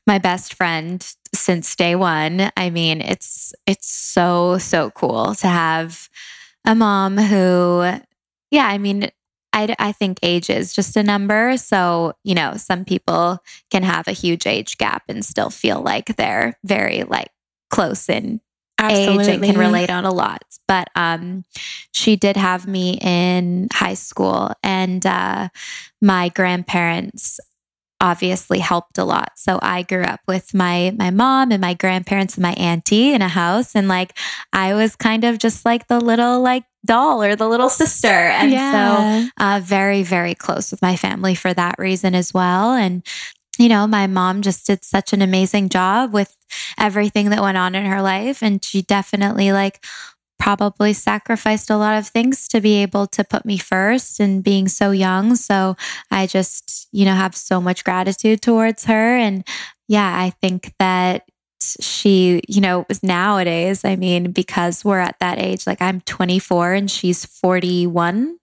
my 0.05 0.19
best 0.19 0.53
friend 0.53 1.05
since 1.33 1.75
day 1.75 1.95
one. 1.95 2.51
I 2.57 2.69
mean, 2.69 3.01
it's 3.01 3.53
it's 3.65 3.87
so 3.87 4.57
so 4.57 4.91
cool 4.91 5.35
to 5.35 5.47
have 5.47 6.09
a 6.65 6.75
mom 6.75 7.17
who, 7.17 7.83
yeah, 8.51 8.67
I 8.67 8.77
mean, 8.77 9.09
I 9.53 9.75
I 9.79 9.91
think 9.91 10.19
age 10.21 10.49
is 10.49 10.73
just 10.73 10.95
a 10.95 11.03
number. 11.03 11.57
So 11.57 12.13
you 12.23 12.35
know, 12.35 12.55
some 12.57 12.85
people 12.85 13.39
can 13.71 13.83
have 13.83 14.07
a 14.07 14.13
huge 14.13 14.45
age 14.45 14.77
gap 14.77 15.03
and 15.07 15.25
still 15.25 15.49
feel 15.49 15.81
like 15.81 16.15
they're 16.17 16.57
very 16.63 17.03
like 17.03 17.29
close 17.69 18.09
in 18.09 18.41
age 18.81 19.27
and 19.27 19.43
can 19.43 19.57
relate 19.57 19.89
on 19.89 20.05
a 20.05 20.11
lot. 20.11 20.43
But 20.67 20.89
um, 20.95 21.43
she 21.91 22.15
did 22.15 22.37
have 22.37 22.67
me 22.67 22.97
in 23.01 23.67
high 23.73 23.95
school, 23.95 24.51
and 24.63 25.05
uh, 25.05 25.49
my 26.01 26.29
grandparents 26.29 27.39
obviously 27.99 28.57
helped 28.57 28.97
a 28.97 29.03
lot. 29.03 29.33
So 29.35 29.59
I 29.61 29.83
grew 29.83 30.03
up 30.03 30.21
with 30.27 30.53
my 30.53 30.91
my 30.97 31.11
mom 31.11 31.51
and 31.51 31.61
my 31.61 31.75
grandparents 31.75 32.35
and 32.35 32.41
my 32.41 32.53
auntie 32.53 33.13
in 33.13 33.21
a 33.21 33.27
house, 33.27 33.75
and 33.75 33.87
like 33.87 34.17
I 34.53 34.73
was 34.73 34.95
kind 34.95 35.23
of 35.23 35.37
just 35.37 35.65
like 35.65 35.87
the 35.87 35.99
little 35.99 36.41
like 36.41 36.63
doll 36.83 37.21
or 37.21 37.35
the 37.35 37.47
little 37.47 37.69
sister, 37.69 38.07
and 38.07 38.51
so 39.37 39.43
uh, 39.43 39.59
very, 39.63 40.03
very 40.03 40.33
close 40.33 40.71
with 40.71 40.81
my 40.81 40.95
family 40.95 41.35
for 41.35 41.53
that 41.53 41.75
reason 41.77 42.15
as 42.15 42.33
well. 42.33 42.73
And, 42.73 43.05
you 43.57 43.69
know, 43.69 43.85
my 43.87 44.07
mom 44.07 44.41
just 44.41 44.65
did 44.65 44.83
such 44.83 45.13
an 45.13 45.21
amazing 45.21 45.69
job 45.69 46.13
with 46.13 46.35
everything 46.77 47.29
that 47.29 47.41
went 47.41 47.57
on 47.57 47.75
in 47.75 47.85
her 47.85 48.01
life. 48.01 48.41
And 48.41 48.63
she 48.63 48.81
definitely, 48.81 49.51
like, 49.51 49.83
probably 50.39 50.91
sacrificed 50.91 51.69
a 51.69 51.77
lot 51.77 51.97
of 51.99 52.07
things 52.07 52.47
to 52.47 52.59
be 52.59 52.81
able 52.81 53.05
to 53.05 53.23
put 53.23 53.45
me 53.45 53.59
first 53.59 54.19
and 54.19 54.43
being 54.43 54.67
so 54.67 54.89
young. 54.89 55.35
So 55.35 55.75
I 56.09 56.25
just, 56.25 56.87
you 56.91 57.05
know, 57.05 57.13
have 57.13 57.35
so 57.35 57.61
much 57.61 57.83
gratitude 57.83 58.41
towards 58.41 58.85
her. 58.85 59.15
And 59.17 59.47
yeah, 59.87 60.11
I 60.17 60.31
think 60.41 60.73
that 60.79 61.29
she, 61.79 62.41
you 62.47 62.59
know, 62.59 62.85
was 62.89 63.03
nowadays, 63.03 63.85
I 63.85 63.95
mean, 63.95 64.31
because 64.31 64.83
we're 64.83 64.99
at 64.99 65.19
that 65.19 65.37
age, 65.37 65.67
like 65.67 65.79
I'm 65.79 66.01
24 66.01 66.73
and 66.73 66.89
she's 66.89 67.23
41. 67.23 68.37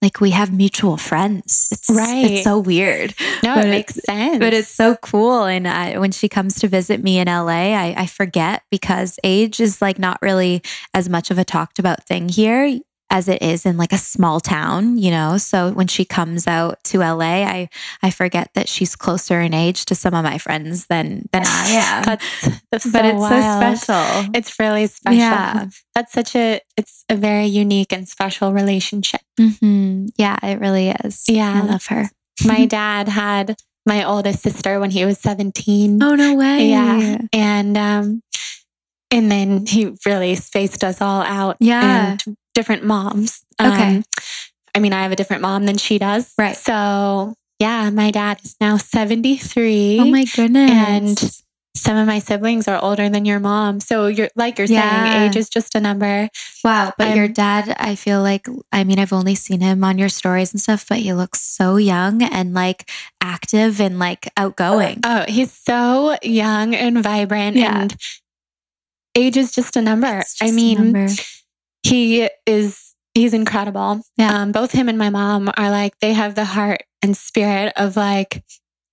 Like 0.00 0.20
we 0.20 0.30
have 0.30 0.52
mutual 0.52 0.96
friends. 0.96 1.68
It's 1.72 1.90
Right. 1.90 2.30
It's 2.30 2.44
so 2.44 2.60
weird, 2.60 3.14
no, 3.42 3.54
but 3.56 3.64
it 3.64 3.68
it- 3.68 3.70
makes 3.70 3.94
sense. 3.94 4.38
but 4.38 4.52
it's 4.54 4.68
so 4.68 4.94
cool. 4.96 5.44
And 5.44 5.66
I, 5.66 5.98
when 5.98 6.12
she 6.12 6.28
comes 6.28 6.54
to 6.60 6.68
visit 6.68 7.02
me 7.02 7.18
in 7.18 7.26
LA, 7.26 7.74
I, 7.74 7.94
I 7.96 8.06
forget 8.06 8.62
because 8.70 9.18
age 9.24 9.58
is 9.58 9.82
like 9.82 9.98
not 9.98 10.18
really 10.22 10.62
as 10.94 11.08
much 11.08 11.30
of 11.32 11.38
a 11.38 11.44
talked 11.44 11.78
about 11.80 12.04
thing 12.06 12.28
here 12.28 12.78
as 13.10 13.26
it 13.28 13.40
is 13.42 13.64
in 13.64 13.76
like 13.78 13.92
a 13.92 13.98
small 13.98 14.38
town, 14.40 14.98
you 14.98 15.10
know. 15.10 15.38
So 15.38 15.70
when 15.72 15.86
she 15.86 16.04
comes 16.04 16.46
out 16.46 16.82
to 16.84 16.98
LA, 16.98 17.42
I 17.44 17.68
I 18.02 18.10
forget 18.10 18.50
that 18.54 18.68
she's 18.68 18.94
closer 18.96 19.40
in 19.40 19.54
age 19.54 19.84
to 19.86 19.94
some 19.94 20.14
of 20.14 20.24
my 20.24 20.38
friends 20.38 20.86
than 20.86 21.28
than 21.32 21.42
I 21.46 21.68
am. 21.70 22.04
That's, 22.04 22.60
that's 22.70 22.90
but 22.92 23.02
so 23.02 23.08
it's 23.08 23.18
wild. 23.18 23.78
so 23.78 23.84
special. 23.86 24.30
It's 24.34 24.58
really 24.58 24.86
special. 24.86 25.18
Yeah. 25.18 25.66
That's 25.94 26.12
such 26.12 26.36
a 26.36 26.60
it's 26.76 27.04
a 27.08 27.16
very 27.16 27.46
unique 27.46 27.92
and 27.92 28.06
special 28.08 28.52
relationship. 28.52 29.22
hmm 29.38 30.06
Yeah, 30.16 30.36
it 30.42 30.60
really 30.60 30.90
is. 30.90 31.24
Yeah. 31.28 31.62
I 31.62 31.66
love 31.66 31.86
her. 31.86 32.10
My 32.44 32.66
dad 32.78 33.08
had 33.08 33.56
my 33.86 34.04
oldest 34.04 34.42
sister 34.42 34.78
when 34.80 34.90
he 34.90 35.06
was 35.06 35.18
17. 35.18 36.02
Oh 36.02 36.14
no 36.14 36.34
way! 36.34 36.68
Yeah. 36.68 37.18
And 37.32 37.76
um 37.78 38.22
and 39.10 39.30
then 39.32 39.64
he 39.64 39.96
really 40.04 40.34
spaced 40.34 40.84
us 40.84 41.00
all 41.00 41.22
out. 41.22 41.56
Yeah. 41.60 42.12
And 42.26 42.36
different 42.58 42.82
moms. 42.82 43.44
Okay. 43.60 43.96
Um, 43.98 44.04
I 44.74 44.80
mean, 44.80 44.92
I 44.92 45.02
have 45.02 45.12
a 45.12 45.16
different 45.16 45.42
mom 45.42 45.64
than 45.64 45.78
she 45.78 45.98
does. 45.98 46.34
Right. 46.36 46.56
So 46.56 47.34
yeah, 47.60 47.90
my 47.90 48.10
dad 48.10 48.40
is 48.44 48.56
now 48.60 48.76
73. 48.76 49.98
Oh 50.00 50.04
my 50.06 50.24
goodness! 50.34 50.70
And 50.70 51.32
some 51.76 51.96
of 51.96 52.06
my 52.08 52.18
siblings 52.18 52.66
are 52.66 52.82
older 52.82 53.08
than 53.08 53.24
your 53.24 53.38
mom. 53.38 53.78
So 53.80 54.06
you're 54.08 54.28
like 54.34 54.58
you're 54.58 54.66
Yeah. 54.66 55.04
saying, 55.10 55.22
age 55.30 55.36
is 55.36 55.48
just 55.48 55.74
a 55.76 55.80
number. 55.80 56.28
Wow, 56.64 56.92
but 56.98 57.14
your 57.16 57.28
dad, 57.28 57.74
I 57.78 57.94
feel 57.94 58.20
like, 58.22 58.46
I 58.72 58.82
mean, 58.84 58.98
I've 58.98 59.12
only 59.12 59.34
seen 59.36 59.60
him 59.60 59.84
on 59.84 59.98
your 59.98 60.08
stories 60.08 60.52
and 60.52 60.60
stuff, 60.60 60.86
but 60.88 60.98
he 60.98 61.12
looks 61.14 61.40
so 61.40 61.76
young 61.76 62.22
and 62.22 62.52
like 62.54 62.90
active 63.20 63.80
and 63.80 63.98
like 64.00 64.28
outgoing. 64.36 65.00
Oh, 65.04 65.24
he's 65.28 65.52
so 65.52 66.16
young 66.22 66.74
and 66.74 67.02
vibrant 67.02 67.56
Yeah. 67.56 67.80
and 67.82 67.96
age 69.14 69.36
is 69.36 69.52
just 69.52 69.76
a 69.76 69.82
number. 69.82 70.06
I 70.06 70.20
just 70.22 70.42
a 70.42 70.52
mean, 70.52 70.78
number. 70.92 71.06
He 71.82 72.28
is 72.46 72.94
he's 73.14 73.34
incredible. 73.34 74.00
Yeah. 74.16 74.42
Um, 74.42 74.52
both 74.52 74.72
him 74.72 74.88
and 74.88 74.98
my 74.98 75.10
mom 75.10 75.50
are 75.56 75.70
like 75.70 75.98
they 76.00 76.12
have 76.12 76.34
the 76.34 76.44
heart 76.44 76.82
and 77.02 77.16
spirit 77.16 77.72
of 77.76 77.96
like 77.96 78.42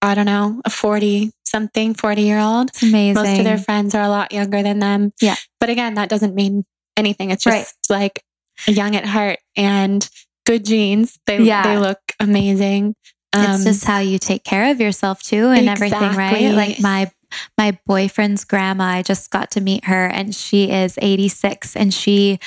I 0.01 0.13
don't 0.15 0.25
know 0.25 0.61
a 0.65 0.69
forty 0.69 1.31
something 1.45 1.93
forty 1.93 2.23
year 2.23 2.39
old. 2.39 2.69
it's 2.69 2.83
amazing. 2.83 3.13
Most 3.23 3.37
of 3.39 3.43
their 3.45 3.57
friends 3.57 3.95
are 3.95 4.03
a 4.03 4.09
lot 4.09 4.31
younger 4.31 4.61
than 4.63 4.79
them. 4.79 5.11
Yeah. 5.21 5.35
but 5.59 5.69
again, 5.69 5.95
that 5.95 6.09
doesn't 6.09 6.35
mean 6.35 6.63
anything. 6.97 7.31
It's 7.31 7.43
just 7.43 7.75
Right. 7.89 7.99
like 8.01 8.23
young 8.67 8.95
at 8.95 9.05
heart 9.05 9.39
and 9.55 10.07
good 10.45 10.63
genes. 10.65 11.17
They 11.25 11.39
Yeah. 11.41 11.63
they 11.63 11.77
look 11.79 11.99
amazing. 12.19 12.95
it's 13.33 13.59
Um, 13.59 13.63
just 13.63 13.83
how 13.83 13.99
you 13.99 14.17
take 14.19 14.43
care 14.43 14.71
of 14.71 14.79
yourself 14.79 15.21
too 15.23 15.47
and 15.49 15.67
everything, 15.67 16.13
right? 16.15 16.53
Like 16.53 16.79
my 16.79 17.11
my 17.57 17.77
boyfriend's 17.85 18.45
grandma, 18.45 18.85
I 18.85 19.01
just 19.01 19.29
got 19.29 19.51
to 19.51 19.61
meet 19.61 19.85
her 19.85 20.05
and 20.05 20.33
she 20.33 20.69
is 20.71 20.97
86 21.01 21.75
and 21.75 21.93
she 21.93 22.39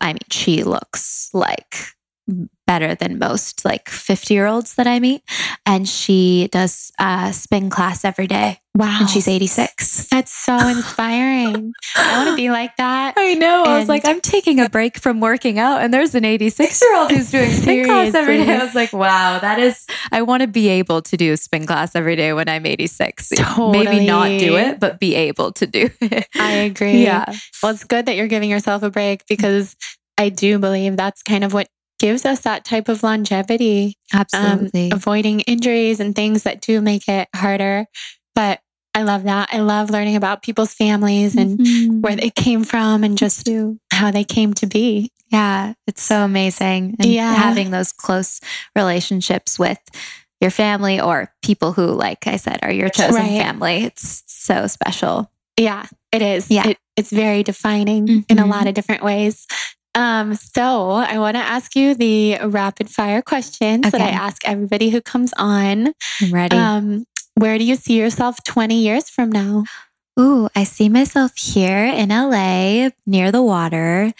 I 0.00 0.12
mean, 0.14 0.18
she 0.30 0.62
looks 0.64 1.30
like 1.32 1.76
better 2.66 2.94
than 2.94 3.18
most 3.18 3.64
like 3.64 3.88
50 3.88 4.34
year 4.34 4.46
olds 4.46 4.74
that 4.74 4.86
I 4.86 5.00
meet. 5.00 5.22
And 5.66 5.88
she 5.88 6.48
does 6.50 6.92
uh, 6.98 7.32
spin 7.32 7.70
class 7.70 8.04
every 8.04 8.26
day. 8.26 8.58
Wow. 8.76 8.98
And 9.00 9.08
she's 9.08 9.28
86. 9.28 10.08
That's 10.08 10.32
so 10.32 10.56
inspiring. 10.68 11.72
I 11.96 12.16
want 12.16 12.30
to 12.30 12.36
be 12.36 12.50
like 12.50 12.76
that. 12.76 13.14
I 13.16 13.34
know. 13.34 13.62
I 13.62 13.78
was 13.78 13.88
like, 13.88 14.04
I'm 14.04 14.20
taking 14.20 14.58
a 14.58 14.68
break 14.68 14.98
from 14.98 15.20
working 15.20 15.60
out, 15.60 15.80
and 15.80 15.94
there's 15.94 16.16
an 16.16 16.24
86 16.24 16.82
year 16.82 16.96
old 16.96 17.12
who's 17.12 17.30
doing 17.30 17.50
spin 17.50 17.84
class 17.84 18.14
every 18.14 18.38
day. 18.38 18.52
I 18.52 18.64
was 18.64 18.74
like, 18.74 18.92
wow, 18.92 19.38
that 19.38 19.60
is, 19.60 19.86
I 20.10 20.22
want 20.22 20.40
to 20.40 20.48
be 20.48 20.68
able 20.68 21.02
to 21.02 21.16
do 21.16 21.36
spin 21.36 21.66
class 21.66 21.94
every 21.94 22.16
day 22.16 22.32
when 22.32 22.48
I'm 22.48 22.66
86. 22.66 23.28
Totally. 23.28 23.84
Maybe 23.84 24.06
not 24.06 24.26
do 24.40 24.56
it, 24.56 24.80
but 24.80 24.98
be 24.98 25.14
able 25.14 25.52
to 25.52 25.66
do 25.68 25.90
it. 26.00 26.26
I 26.34 26.52
agree. 26.52 27.04
Yeah. 27.04 27.32
Well, 27.62 27.72
it's 27.72 27.84
good 27.84 28.06
that 28.06 28.16
you're 28.16 28.26
giving 28.26 28.50
yourself 28.50 28.82
a 28.82 28.90
break 28.90 29.24
because 29.28 29.76
I 30.18 30.30
do 30.30 30.58
believe 30.58 30.96
that's 30.96 31.22
kind 31.22 31.44
of 31.44 31.52
what 31.52 31.68
gives 32.04 32.26
us 32.26 32.40
that 32.40 32.66
type 32.66 32.90
of 32.90 33.02
longevity, 33.02 33.96
um, 34.12 34.20
Absolutely. 34.20 34.90
avoiding 34.92 35.40
injuries 35.40 36.00
and 36.00 36.14
things 36.14 36.42
that 36.42 36.60
do 36.60 36.82
make 36.82 37.08
it 37.08 37.28
harder. 37.34 37.86
But 38.34 38.60
I 38.94 39.04
love 39.04 39.22
that. 39.22 39.48
I 39.50 39.60
love 39.60 39.88
learning 39.88 40.14
about 40.14 40.42
people's 40.42 40.74
families 40.74 41.34
and 41.34 41.58
Mhm. 41.58 42.02
where 42.02 42.14
they 42.14 42.28
came 42.28 42.62
from 42.62 43.04
and 43.04 43.16
just 43.16 43.48
how 43.90 44.10
they 44.10 44.22
came 44.22 44.52
to 44.54 44.66
be. 44.66 45.10
Yeah, 45.32 45.72
it's 45.86 46.02
so 46.02 46.22
amazing. 46.24 46.94
And 47.00 47.08
Yeah. 47.10 47.34
having 47.34 47.70
those 47.70 47.90
close 47.90 48.38
relationships 48.76 49.58
with 49.58 49.78
your 50.42 50.50
family 50.50 51.00
or 51.00 51.32
people 51.42 51.72
who, 51.72 51.86
like 51.86 52.26
I 52.26 52.36
said, 52.36 52.58
are 52.62 52.70
your 52.70 52.90
chosen 52.90 53.14
Right. 53.22 53.40
family. 53.42 53.84
It's 53.84 54.22
so 54.26 54.66
special. 54.66 55.30
Yeah, 55.58 55.86
it 56.12 56.20
is. 56.20 56.50
Yeah. 56.50 56.68
It, 56.68 56.78
it's 56.96 57.10
very 57.10 57.42
defining 57.42 58.26
in 58.28 58.38
a 58.38 58.42
Mhm. 58.44 58.50
lot 58.50 58.66
of 58.66 58.74
different 58.74 59.02
ways. 59.02 59.46
Um, 59.94 60.34
so 60.34 60.90
I 60.90 61.18
want 61.18 61.36
to 61.36 61.40
ask 61.40 61.76
you 61.76 61.94
the 61.94 62.38
rapid 62.44 62.90
fire 62.90 63.22
questions 63.22 63.90
that 63.90 64.00
I 64.00 64.08
ask 64.10 64.46
everybody 64.46 64.90
who 64.90 65.00
comes 65.00 65.32
on. 65.36 65.92
I'm 66.20 66.32
ready. 66.32 66.56
Um, 66.56 67.06
where 67.36 67.58
do 67.58 67.64
you 67.64 67.76
see 67.76 67.98
yourself 67.98 68.42
20 68.44 68.76
years 68.76 69.08
from 69.08 69.30
now? 69.30 69.64
Ooh, 70.18 70.48
I 70.54 70.64
see 70.64 70.88
myself 70.88 71.36
here 71.36 71.84
in 71.84 72.10
LA 72.10 72.90
near 73.06 73.32
the 73.32 73.42
water 73.42 74.12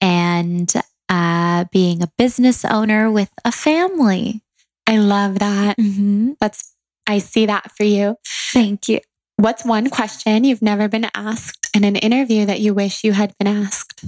and 0.00 0.72
uh, 1.08 1.64
being 1.72 2.02
a 2.02 2.10
business 2.18 2.64
owner 2.64 3.10
with 3.10 3.30
a 3.44 3.52
family. 3.52 4.42
I 4.86 4.98
love 4.98 5.38
that. 5.38 5.78
Mm-hmm. 5.78 6.32
That's, 6.40 6.74
I 7.06 7.18
see 7.18 7.46
that 7.46 7.72
for 7.76 7.84
you. 7.84 8.16
Thank 8.52 8.88
you. 8.88 9.00
What's 9.36 9.64
one 9.64 9.88
question 9.88 10.44
you've 10.44 10.62
never 10.62 10.88
been 10.88 11.06
asked 11.14 11.68
in 11.74 11.84
an 11.84 11.96
interview 11.96 12.44
that 12.46 12.60
you 12.60 12.74
wish 12.74 13.04
you 13.04 13.12
had 13.12 13.32
been 13.38 13.46
asked? 13.46 14.04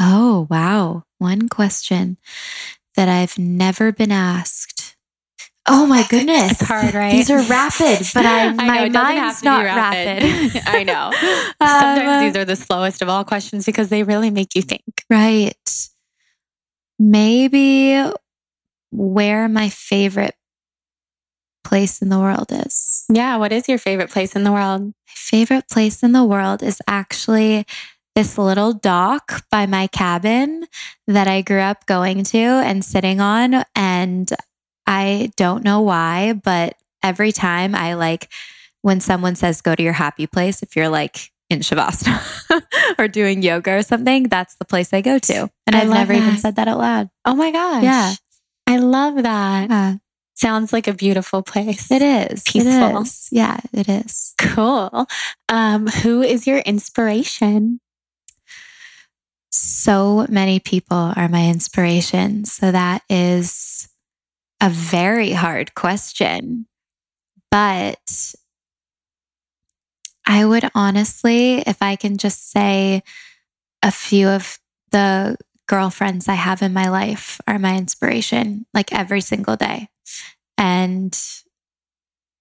Oh, 0.00 0.46
wow. 0.50 1.04
One 1.18 1.48
question 1.48 2.18
that 2.96 3.08
I've 3.08 3.38
never 3.38 3.92
been 3.92 4.12
asked. 4.12 4.96
Oh 5.66 5.86
my 5.86 6.04
goodness. 6.10 6.52
It's 6.52 6.62
hard, 6.62 6.94
right? 6.94 7.12
These 7.12 7.30
are 7.30 7.40
rapid, 7.42 8.06
but 8.14 8.26
I, 8.26 8.46
I 8.46 8.50
know, 8.50 8.56
my 8.56 8.84
it 8.84 8.92
doesn't 8.92 9.16
mind's 9.16 9.42
not 9.44 9.64
rapid. 9.64 10.22
rapid. 10.22 10.62
I 10.66 10.82
know. 10.82 11.06
Um, 11.60 11.68
Sometimes 11.68 12.22
these 12.24 12.36
are 12.40 12.44
the 12.44 12.56
slowest 12.56 13.02
of 13.02 13.08
all 13.08 13.24
questions 13.24 13.64
because 13.64 13.88
they 13.88 14.02
really 14.02 14.30
make 14.30 14.54
you 14.54 14.62
think. 14.62 14.82
Right. 15.08 15.88
Maybe 16.98 18.00
where 18.92 19.48
my 19.48 19.68
favorite 19.68 20.34
place 21.64 22.02
in 22.02 22.10
the 22.10 22.18
world 22.18 22.52
is. 22.52 23.04
Yeah. 23.10 23.36
What 23.38 23.50
is 23.50 23.68
your 23.68 23.78
favorite 23.78 24.10
place 24.10 24.36
in 24.36 24.44
the 24.44 24.52
world? 24.52 24.82
My 24.82 24.92
favorite 25.06 25.68
place 25.70 26.02
in 26.02 26.12
the 26.12 26.24
world 26.24 26.62
is 26.62 26.80
actually 26.86 27.66
this 28.14 28.38
little 28.38 28.72
dock 28.72 29.44
by 29.50 29.66
my 29.66 29.86
cabin 29.88 30.66
that 31.06 31.26
I 31.28 31.42
grew 31.42 31.60
up 31.60 31.86
going 31.86 32.24
to 32.24 32.38
and 32.38 32.84
sitting 32.84 33.20
on. 33.20 33.64
And 33.74 34.30
I 34.86 35.30
don't 35.36 35.64
know 35.64 35.80
why, 35.80 36.34
but 36.34 36.76
every 37.02 37.32
time 37.32 37.74
I 37.74 37.94
like 37.94 38.30
when 38.82 39.00
someone 39.00 39.34
says 39.34 39.60
go 39.62 39.74
to 39.74 39.82
your 39.82 39.92
happy 39.92 40.26
place, 40.26 40.62
if 40.62 40.76
you're 40.76 40.88
like 40.88 41.30
in 41.50 41.60
Shavasana 41.60 42.62
or 42.98 43.08
doing 43.08 43.42
yoga 43.42 43.76
or 43.78 43.82
something, 43.82 44.24
that's 44.24 44.54
the 44.56 44.64
place 44.64 44.92
I 44.92 45.00
go 45.00 45.18
to. 45.18 45.50
And 45.66 45.74
I 45.74 45.80
I've 45.82 45.88
love 45.88 45.98
never 46.08 46.12
even 46.12 46.36
said 46.36 46.56
that 46.56 46.68
out 46.68 46.78
loud. 46.78 47.10
Oh 47.24 47.34
my 47.34 47.50
gosh. 47.50 47.82
Yeah. 47.82 48.14
I 48.66 48.78
love 48.78 49.22
that. 49.22 49.70
Yeah, 49.70 49.94
Sounds 50.36 50.72
like 50.72 50.88
a 50.88 50.92
beautiful 50.94 51.42
place. 51.42 51.90
it 51.90 52.02
is. 52.02 52.42
Peaceful. 52.44 52.98
It 52.98 53.02
is. 53.02 53.28
Yeah, 53.30 53.60
it 53.72 53.88
is. 53.88 54.34
Cool. 54.38 55.06
Um, 55.48 55.86
who 55.86 56.22
is 56.22 56.46
your 56.46 56.58
inspiration? 56.58 57.80
So 59.54 60.26
many 60.28 60.60
people 60.60 61.12
are 61.16 61.28
my 61.28 61.48
inspiration. 61.48 62.44
So 62.44 62.70
that 62.70 63.02
is 63.08 63.88
a 64.60 64.68
very 64.70 65.32
hard 65.32 65.74
question. 65.74 66.66
But 67.50 68.34
I 70.26 70.44
would 70.44 70.68
honestly, 70.74 71.58
if 71.58 71.82
I 71.82 71.96
can 71.96 72.16
just 72.16 72.50
say 72.50 73.02
a 73.82 73.90
few 73.90 74.28
of 74.28 74.58
the 74.90 75.36
girlfriends 75.66 76.28
I 76.28 76.34
have 76.34 76.62
in 76.62 76.72
my 76.72 76.88
life 76.88 77.40
are 77.46 77.58
my 77.58 77.76
inspiration, 77.76 78.66
like 78.74 78.92
every 78.92 79.20
single 79.20 79.56
day. 79.56 79.88
And 80.56 81.18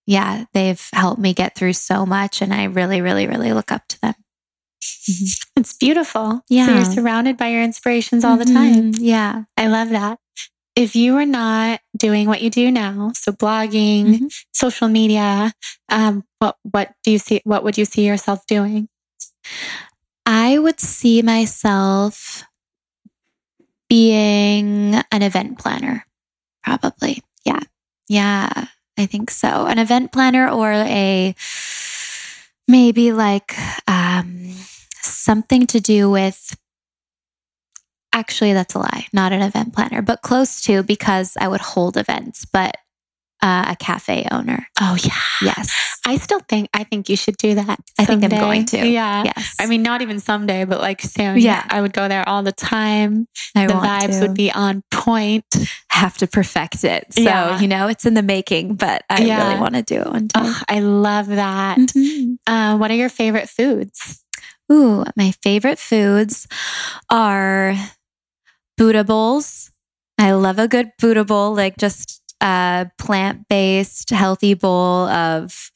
yeah, 0.05 0.45
they've 0.53 0.89
helped 0.93 1.20
me 1.22 1.34
get 1.34 1.55
through 1.55 1.74
so 1.74 2.05
much. 2.05 2.41
And 2.41 2.53
I 2.53 2.66
really, 2.66 3.01
really, 3.01 3.28
really 3.28 3.53
look 3.53 3.72
up 3.72 3.88
to 3.89 4.01
them. 4.01 4.16
It's 5.55 5.73
beautiful. 5.77 6.41
Yeah. 6.49 6.65
So 6.67 6.73
you're 6.75 6.86
surrounded 6.86 7.38
by 7.38 7.49
your 7.49 7.61
inspirations 7.61 8.23
all 8.25 8.38
the 8.38 8.45
time. 8.45 8.93
Mhm. 8.93 8.97
Yeah. 8.99 9.43
I 9.57 9.67
love 9.67 9.89
that. 9.89 10.19
If 10.75 10.95
you 10.95 11.13
were 11.13 11.25
not 11.27 11.81
doing 11.95 12.27
what 12.27 12.41
you 12.41 12.49
do 12.49 12.71
now, 12.71 13.11
so 13.13 13.31
blogging, 13.31 14.05
Mhm. 14.19 14.43
social 14.53 14.88
media, 14.88 15.53
um, 15.89 16.23
what 16.39 16.57
what 16.63 16.93
do 17.03 17.11
you 17.11 17.19
see? 17.19 17.41
What 17.43 17.63
would 17.63 17.77
you 17.77 17.86
see 17.86 18.05
yourself 18.07 18.45
doing? 18.47 18.88
I 20.25 20.57
would 20.57 20.79
see 20.79 21.21
myself 21.21 22.43
being 23.89 24.95
an 25.11 25.21
event 25.21 25.59
planner, 25.59 26.05
probably. 26.63 27.21
Yeah. 27.45 27.59
Yeah. 28.07 28.65
I 28.97 29.05
think 29.05 29.31
so. 29.31 29.65
An 29.65 29.79
event 29.79 30.11
planner 30.11 30.49
or 30.49 30.71
a 30.71 31.36
maybe 32.67 33.11
like 33.11 33.53
um, 33.88 34.55
something 35.04 35.68
to 35.68 35.80
do 35.80 36.10
with. 36.10 36.56
Actually, 38.16 38.54
that's 38.54 38.76
a 38.76 38.80
lie. 38.80 39.08
Not 39.12 39.32
an 39.34 39.41
event 39.41 39.74
planner, 39.74 40.01
but 40.04 40.22
close 40.22 40.62
to 40.62 40.84
because 40.84 41.36
I 41.39 41.47
would 41.47 41.62
hold 41.62 41.97
events, 41.97 42.45
but 42.45 42.78
uh, 43.41 43.66
a 43.70 43.76
cafe 43.76 44.26
owner. 44.32 44.68
Oh 44.80 44.95
yeah. 45.04 45.20
Yes. 45.41 45.76
I 46.06 46.18
still 46.18 46.39
think 46.47 46.70
I 46.74 46.84
think 46.84 47.10
you 47.10 47.18
should 47.18 47.36
do 47.38 47.56
that. 47.56 47.80
I 47.99 48.06
think 48.06 48.24
I'm 48.24 48.30
going 48.30 48.66
to. 48.68 48.88
Yeah. 48.88 49.24
Yes. 49.26 49.56
I 49.60 49.66
mean, 49.66 49.82
not 49.82 50.01
even 50.04 50.20
someday, 50.20 50.64
but 50.64 50.80
like 50.80 51.01
soon. 51.01 51.39
Yeah. 51.39 51.66
I 51.70 51.82
would 51.82 51.91
go 51.91 52.08
there 52.08 52.28
all 52.30 52.43
the 52.43 52.51
time. 52.54 53.28
I 53.56 53.66
the 53.66 53.74
vibes 53.74 54.20
to. 54.20 54.28
would 54.28 54.36
be 54.36 54.51
on 54.51 54.84
point. 54.91 55.45
have 55.89 56.18
to 56.18 56.28
perfect 56.28 56.84
it. 56.84 57.06
So, 57.14 57.22
Yeah. 57.22 57.60
you 57.60 57.68
know, 57.68 57.88
it's 57.88 58.06
in 58.06 58.14
the 58.14 58.24
making, 58.24 58.76
but 58.76 59.04
I 59.10 59.22
Yeah. 59.24 59.47
really 59.47 59.60
want 59.60 59.74
to 59.76 59.82
do 59.82 60.01
it 60.01 60.08
one 60.08 60.28
time. 60.28 60.45
Oh, 60.47 60.62
I 60.70 60.80
love 60.80 61.28
that. 61.28 61.78
Mhm. 61.78 62.38
Uh, 62.47 62.78
what 62.78 62.91
are 62.91 62.95
your 62.95 63.10
favorite 63.10 63.49
foods? 63.49 64.22
Ooh, 64.72 65.03
my 65.16 65.32
favorite 65.32 65.80
foods 65.80 66.47
are 67.09 67.76
Buddha 68.78 69.03
bowls. 69.03 69.72
I 70.18 70.32
love 70.32 70.59
a 70.59 70.68
good 70.68 70.91
Buddha 70.99 71.26
bowl, 71.26 71.55
like 71.55 71.78
just 71.78 72.22
a 72.41 72.89
plant 72.97 73.47
based, 73.49 74.09
healthy 74.09 74.53
bowl 74.53 75.07
of 75.07 75.72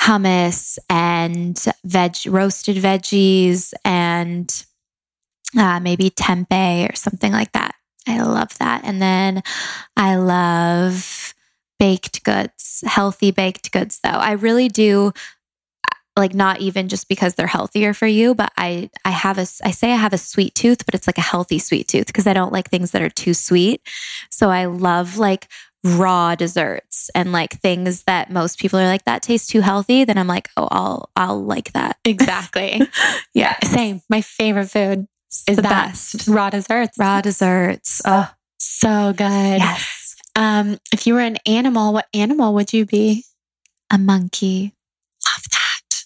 hummus 0.00 0.78
and 0.90 1.62
veg, 1.84 2.16
roasted 2.26 2.76
veggies 2.76 3.72
and 3.84 4.64
uh, 5.56 5.80
maybe 5.80 6.10
tempeh 6.10 6.92
or 6.92 6.96
something 6.96 7.32
like 7.32 7.52
that. 7.52 7.74
I 8.06 8.22
love 8.22 8.56
that. 8.58 8.82
And 8.84 9.00
then 9.00 9.42
I 9.96 10.16
love 10.16 11.34
baked 11.78 12.22
goods, 12.24 12.84
healthy 12.86 13.30
baked 13.30 13.72
goods, 13.72 14.00
though. 14.02 14.10
I 14.10 14.32
really 14.32 14.68
do 14.68 15.12
like 16.16 16.34
not 16.34 16.60
even 16.60 16.88
just 16.88 17.08
because 17.08 17.34
they're 17.34 17.46
healthier 17.46 17.92
for 17.92 18.06
you 18.06 18.34
but 18.34 18.52
i 18.56 18.88
i 19.04 19.10
have 19.10 19.36
a 19.38 19.46
i 19.64 19.70
say 19.70 19.92
i 19.92 19.96
have 19.96 20.12
a 20.12 20.18
sweet 20.18 20.54
tooth 20.54 20.84
but 20.86 20.94
it's 20.94 21.06
like 21.08 21.18
a 21.18 21.22
healthy 21.22 21.58
sweet 21.58 21.88
tooth 21.88 22.06
because 22.06 22.26
i 22.26 22.32
don't 22.32 22.52
like 22.52 22.70
things 22.70 22.92
that 22.92 23.02
are 23.02 23.10
too 23.10 23.34
sweet 23.34 23.80
so 24.30 24.48
i 24.50 24.64
love 24.66 25.16
like 25.18 25.48
raw 25.82 26.34
desserts 26.34 27.10
and 27.14 27.30
like 27.32 27.60
things 27.60 28.04
that 28.04 28.30
most 28.30 28.58
people 28.58 28.78
are 28.78 28.86
like 28.86 29.04
that 29.04 29.22
tastes 29.22 29.48
too 29.48 29.60
healthy 29.60 30.04
then 30.04 30.16
i'm 30.16 30.26
like 30.28 30.48
oh 30.56 30.68
i'll 30.70 31.10
i'll 31.16 31.42
like 31.44 31.72
that 31.72 31.96
Exactly. 32.04 32.80
yeah 33.34 33.56
Same. 33.64 34.00
My 34.08 34.20
favorite 34.20 34.68
food 34.70 35.06
is 35.48 35.56
the 35.56 35.62
that 35.62 35.88
best 35.88 36.28
raw 36.28 36.48
desserts. 36.48 36.96
raw 36.98 37.20
desserts 37.20 38.00
oh 38.06 38.30
So 38.58 39.12
good. 39.16 39.58
yes 39.58 40.16
Um, 40.36 40.78
if 40.92 41.06
you 41.06 41.14
were 41.14 41.20
an 41.20 41.36
animal, 41.46 41.92
what 41.92 42.06
animal 42.14 42.54
would 42.54 42.72
you 42.72 42.86
be? 42.86 43.24
a 43.90 43.98
monkey. 43.98 44.73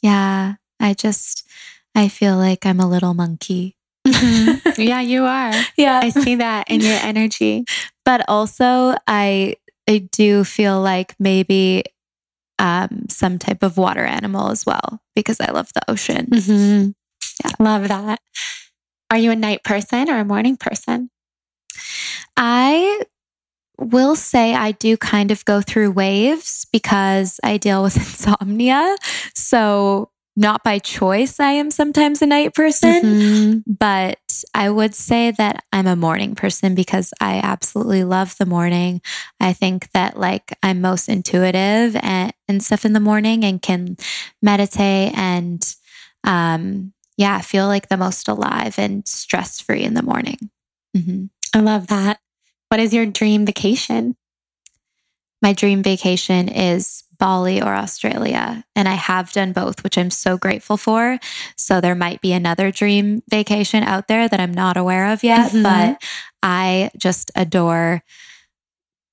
Yeah 0.02 0.54
i 0.80 0.94
just 0.94 1.46
i 1.94 2.08
feel 2.08 2.36
like 2.36 2.64
i'm 2.66 2.80
a 2.80 2.88
little 2.88 3.14
monkey 3.14 3.74
Mhm. 4.06 4.60
Yeah, 4.78 5.00
you 5.00 5.24
are. 5.24 5.52
Yeah. 5.76 6.00
I 6.02 6.08
see 6.08 6.36
that 6.36 6.70
in 6.70 6.80
your 6.80 6.96
energy. 7.02 7.64
but 8.04 8.24
also 8.28 8.94
I 9.06 9.56
I 9.88 9.98
do 9.98 10.44
feel 10.44 10.80
like 10.80 11.14
maybe 11.18 11.84
um, 12.58 13.04
some 13.10 13.38
type 13.38 13.62
of 13.62 13.76
water 13.76 14.04
animal 14.04 14.50
as 14.50 14.64
well 14.64 15.00
because 15.14 15.40
I 15.40 15.50
love 15.50 15.70
the 15.74 15.82
ocean. 15.90 16.26
Mm-hmm. 16.26 16.90
Yeah. 17.44 17.52
Love 17.58 17.88
that. 17.88 18.20
Are 19.10 19.18
you 19.18 19.30
a 19.30 19.36
night 19.36 19.62
person 19.64 20.08
or 20.08 20.18
a 20.18 20.24
morning 20.24 20.56
person? 20.56 21.10
I 22.36 23.02
will 23.78 24.16
say 24.16 24.54
I 24.54 24.72
do 24.72 24.96
kind 24.96 25.30
of 25.30 25.44
go 25.44 25.60
through 25.60 25.92
waves 25.92 26.66
because 26.72 27.38
I 27.44 27.56
deal 27.56 27.82
with 27.82 27.96
insomnia. 28.06 28.96
So, 29.34 30.10
not 30.36 30.62
by 30.62 30.78
choice, 30.78 31.40
I 31.40 31.50
am 31.52 31.70
sometimes 31.72 32.22
a 32.22 32.26
night 32.26 32.54
person, 32.54 33.02
Mhm. 33.02 33.64
but 33.66 34.20
I 34.54 34.70
would 34.70 34.94
say 34.94 35.32
that 35.32 35.64
I'm 35.72 35.88
a 35.88 35.96
morning 35.96 36.36
person 36.36 36.76
because 36.76 37.12
I 37.20 37.40
absolutely 37.42 38.04
love 38.04 38.36
the 38.38 38.46
morning. 38.46 39.00
I 39.40 39.52
think 39.52 39.90
that 39.94 40.16
like 40.16 40.56
I'm 40.62 40.80
most 40.80 41.08
intuitive 41.08 41.96
and, 41.96 42.32
and 42.48 42.62
stuff 42.62 42.84
in 42.84 42.92
the 42.92 43.00
morning 43.00 43.44
and 43.44 43.60
can 43.60 43.96
meditate 44.40 45.12
and, 45.18 45.60
um, 46.22 46.92
yeah, 47.16 47.34
I 47.36 47.42
feel 47.42 47.66
like 47.66 47.88
the 47.88 47.96
most 47.96 48.28
alive 48.28 48.78
and 48.78 49.08
stress 49.08 49.60
free 49.60 49.82
in 49.82 49.94
the 49.94 50.02
morning. 50.02 50.38
hmm 50.96 51.24
I 51.52 51.58
love 51.60 51.88
that. 51.88 52.20
What 52.68 52.80
is 52.80 52.92
your 52.92 53.06
dream 53.06 53.46
vacation? 53.46 54.16
my 55.40 55.52
dream 55.52 55.84
vacation 55.84 56.48
is 56.48 57.04
Bali 57.16 57.62
or 57.62 57.72
Australia. 57.72 58.64
And 58.74 58.88
I 58.88 58.94
have 58.94 59.30
done 59.30 59.52
both, 59.52 59.84
which 59.84 59.96
I'm 59.96 60.10
so 60.10 60.36
grateful 60.36 60.76
for. 60.76 61.20
So 61.56 61.80
there 61.80 61.94
might 61.94 62.20
be 62.20 62.32
another 62.32 62.72
dream 62.72 63.22
vacation 63.30 63.84
out 63.84 64.08
there 64.08 64.28
that 64.28 64.40
I'm 64.40 64.52
not 64.52 64.76
aware 64.76 65.12
of 65.12 65.22
yet, 65.22 65.52
Mhm. 65.52 65.62
but 65.62 66.02
I 66.42 66.90
just 66.96 67.30
adore 67.36 68.02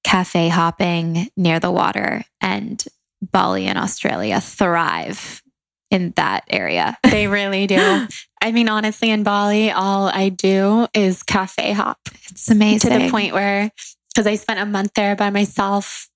cafe 0.03 0.49
hopping 0.49 1.29
near 1.37 1.59
the 1.59 1.69
water 1.71 2.23
and 2.41 2.83
Bali 3.21 3.67
and 3.67 3.77
Australia 3.77 4.41
thrive 4.41 5.43
in 5.91 6.13
that 6.15 6.43
area. 6.49 6.97
They 7.15 7.27
really 7.27 7.65
do. 7.67 8.07
I 8.41 8.51
mean, 8.51 8.67
honestly, 8.69 9.09
in 9.09 9.23
Bali, 9.23 9.71
all 9.71 10.07
I 10.07 10.29
do 10.29 10.87
is 10.93 11.23
cafe 11.23 11.71
hop 11.71 11.97
It's 12.29 12.49
amazing. 12.49 12.91
to 12.91 12.99
the 12.99 13.09
point 13.09 13.33
where, 13.33 13.71
because 14.13 14.27
I 14.27 14.35
spent 14.35 14.59
a 14.59 14.65
month 14.65 14.91
there 14.95 15.15
by 15.15 15.29
myself 15.29 16.09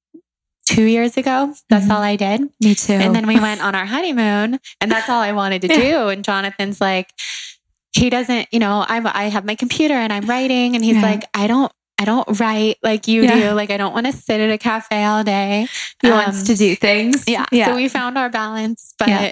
two 0.68 0.84
years 0.84 1.18
ago. 1.18 1.54
That's 1.70 1.86
Mhm. 1.88 1.92
all 1.96 2.02
I 2.02 2.16
did. 2.16 2.42
Me 2.62 2.76
too. 2.76 2.94
And 2.94 3.16
then 3.16 3.26
we 3.26 3.40
went 3.40 3.62
on 3.64 3.74
our 3.76 3.86
honeymoon, 3.86 4.60
and 4.82 4.92
that's 4.92 5.10
all 5.10 5.20
I 5.22 5.32
wanted 5.32 5.62
to 5.64 5.68
do. 5.84 6.10
And 6.10 6.24
Jonathan's 6.24 6.80
like, 6.82 7.10
he 7.94 8.10
doesn't, 8.12 8.48
you 8.52 8.60
know, 8.60 8.86
I'm, 8.88 9.08
I 9.08 9.30
have 9.30 9.46
my 9.46 9.56
computer 9.56 9.96
and 9.96 10.14
I'm 10.14 10.26
writing, 10.28 10.76
and 10.76 10.84
he's 10.84 10.96
Yeah. 10.98 11.02
like, 11.02 11.24
I 11.34 11.48
don't, 11.48 11.72
I 11.98 12.06
don't 12.06 12.40
write 12.40 12.78
like 12.84 13.08
you 13.08 13.24
Yeah. 13.24 13.36
do. 13.36 13.52
Like, 13.54 13.72
I 13.72 13.78
don't 13.78 13.94
want 13.94 14.06
to 14.06 14.14
sit 14.14 14.40
at 14.40 14.52
a 14.52 14.58
cafe 14.60 15.04
all 15.04 15.24
day. 15.24 15.68
he 16.02 16.10
Um, 16.10 16.18
wants 16.18 16.44
to 16.44 16.56
do 16.56 16.76
things. 16.76 17.24
Yeah. 17.28 17.46
Yeah. 17.52 17.68
So 17.68 17.76
we 17.76 17.88
found 17.90 18.18
our 18.18 18.30
balance, 18.30 18.94
but 19.00 19.08
Yeah. 19.10 19.32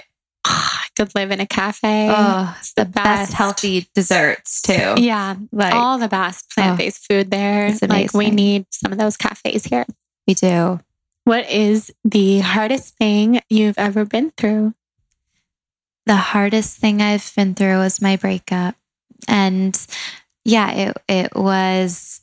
Could 0.98 1.14
live 1.14 1.30
in 1.30 1.40
a 1.40 1.46
cafe. 1.46 2.08
oh, 2.10 2.54
It's 2.58 2.74
the 2.74 2.84
best 2.84 3.32
healthy 3.32 3.88
desserts 3.94 4.60
too. 4.62 4.94
Yeah. 4.98 5.36
Like 5.52 5.72
all 5.74 5.96
the 5.98 6.08
best 6.08 6.50
plant 6.50 6.76
based 6.78 7.06
food 7.08 7.30
there. 7.30 7.72
Like, 7.88 8.12
we 8.12 8.30
need 8.30 8.66
some 8.70 8.92
of 8.92 8.98
those 8.98 9.16
cafes 9.16 9.64
here. 9.64 9.86
we 10.26 10.34
do. 10.34 10.80
What 11.24 11.48
is 11.50 11.92
the 12.04 12.40
hardest 12.40 12.96
thing 12.96 13.40
you've 13.48 13.78
ever 13.78 14.04
been 14.04 14.32
through? 14.36 14.74
the 16.06 16.16
hardest 16.16 16.78
thing 16.78 17.02
I've 17.02 17.30
been 17.36 17.54
through 17.54 17.80
was 17.80 18.00
my 18.00 18.16
breakup. 18.16 18.74
And 19.28 19.78
yeah, 20.42 20.70
it 20.72 20.96
it 21.06 21.34
was 21.36 22.22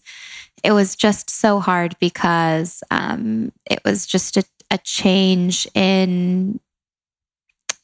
it 0.63 0.71
was 0.71 0.95
just 0.95 1.30
so 1.30 1.59
hard 1.59 1.95
because 1.99 2.84
um 2.89 3.51
it 3.69 3.80
was 3.86 4.07
just 4.07 4.38
a, 4.38 4.43
a 4.71 4.80
change 4.80 5.67
in 5.76 6.59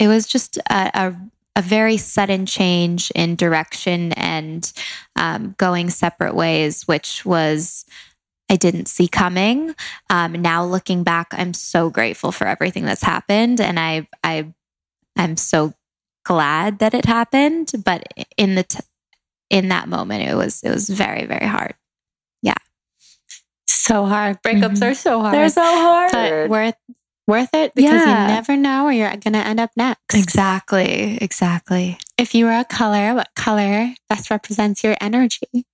it 0.01 0.07
was 0.07 0.25
just 0.25 0.57
a, 0.57 0.89
a 0.93 1.15
a 1.57 1.61
very 1.61 1.97
sudden 1.97 2.45
change 2.45 3.11
in 3.13 3.35
direction 3.35 4.13
and 4.13 4.71
um, 5.17 5.53
going 5.57 5.89
separate 5.89 6.33
ways, 6.33 6.87
which 6.87 7.25
was 7.25 7.85
I 8.49 8.55
didn't 8.55 8.87
see 8.87 9.07
coming. 9.07 9.75
Um, 10.09 10.31
now 10.33 10.65
looking 10.65 11.03
back, 11.03 11.27
I'm 11.31 11.53
so 11.53 11.89
grateful 11.89 12.31
for 12.31 12.47
everything 12.47 12.85
that's 12.85 13.03
happened, 13.03 13.61
and 13.61 13.79
I 13.79 14.07
I 14.23 14.51
I'm 15.15 15.37
so 15.37 15.73
glad 16.25 16.79
that 16.79 16.93
it 16.93 17.05
happened. 17.05 17.71
But 17.85 18.03
in 18.37 18.55
the 18.55 18.63
t- 18.63 18.79
in 19.49 19.67
that 19.69 19.87
moment, 19.87 20.27
it 20.27 20.35
was 20.35 20.63
it 20.63 20.69
was 20.71 20.89
very 20.89 21.25
very 21.25 21.45
hard. 21.47 21.75
Yeah, 22.41 22.55
so 23.67 24.05
hard. 24.05 24.41
Breakups 24.41 24.79
Mhm. 24.79 24.91
are 24.91 24.95
so 24.95 25.19
hard. 25.21 25.35
They're 25.35 25.49
so 25.49 25.61
hard. 25.63 26.11
but 26.11 26.49
worth 26.49 26.75
worth 27.27 27.53
it 27.53 27.73
because 27.75 27.91
Yeah. 28.05 28.27
you 28.27 28.33
never 28.33 28.57
know 28.57 28.85
where 28.85 28.93
you're 28.93 29.09
going 29.09 29.33
to 29.33 29.45
end 29.45 29.59
up 29.59 29.71
next. 29.75 30.13
exactly, 30.13 31.17
exactly. 31.21 31.97
If 32.17 32.33
you 32.35 32.45
were 32.45 32.57
a 32.57 32.65
color, 32.65 33.13
what 33.15 33.29
color 33.35 33.93
best 34.09 34.29
represents 34.31 34.83
your 34.83 34.95
energy? 35.01 35.65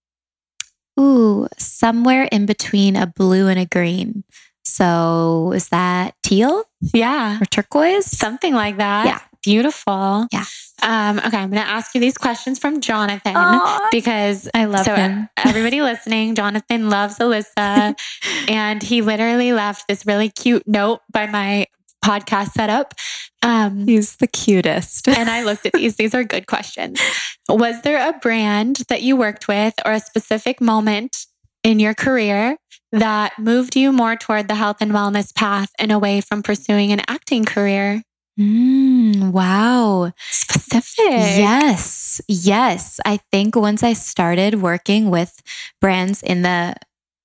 Ooh, 0.99 1.47
somewhere 1.57 2.23
in 2.31 2.45
between 2.45 2.95
a 2.95 3.05
blue 3.07 3.47
and 3.47 3.59
a 3.59 3.65
green. 3.65 4.23
So 4.65 5.53
is 5.55 5.69
that 5.69 6.15
teal 6.23 6.63
Yeah. 6.93 7.39
or 7.41 7.45
turquoise? 7.45 8.05
Something 8.05 8.53
like 8.53 8.77
that. 8.77 9.05
Yeah. 9.05 9.19
Beautiful. 9.47 10.27
Yeah. 10.33 10.43
Um, 10.81 11.19
okay, 11.19 11.37
I'm 11.37 11.49
going 11.49 11.63
to 11.63 11.69
ask 11.69 11.95
you 11.95 12.01
these 12.01 12.17
questions 12.17 12.59
from 12.59 12.81
Jonathan 12.81 13.33
Aw, 13.33 13.87
because 13.91 14.49
I 14.53 14.65
love 14.65 14.83
so 14.83 14.93
him. 14.93 15.29
everybody 15.37 15.81
listening, 15.81 16.35
Jonathan 16.35 16.89
loves 16.89 17.17
Alyssa, 17.19 17.97
and 18.49 18.83
he 18.83 19.01
literally 19.01 19.53
left 19.53 19.87
this 19.87 20.05
really 20.05 20.29
cute 20.29 20.67
note 20.67 20.99
by 21.13 21.27
my 21.27 21.65
podcast 22.03 22.51
setup. 22.51 22.93
Um, 23.41 23.87
He's 23.87 24.17
the 24.17 24.27
cutest. 24.27 25.07
and 25.07 25.29
I 25.29 25.43
looked 25.43 25.65
at 25.65 25.71
these. 25.71 25.95
These 25.95 26.13
are 26.13 26.25
good 26.25 26.47
questions. 26.47 26.99
Was 27.47 27.81
there 27.83 28.09
a 28.09 28.19
brand 28.19 28.81
that 28.89 29.01
you 29.01 29.15
worked 29.15 29.47
with 29.47 29.75
or 29.85 29.93
a 29.93 30.01
specific 30.01 30.59
moment 30.59 31.25
in 31.63 31.79
your 31.79 31.93
career 31.93 32.57
that 32.91 33.31
moved 33.39 33.77
you 33.77 33.93
more 33.93 34.17
toward 34.17 34.49
the 34.49 34.55
health 34.55 34.77
and 34.81 34.91
wellness 34.91 35.33
path 35.33 35.69
and 35.79 35.89
away 35.89 36.19
from 36.19 36.43
pursuing 36.43 36.91
an 36.91 37.01
acting 37.07 37.45
career? 37.45 38.03
Mm, 38.39 39.31
wow. 39.31 40.11
Specific. 40.29 40.95
Yes. 41.09 42.21
Yes. 42.27 42.99
I 43.05 43.17
think 43.31 43.55
once 43.55 43.81
I 43.83 43.93
started 43.93 44.61
working 44.61 45.09
with 45.09 45.41
brands 45.81 46.21
in 46.21 46.43
the 46.43 46.75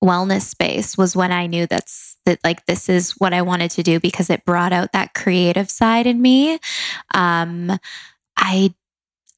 wellness 0.03 0.41
space 0.41 0.97
was 0.97 1.15
when 1.15 1.31
I 1.31 1.45
knew 1.47 1.65
that's 1.67 2.17
that 2.25 2.39
like 2.43 2.65
this 2.65 2.89
is 2.89 3.11
what 3.19 3.33
I 3.33 3.41
wanted 3.41 3.71
to 3.71 3.83
do 3.83 3.99
because 3.99 4.29
it 4.29 4.43
brought 4.45 4.73
out 4.73 4.91
that 4.93 5.13
creative 5.13 5.69
side 5.69 6.07
in 6.07 6.21
me. 6.21 6.59
Um 7.13 7.71
I 8.37 8.73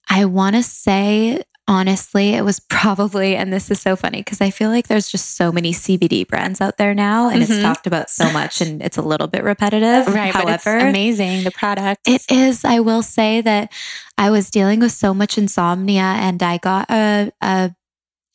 I 0.09 0.25
want 0.25 0.55
to 0.55 0.63
say 0.63 1.43
honestly 1.67 2.35
it 2.35 2.43
was 2.43 2.59
probably 2.59 3.35
and 3.35 3.51
this 3.51 3.71
is 3.71 3.81
so 3.81 3.95
funny 3.95 4.19
because 4.19 4.39
I 4.39 4.51
feel 4.51 4.69
like 4.69 4.87
there's 4.87 5.09
just 5.09 5.35
so 5.35 5.51
many 5.51 5.71
CBD 5.73 6.27
brands 6.27 6.61
out 6.61 6.77
there 6.77 6.93
now 6.93 7.29
and 7.29 7.41
Mhm. 7.41 7.49
it's 7.49 7.61
talked 7.61 7.87
about 7.87 8.09
so 8.11 8.31
much 8.31 8.61
and 8.61 8.81
it's 8.83 8.97
a 8.97 9.01
little 9.01 9.27
bit 9.27 9.43
repetitive. 9.43 10.07
Right. 10.13 10.33
However, 10.33 10.77
amazing. 10.77 11.43
The 11.43 11.51
product. 11.51 12.07
it 12.07 12.23
is. 12.29 12.63
I 12.65 12.79
will 12.81 13.01
say 13.01 13.41
that 13.41 13.71
I 14.17 14.29
was 14.29 14.49
dealing 14.51 14.79
with 14.79 14.91
so 14.91 15.13
much 15.13 15.37
insomnia, 15.37 16.03
and 16.03 16.41
I 16.43 16.57
got 16.57 16.89
a, 16.89 17.31
a 17.41 17.75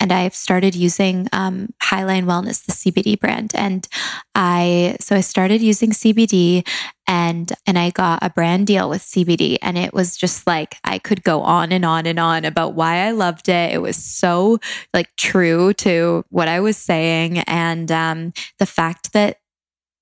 and 0.03 0.13
I've 0.13 0.35
started 0.35 0.75
using 0.75 1.29
um, 1.33 1.69
Highline 1.83 2.25
Wellness, 2.25 2.65
the 2.65 2.73
CBD 2.73 3.19
brand, 3.21 3.53
and 3.55 3.87
I 4.35 4.97
so 5.01 5.15
I 5.17 5.21
started 5.21 5.61
using 5.63 5.91
CBD, 5.93 6.67
and 7.11 7.53
and 7.67 7.77
I 7.77 7.91
got 7.91 8.21
a 8.23 8.31
brand 8.31 8.69
deal 8.69 8.89
with 8.89 9.03
CBD, 9.03 9.59
and 9.63 9.77
it 9.77 9.93
was 9.93 10.17
just 10.17 10.47
like 10.47 10.77
I 10.85 11.01
could 11.01 11.25
go 11.25 11.43
on 11.43 11.73
and 11.73 11.85
on 11.85 12.07
and 12.07 12.21
on 12.21 12.45
about 12.45 12.75
why 12.75 12.99
I 12.99 13.11
loved 13.11 13.49
it. 13.49 13.73
It 13.73 13.83
was 13.83 13.97
so 13.97 14.61
like 14.95 15.09
true 15.17 15.75
to 15.75 16.25
what 16.31 16.47
I 16.47 16.61
was 16.61 16.77
saying, 16.77 17.41
and 17.41 17.91
um, 17.91 18.33
the 18.61 18.67
fact 18.67 19.13
that 19.13 19.39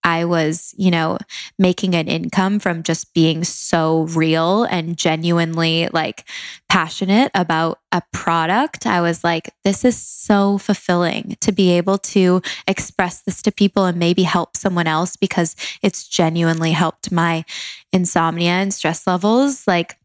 I 0.05 0.25
was, 0.25 0.75
you 0.79 0.91
know, 0.91 1.19
making 1.59 1.95
an 1.95 2.09
income 2.09 2.59
from 2.59 2.83
just 2.83 3.13
being 3.15 3.45
so 3.45 4.03
real 4.03 4.65
and 4.65 4.97
genuinely 4.97 5.89
like 5.93 6.25
passionate 6.69 7.31
about 7.35 7.81
a 7.93 8.03
product. 8.13 8.87
I 8.87 9.01
was 9.01 9.25
like, 9.25 9.51
this 9.65 9.85
is 9.85 10.01
so 10.01 10.59
fulfilling 10.59 11.37
to 11.41 11.53
be 11.53 11.73
able 11.73 11.99
to 11.99 12.43
express 12.67 13.23
this 13.23 13.43
to 13.43 13.53
people 13.53 13.85
and 13.85 13.99
maybe 13.99 14.23
help 14.23 14.57
someone 14.57 14.87
else 14.87 15.17
because 15.17 15.57
it's 15.83 16.07
genuinely 16.07 16.73
helped 16.73 17.11
my 17.11 17.45
insomnia 17.93 18.53
and 18.53 18.73
stress 18.73 19.07
levels. 19.07 19.67
Like, 19.67 19.97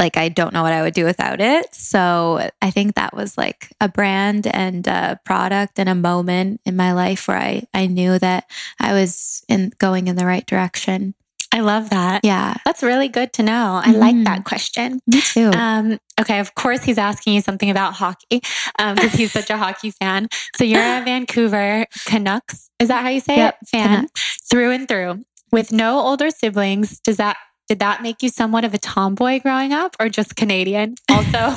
like 0.00 0.16
I 0.16 0.28
don't 0.30 0.52
know 0.52 0.62
what 0.64 0.72
I 0.72 0.82
would 0.82 0.94
do 0.94 1.04
without 1.04 1.40
it. 1.40 1.72
So 1.74 2.48
I 2.60 2.70
think 2.72 2.94
that 2.96 3.14
was 3.14 3.38
like 3.38 3.68
a 3.80 3.88
brand 3.88 4.48
and 4.48 4.84
a 4.88 5.20
product 5.24 5.78
and 5.78 5.88
a 5.88 5.94
moment 5.94 6.60
in 6.64 6.74
my 6.74 6.92
life 6.92 7.28
where 7.28 7.38
I 7.38 7.62
I 7.72 7.86
knew 7.86 8.18
that 8.18 8.44
I 8.80 8.92
was 8.94 9.44
in 9.48 9.72
going 9.78 10.08
in 10.08 10.16
the 10.16 10.26
right 10.26 10.44
direction. 10.46 11.14
I 11.52 11.60
love 11.60 11.90
that. 11.90 12.20
Yeah. 12.24 12.54
That's 12.64 12.82
really 12.82 13.08
good 13.08 13.32
to 13.34 13.42
know. 13.42 13.80
I 13.84 13.90
like 13.90 14.14
Mhm. 14.14 14.24
that 14.24 14.44
question. 14.44 15.00
Me 15.08 15.20
too. 15.20 15.50
Um, 15.52 15.98
okay, 16.20 16.38
of 16.38 16.54
course 16.54 16.84
he's 16.84 16.96
asking 16.96 17.34
you 17.34 17.40
something 17.40 17.68
about 17.70 17.92
hockey 17.94 18.40
because 18.78 19.12
he's 19.14 19.32
such 19.32 19.50
a 19.50 19.56
hockey 19.56 19.90
fan. 19.90 20.28
So 20.56 20.62
you're 20.62 20.80
a 20.80 21.02
Vancouver 21.04 21.86
Canucks. 22.06 22.70
Is 22.78 22.86
that 22.88 23.02
how 23.02 23.08
you 23.10 23.18
say 23.20 23.36
Yep, 23.36 23.56
it? 23.62 23.68
Fan 23.68 24.06
through 24.48 24.70
and 24.70 24.86
through. 24.88 25.24
With 25.50 25.72
no 25.72 25.98
older 25.98 26.30
siblings, 26.30 27.00
does 27.00 27.16
that 27.16 27.36
did 27.70 27.78
that 27.78 28.02
make 28.02 28.20
you 28.20 28.28
somewhat 28.28 28.64
of 28.64 28.74
a 28.74 28.78
tomboy 28.78 29.38
growing 29.38 29.72
up 29.72 29.94
or 30.00 30.08
just 30.08 30.34
Canadian? 30.34 30.96
Also 31.08 31.54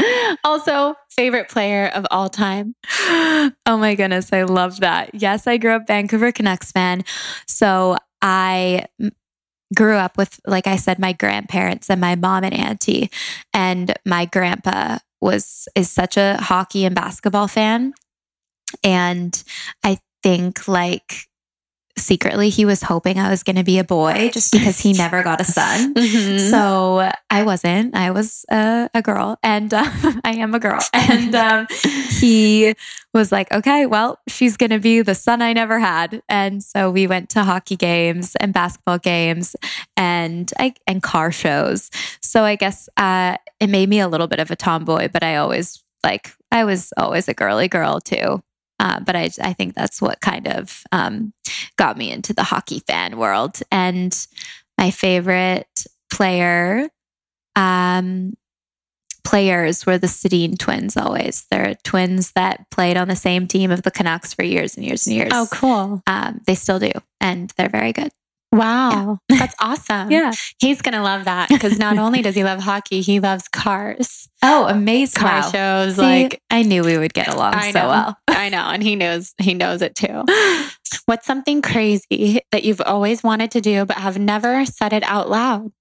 also 0.44 0.94
favorite 1.10 1.48
player 1.48 1.88
of 1.88 2.06
all 2.12 2.28
time. 2.28 2.76
oh 2.86 3.50
my 3.66 3.96
goodness, 3.96 4.32
I 4.32 4.44
love 4.44 4.78
that. 4.78 5.10
Yes, 5.12 5.48
I 5.48 5.56
grew 5.56 5.72
up 5.72 5.88
Vancouver 5.88 6.30
Canucks 6.30 6.70
fan. 6.70 7.02
So 7.48 7.96
I 8.22 8.86
grew 9.74 9.96
up 9.96 10.16
with, 10.16 10.38
like 10.46 10.68
I 10.68 10.76
said, 10.76 11.00
my 11.00 11.12
grandparents 11.12 11.90
and 11.90 12.00
my 12.00 12.14
mom 12.14 12.44
and 12.44 12.54
auntie. 12.54 13.10
And 13.52 13.92
my 14.06 14.26
grandpa 14.26 14.98
was 15.20 15.66
is 15.74 15.90
such 15.90 16.16
a 16.16 16.36
hockey 16.36 16.84
and 16.84 16.94
basketball 16.94 17.48
fan. 17.48 17.92
And 18.84 19.42
I 19.82 19.98
think 20.22 20.68
like 20.68 21.26
secretly 21.98 22.50
he 22.50 22.64
was 22.64 22.82
hoping 22.82 23.18
I 23.18 23.30
was 23.30 23.42
going 23.42 23.56
to 23.56 23.64
be 23.64 23.78
a 23.78 23.84
boy 23.84 24.30
just 24.32 24.52
because 24.52 24.78
he 24.78 24.92
never 24.92 25.22
got 25.22 25.40
a 25.40 25.44
son. 25.44 25.94
Mhm. 26.06 26.50
So 26.50 27.10
I 27.30 27.42
wasn't. 27.42 27.94
I 27.94 28.10
was 28.10 28.44
a, 28.50 28.88
a 28.94 29.02
girl, 29.02 29.38
and 29.42 29.72
uh, 29.74 29.84
I 30.24 30.32
am 30.36 30.54
a 30.54 30.58
girl. 30.60 30.78
And 30.92 31.34
um, 31.34 31.66
he 32.20 32.74
was 33.12 33.32
like, 33.32 33.50
"Okay, 33.52 33.86
well, 33.86 34.18
she's 34.28 34.56
going 34.56 34.70
to 34.70 34.78
be 34.78 35.02
the 35.02 35.14
son 35.14 35.42
I 35.42 35.52
never 35.52 35.78
had." 35.78 36.22
And 36.28 36.62
so 36.62 36.90
we 36.90 37.06
went 37.06 37.30
to 37.30 37.44
hockey 37.44 37.76
games 37.76 38.36
and 38.36 38.52
basketball 38.52 38.98
games, 38.98 39.56
and 39.96 40.50
I 40.58 40.74
and 40.86 41.02
car 41.02 41.32
shows. 41.32 41.90
So 42.20 42.44
I 42.44 42.56
guess 42.56 42.88
uh, 42.96 43.36
it 43.60 43.68
made 43.68 43.88
me 43.88 44.00
a 44.00 44.08
little 44.08 44.26
bit 44.28 44.38
of 44.38 44.50
a 44.50 44.56
tomboy, 44.56 45.08
but 45.12 45.22
I 45.24 45.36
always 45.36 45.82
like 46.04 46.32
I 46.52 46.64
was 46.64 46.92
always 46.96 47.28
a 47.28 47.34
girly 47.34 47.68
girl 47.68 48.00
too. 48.00 48.42
Uh, 48.78 49.00
but 49.00 49.16
I, 49.16 49.30
I 49.42 49.52
think 49.52 49.74
that's 49.74 50.02
what 50.02 50.20
kind 50.20 50.46
of 50.46 50.82
um, 50.92 51.32
got 51.76 51.96
me 51.96 52.10
into 52.10 52.32
the 52.32 52.42
hockey 52.42 52.80
fan 52.80 53.18
world. 53.18 53.58
And 53.72 54.14
my 54.76 54.90
favorite 54.90 55.86
player, 56.12 56.88
um, 57.54 58.34
players 59.24 59.84
were 59.86 59.98
the 59.98 60.06
Sedin 60.06 60.58
twins 60.58 60.96
always. 60.96 61.46
They're 61.50 61.74
twins 61.82 62.32
that 62.32 62.70
played 62.70 62.96
on 62.96 63.08
the 63.08 63.16
same 63.16 63.46
team 63.48 63.70
of 63.70 63.82
the 63.82 63.90
Canucks 63.90 64.32
for 64.34 64.44
years 64.44 64.76
and 64.76 64.84
years 64.84 65.06
and 65.06 65.16
years. 65.16 65.32
Oh, 65.32 65.48
cool. 65.50 66.02
Um, 66.06 66.40
they 66.46 66.54
still 66.54 66.78
do. 66.78 66.92
And 67.20 67.52
they're 67.56 67.68
very 67.68 67.92
good. 67.92 68.10
Wow. 68.52 69.18
That's 69.28 69.54
awesome. 69.60 70.10
Yeah. 70.10 70.32
He's 70.58 70.80
going 70.82 70.94
to 70.94 71.02
love 71.02 71.24
that 71.24 71.48
because 71.48 71.78
not 71.78 71.98
only 71.98 72.22
does 72.22 72.34
he 72.34 72.44
love 72.44 72.60
hockey, 72.60 73.00
he 73.00 73.20
loves 73.20 73.48
cars, 73.48 74.28
Oh, 74.42 74.66
amazing. 74.66 75.20
car 75.22 75.40
Wow. 75.42 75.50
shows. 75.50 75.96
See, 75.96 76.02
like, 76.02 76.40
I 76.50 76.62
knew 76.62 76.84
we 76.84 76.96
would 76.98 77.12
get 77.14 77.28
along 77.28 77.54
I 77.54 77.70
so 77.72 77.80
know. 77.82 77.88
well. 77.88 78.18
I 78.28 78.48
know. 78.48 78.58
And 78.68 78.82
he 78.82 78.96
knows, 78.96 79.34
he 79.38 79.54
knows 79.54 79.82
it 79.82 79.94
too. 79.94 80.24
What's 81.06 81.26
something 81.26 81.62
crazy 81.62 82.40
that 82.52 82.64
you've 82.64 82.80
always 82.80 83.22
wanted 83.22 83.50
to 83.52 83.60
do, 83.60 83.84
but 83.84 83.98
have 83.98 84.18
never 84.18 84.64
said 84.66 84.92
it 84.92 85.02
out 85.04 85.28
loud? 85.28 85.72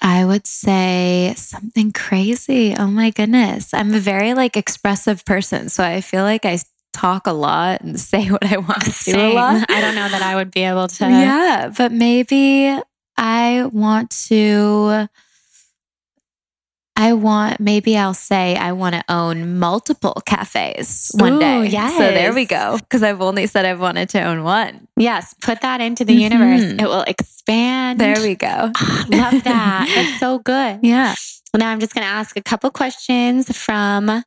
I 0.00 0.24
would 0.24 0.46
say 0.46 1.32
something 1.36 1.90
crazy. 1.92 2.74
Oh 2.76 2.86
my 2.86 3.10
goodness. 3.10 3.72
I'm 3.72 3.94
a 3.94 3.98
very 3.98 4.34
like 4.34 4.56
expressive 4.56 5.24
person. 5.24 5.68
So 5.70 5.82
I 5.82 6.00
feel 6.02 6.22
like 6.22 6.44
I 6.44 6.58
talk 6.96 7.26
a 7.26 7.32
lot 7.32 7.82
and 7.82 7.98
say 8.00 8.26
what 8.30 8.44
I 8.44 8.56
want 8.56 8.82
to 8.82 9.12
do 9.12 9.20
a 9.20 9.32
lot. 9.32 9.66
I 9.70 9.80
don't 9.80 9.94
know 9.94 10.08
that 10.08 10.22
I 10.22 10.34
would 10.34 10.50
be 10.50 10.62
able 10.62 10.88
to. 10.88 11.04
Yeah, 11.04 11.72
but 11.76 11.92
maybe 11.92 12.76
I 13.16 13.64
want 13.72 14.10
to. 14.28 15.08
I 16.98 17.12
want, 17.12 17.60
maybe 17.60 17.98
I'll 17.98 18.14
say 18.14 18.56
I 18.56 18.72
want 18.72 18.94
to 18.94 19.04
own 19.10 19.58
multiple 19.58 20.14
cafes 20.24 21.10
one 21.14 21.34
Ooh, 21.34 21.40
day. 21.40 21.68
So 21.70 21.98
there 21.98 22.32
we 22.32 22.46
go. 22.46 22.78
Because 22.78 23.02
I've 23.02 23.20
only 23.20 23.46
said 23.46 23.66
I've 23.66 23.82
wanted 23.82 24.08
to 24.10 24.22
own 24.22 24.44
one. 24.44 24.88
Yes. 24.96 25.34
Put 25.42 25.60
that 25.60 25.82
into 25.82 26.06
the 26.06 26.14
universe. 26.14 26.62
Mhm. 26.62 26.80
It 26.80 26.86
will 26.86 27.02
expand. 27.02 28.00
There 28.00 28.18
we 28.22 28.34
go. 28.34 28.72
Ah, 28.76 29.04
love 29.10 29.44
that. 29.44 29.92
That's 29.94 30.18
so 30.20 30.38
good. 30.52 30.80
Yeah. 30.82 31.14
Now 31.54 31.70
I'm 31.70 31.80
just 31.80 31.94
going 31.94 32.06
to 32.06 32.10
ask 32.10 32.34
a 32.34 32.42
couple 32.42 32.70
questions 32.70 33.54
from 33.54 34.22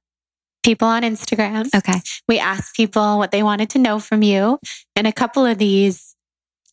people 0.70 0.88
on 0.88 1.02
Instagram. 1.02 1.68
Okay. 1.76 2.00
We 2.28 2.38
asked 2.38 2.76
people 2.76 3.18
what 3.18 3.32
they 3.32 3.42
wanted 3.42 3.72
to 3.72 3.80
know 3.80 3.98
from 3.98 4.22
you. 4.22 4.60
And 4.96 5.08
a 5.08 5.12
couple 5.12 5.44
of 5.44 5.58
these 5.58 6.16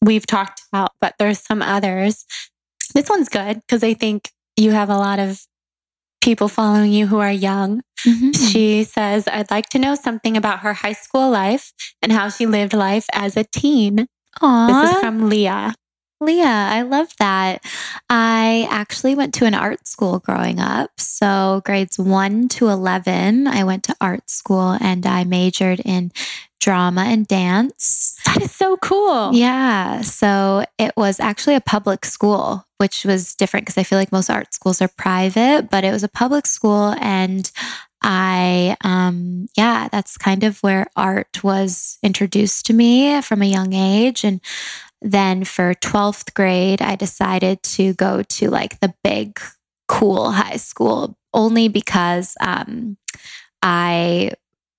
we've 0.02 0.26
talked 0.26 0.60
about, 0.70 0.90
but 1.00 1.14
there's 1.18 1.40
some 1.40 1.62
others. 1.62 2.26
This 2.94 3.08
one's 3.08 3.30
good 3.30 3.62
because 3.62 3.82
I 3.82 3.94
think 3.94 4.28
you 4.54 4.72
have 4.72 4.90
a 4.90 4.98
lot 4.98 5.18
of 5.18 5.40
people 6.22 6.48
following 6.48 6.92
you 6.92 7.06
who 7.06 7.20
are 7.20 7.32
young. 7.32 7.80
Mhm. 8.06 8.36
She 8.52 8.84
says, 8.84 9.26
I'd 9.26 9.50
like 9.50 9.70
to 9.70 9.78
know 9.78 9.94
something 9.94 10.36
about 10.36 10.58
her 10.58 10.74
high 10.74 10.92
school 10.92 11.30
life 11.30 11.72
and 12.02 12.12
how 12.12 12.28
she 12.28 12.44
lived 12.44 12.74
life 12.74 13.06
as 13.14 13.34
a 13.34 13.44
teen. 13.44 14.08
Aww. 14.42 14.66
This 14.68 14.92
is 14.92 15.00
from 15.00 15.30
Leah. 15.30 15.72
Leah, 16.20 16.44
I 16.46 16.82
love 16.82 17.14
that. 17.18 17.62
I 18.08 18.66
actually 18.70 19.14
went 19.14 19.34
to 19.34 19.44
an 19.44 19.54
art 19.54 19.86
school 19.86 20.18
growing 20.18 20.58
up. 20.60 20.90
So, 20.98 21.62
grades 21.64 21.98
1 21.98 22.48
to 22.48 22.68
11, 22.68 23.46
I 23.46 23.64
went 23.64 23.84
to 23.84 23.96
art 24.00 24.30
school 24.30 24.78
and 24.80 25.04
I 25.04 25.24
majored 25.24 25.80
in 25.84 26.12
drama 26.58 27.02
and 27.02 27.26
dance. 27.26 28.18
That 28.24 28.40
is 28.40 28.50
so 28.50 28.78
cool. 28.78 29.34
Yeah. 29.34 30.00
So, 30.00 30.64
it 30.78 30.92
was 30.96 31.20
actually 31.20 31.54
a 31.54 31.60
public 31.60 32.06
school, 32.06 32.64
which 32.78 33.04
was 33.04 33.34
different 33.34 33.66
because 33.66 33.78
I 33.78 33.82
feel 33.82 33.98
like 33.98 34.10
most 34.10 34.30
art 34.30 34.54
schools 34.54 34.80
are 34.80 34.88
private, 34.88 35.68
but 35.70 35.84
it 35.84 35.92
was 35.92 36.02
a 36.02 36.08
public 36.08 36.46
school. 36.46 36.94
And 36.98 37.50
I, 38.02 38.76
um, 38.82 39.46
yeah, 39.56 39.88
that's 39.90 40.16
kind 40.16 40.44
of 40.44 40.62
where 40.62 40.86
art 40.96 41.42
was 41.42 41.98
introduced 42.02 42.66
to 42.66 42.72
me 42.72 43.20
from 43.22 43.42
a 43.42 43.46
young 43.46 43.72
age. 43.72 44.24
And 44.24 44.40
then 45.02 45.44
for 45.44 45.74
12th 45.74 46.34
grade, 46.34 46.82
I 46.82 46.96
decided 46.96 47.62
to 47.62 47.94
go 47.94 48.22
to 48.22 48.50
like 48.50 48.80
the 48.80 48.94
big, 49.02 49.40
cool 49.88 50.30
high 50.32 50.56
school 50.56 51.16
only 51.32 51.68
because 51.68 52.34
um, 52.40 52.96
I 53.62 54.32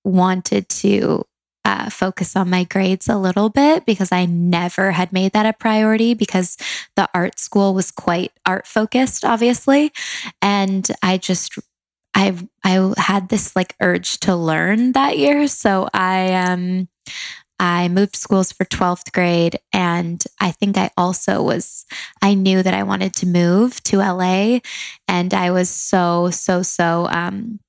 wanted 0.04 0.68
to 0.68 1.24
uh, 1.64 1.90
focus 1.90 2.34
on 2.34 2.48
my 2.48 2.64
grades 2.64 3.08
a 3.08 3.18
little 3.18 3.50
bit 3.50 3.84
because 3.84 4.10
I 4.10 4.24
never 4.24 4.90
had 4.90 5.12
made 5.12 5.32
that 5.32 5.44
a 5.44 5.52
priority 5.52 6.14
because 6.14 6.56
the 6.96 7.08
art 7.12 7.38
school 7.38 7.74
was 7.74 7.90
quite 7.90 8.32
art 8.46 8.66
focused, 8.66 9.24
obviously. 9.24 9.92
And 10.40 10.88
I 11.02 11.18
just, 11.18 11.58
I, 12.14 12.36
I 12.64 12.94
had 12.96 13.28
this 13.28 13.54
like 13.54 13.76
urge 13.80 14.18
to 14.20 14.34
learn 14.34 14.92
that 14.92 15.18
year. 15.18 15.46
So 15.48 15.88
I, 15.92 16.34
um, 16.34 16.88
I 17.60 17.88
moved 17.88 18.16
schools 18.16 18.52
for 18.52 18.64
12th 18.64 19.12
grade. 19.12 19.58
And 19.72 20.22
I 20.40 20.52
think 20.52 20.76
I 20.76 20.90
also 20.96 21.42
was, 21.42 21.86
I 22.22 22.34
knew 22.34 22.62
that 22.62 22.74
I 22.74 22.84
wanted 22.84 23.14
to 23.14 23.26
move 23.26 23.82
to 23.84 23.98
LA. 23.98 24.60
And 25.06 25.34
I 25.34 25.50
was 25.50 25.68
so, 25.68 26.30
so, 26.30 26.62
so, 26.62 27.08
um, 27.10 27.60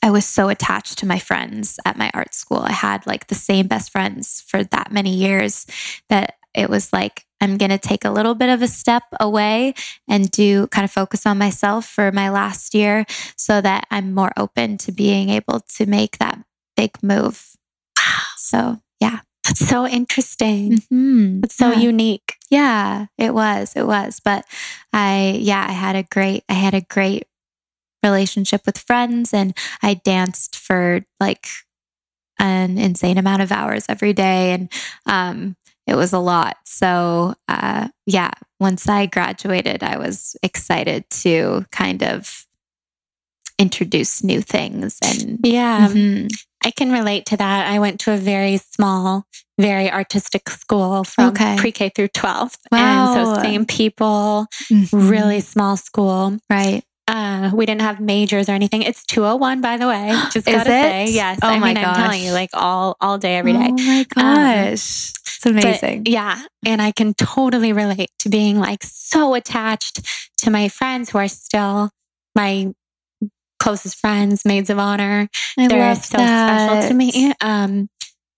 I 0.00 0.10
was 0.10 0.24
so 0.24 0.48
attached 0.48 0.98
to 0.98 1.06
my 1.06 1.18
friends 1.18 1.80
at 1.84 1.98
my 1.98 2.10
art 2.14 2.32
school. 2.32 2.58
I 2.58 2.72
had 2.72 3.06
like 3.06 3.26
the 3.26 3.34
same 3.34 3.66
best 3.66 3.90
friends 3.90 4.44
for 4.46 4.62
that 4.62 4.92
many 4.92 5.14
years 5.14 5.66
that 6.08 6.34
it 6.54 6.70
was 6.70 6.92
like, 6.92 7.24
I'm 7.40 7.56
going 7.56 7.70
to 7.70 7.78
take 7.78 8.04
a 8.04 8.10
little 8.10 8.34
bit 8.34 8.48
of 8.48 8.62
a 8.62 8.68
step 8.68 9.04
away 9.20 9.74
and 10.08 10.30
do 10.30 10.66
kind 10.68 10.84
of 10.84 10.90
focus 10.90 11.26
on 11.26 11.38
myself 11.38 11.86
for 11.86 12.10
my 12.12 12.30
last 12.30 12.74
year 12.74 13.04
so 13.36 13.60
that 13.60 13.86
I'm 13.90 14.12
more 14.14 14.32
open 14.36 14.76
to 14.78 14.92
being 14.92 15.28
able 15.30 15.60
to 15.76 15.86
make 15.86 16.18
that 16.18 16.38
big 16.76 17.02
move. 17.02 17.56
So, 18.36 18.80
yeah. 19.00 19.20
That's 19.44 19.66
so 19.66 19.86
interesting. 19.86 20.82
It's 21.42 21.54
so 21.54 21.70
Yeah. 21.72 21.78
unique. 21.78 22.36
Yeah, 22.50 23.06
it 23.16 23.32
was. 23.32 23.72
It 23.76 23.86
was. 23.86 24.20
But 24.22 24.44
I, 24.92 25.38
yeah, 25.40 25.64
I 25.66 25.72
had 25.72 25.96
a 25.96 26.02
great, 26.02 26.44
I 26.50 26.54
had 26.54 26.74
a 26.74 26.82
great 26.82 27.26
relationship 28.02 28.62
with 28.66 28.78
friends 28.78 29.32
and 29.32 29.56
I 29.82 29.94
danced 29.94 30.56
for 30.56 31.04
like 31.18 31.46
an 32.38 32.78
insane 32.78 33.18
amount 33.18 33.42
of 33.42 33.50
hours 33.50 33.86
every 33.88 34.12
day. 34.12 34.52
And 34.52 34.70
um, 35.06 35.56
it 35.88 35.96
was 35.96 36.12
a 36.12 36.18
lot. 36.18 36.56
So, 36.66 37.34
uh, 37.48 37.88
yeah, 38.06 38.30
once 38.60 38.88
I 38.88 39.06
graduated, 39.06 39.82
I 39.82 39.96
was 39.98 40.36
excited 40.42 41.08
to 41.22 41.64
kind 41.72 42.02
of 42.02 42.44
introduce 43.58 44.22
new 44.22 44.40
things 44.40 44.98
and 45.02 45.40
Yeah. 45.42 45.88
Mhm. 45.88 46.28
I 46.64 46.70
can 46.70 46.92
relate 46.92 47.24
to 47.26 47.36
that. 47.36 47.66
I 47.68 47.78
went 47.78 48.00
to 48.00 48.12
a 48.12 48.16
very 48.16 48.56
small, 48.58 49.24
very 49.58 49.90
artistic 49.90 50.48
school 50.50 51.04
from 51.04 51.28
Okay. 51.30 51.56
pre 51.56 51.72
K 51.72 51.88
through 51.94 52.08
12th. 52.08 52.58
Wow. 52.70 52.78
And 52.78 53.26
so, 53.28 53.42
same 53.42 53.64
people, 53.64 54.46
Mhm. 54.70 55.10
really 55.10 55.40
small 55.40 55.76
school. 55.76 56.38
right. 56.50 56.82
Uh, 57.08 57.50
we 57.54 57.64
didn't 57.64 57.80
have 57.80 58.00
majors 58.00 58.50
or 58.50 58.52
anything. 58.52 58.82
It's 58.82 59.02
201, 59.06 59.62
by 59.62 59.78
the 59.78 59.86
way. 59.88 60.10
Just 60.32 60.44
gotta 60.46 60.64
say, 60.64 61.06
yes. 61.08 61.38
Oh 61.42 61.48
I 61.48 61.58
my 61.58 61.68
mean, 61.68 61.78
I'm 61.78 61.94
telling 61.94 62.22
you, 62.22 62.32
like 62.32 62.50
all 62.52 62.96
all 63.00 63.16
day, 63.16 63.36
every 63.36 63.54
day. 63.54 63.68
Oh 63.70 63.72
my 63.72 64.06
gosh. 64.14 65.12
it's 65.22 65.46
amazing. 65.46 66.04
yeah. 66.06 66.42
And 66.66 66.82
I 66.82 66.92
can 66.92 67.14
totally 67.14 67.72
relate 67.72 68.10
to 68.20 68.28
being 68.28 68.58
like 68.58 68.82
so 68.82 69.34
attached 69.34 70.06
to 70.38 70.50
my 70.50 70.68
friends 70.68 71.08
who 71.10 71.18
are 71.18 71.28
still 71.28 71.90
my 72.34 72.72
closest 73.58 73.96
friends, 73.96 74.44
maids 74.44 74.68
of 74.68 74.78
honor. 74.78 75.28
I 75.58 75.68
They're 75.68 75.78
love 75.78 76.04
so 76.04 76.18
that. 76.18 76.70
special 76.70 76.88
to 76.90 76.94
me. 76.94 77.32
Um, 77.40 77.88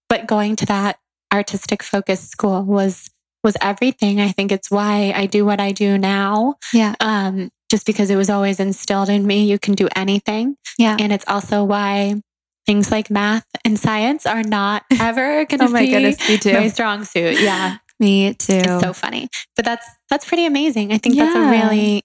but 0.08 0.26
going 0.26 0.56
to 0.56 0.66
that 0.66 0.96
artistic 1.32 1.82
focused 1.82 2.30
school 2.30 2.62
was 2.62 3.10
was 3.42 3.56
everything. 3.60 4.20
I 4.20 4.28
think 4.32 4.52
it's 4.52 4.70
why 4.70 5.12
I 5.14 5.26
do 5.26 5.44
what 5.44 5.60
I 5.60 5.72
do 5.72 5.96
now. 5.98 6.56
Yeah. 6.72 6.94
Um, 7.00 7.50
just 7.70 7.86
because 7.86 8.10
it 8.10 8.16
was 8.16 8.28
always 8.30 8.58
instilled 8.60 9.08
in 9.08 9.26
me, 9.26 9.44
you 9.44 9.58
can 9.58 9.74
do 9.74 9.88
anything. 9.96 10.56
Yeah. 10.78 10.96
And 10.98 11.12
it's 11.12 11.24
also 11.28 11.64
why 11.64 12.20
things 12.66 12.90
like 12.90 13.10
math 13.10 13.46
and 13.64 13.78
science 13.78 14.26
are 14.26 14.42
not 14.42 14.82
ever 15.00 15.44
going 15.46 15.60
to 15.60 15.66
Oh 15.66 15.68
my 15.68 15.80
be 15.80 15.90
goodness, 15.92 16.28
me 16.28 16.36
too. 16.36 16.52
my 16.52 16.68
strong 16.68 17.04
suit. 17.04 17.40
Yeah. 17.40 17.78
Me 18.00 18.32
too. 18.32 18.54
It's 18.54 18.80
so 18.82 18.94
funny. 18.94 19.28
But 19.56 19.66
that's 19.66 19.86
that's 20.08 20.24
pretty 20.26 20.46
amazing. 20.46 20.90
I 20.90 20.96
think 20.96 21.16
that's 21.18 21.34
a 21.36 21.50
really 21.50 22.02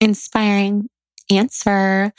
inspiring 0.00 0.88
answer. 1.30 2.12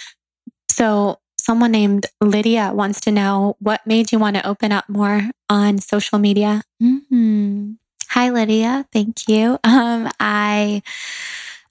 So 0.72 1.18
someone 1.38 1.72
named 1.72 2.06
Lydia 2.22 2.72
wants 2.74 3.02
to 3.02 3.12
know 3.12 3.58
what 3.60 3.86
made 3.86 4.14
you 4.14 4.20
want 4.20 4.38
to 4.38 4.48
open 4.48 4.72
up 4.72 4.88
more 4.88 5.30
on 5.50 5.78
social 5.80 6.20
media? 6.20 6.64
hmm 6.82 7.74
Hi, 8.10 8.30
Lydia. 8.30 8.86
Thank 8.94 9.28
you. 9.28 9.60
Um, 9.64 10.10
I, 10.20 10.82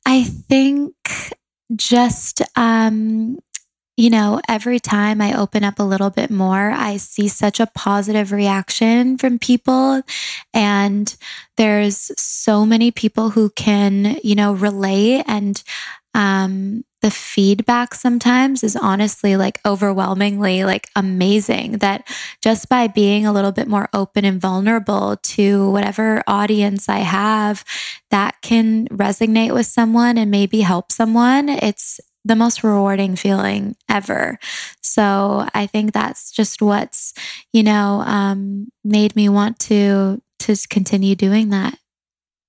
I 0.04 0.24
think 0.24 0.94
just, 1.74 2.42
um, 2.56 3.38
you 3.96 4.10
know, 4.10 4.40
every 4.46 4.78
time 4.78 5.22
I 5.22 5.38
open 5.38 5.64
up 5.64 5.78
a 5.78 5.82
little 5.84 6.10
bit 6.10 6.30
more, 6.30 6.70
I 6.70 6.98
see 6.98 7.28
such 7.28 7.60
a 7.60 7.66
positive 7.66 8.30
reaction 8.30 9.16
from 9.16 9.38
people. 9.38 10.02
And 10.52 11.16
there's 11.56 12.12
so 12.20 12.66
many 12.66 12.90
people 12.90 13.30
who 13.30 13.48
can, 13.50 14.18
you 14.22 14.34
know, 14.34 14.52
relate. 14.52 15.24
And 15.26 15.62
um, 16.16 16.82
the 17.02 17.10
feedback 17.10 17.94
sometimes 17.94 18.64
is 18.64 18.74
honestly 18.74 19.36
like 19.36 19.60
overwhelmingly 19.66 20.64
like 20.64 20.88
amazing 20.96 21.72
that 21.78 22.08
just 22.40 22.70
by 22.70 22.88
being 22.88 23.26
a 23.26 23.32
little 23.32 23.52
bit 23.52 23.68
more 23.68 23.88
open 23.92 24.24
and 24.24 24.40
vulnerable 24.40 25.18
to 25.18 25.70
whatever 25.70 26.22
audience 26.26 26.88
I 26.88 27.00
have 27.00 27.64
that 28.10 28.40
can 28.40 28.88
resonate 28.88 29.52
with 29.52 29.66
someone 29.66 30.16
and 30.16 30.30
maybe 30.30 30.62
help 30.62 30.90
someone, 30.90 31.50
it's 31.50 32.00
the 32.24 32.34
most 32.34 32.64
rewarding 32.64 33.14
feeling 33.14 33.76
ever. 33.88 34.38
So 34.80 35.46
I 35.52 35.66
think 35.66 35.92
that's 35.92 36.32
just 36.32 36.62
what's, 36.62 37.12
you 37.52 37.62
know, 37.62 38.02
um, 38.06 38.68
made 38.82 39.14
me 39.14 39.28
want 39.28 39.58
to 39.60 40.22
to 40.38 40.56
continue 40.68 41.14
doing 41.14 41.50
that. 41.50 41.78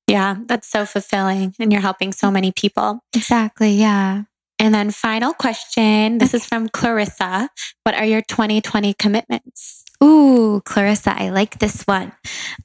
Yeah, 0.08 0.38
that's 0.46 0.70
so 0.70 0.86
fulfilling. 0.86 1.54
And 1.60 1.72
you're 1.72 1.82
helping 1.82 2.14
so 2.14 2.32
many 2.32 2.52
people. 2.52 3.00
Exactly. 3.14 3.72
Yeah. 3.72 4.24
And 4.60 4.74
then 4.74 4.92
final 4.92 5.34
question. 5.34 6.18
This 6.18 6.34
is 6.34 6.46
from 6.46 6.70
Clarissa. 6.70 7.50
What 7.84 7.96
are 7.96 8.06
your 8.06 8.22
2020 8.22 8.94
commitments? 8.96 9.84
Ooh, 10.04 10.62
Clarissa, 10.66 11.20
I 11.20 11.30
like 11.30 11.60
this 11.60 11.84
one. 11.84 12.12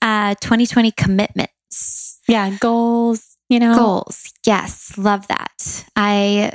Uh, 0.01 0.35
2020 0.41 0.93
commitments. 0.93 2.21
Yeah, 2.29 2.57
goals, 2.61 3.37
you 3.49 3.59
know. 3.59 3.77
Goals. 3.77 4.33
Yes, 4.47 4.97
love 4.97 5.27
that. 5.29 5.85
I 5.97 6.53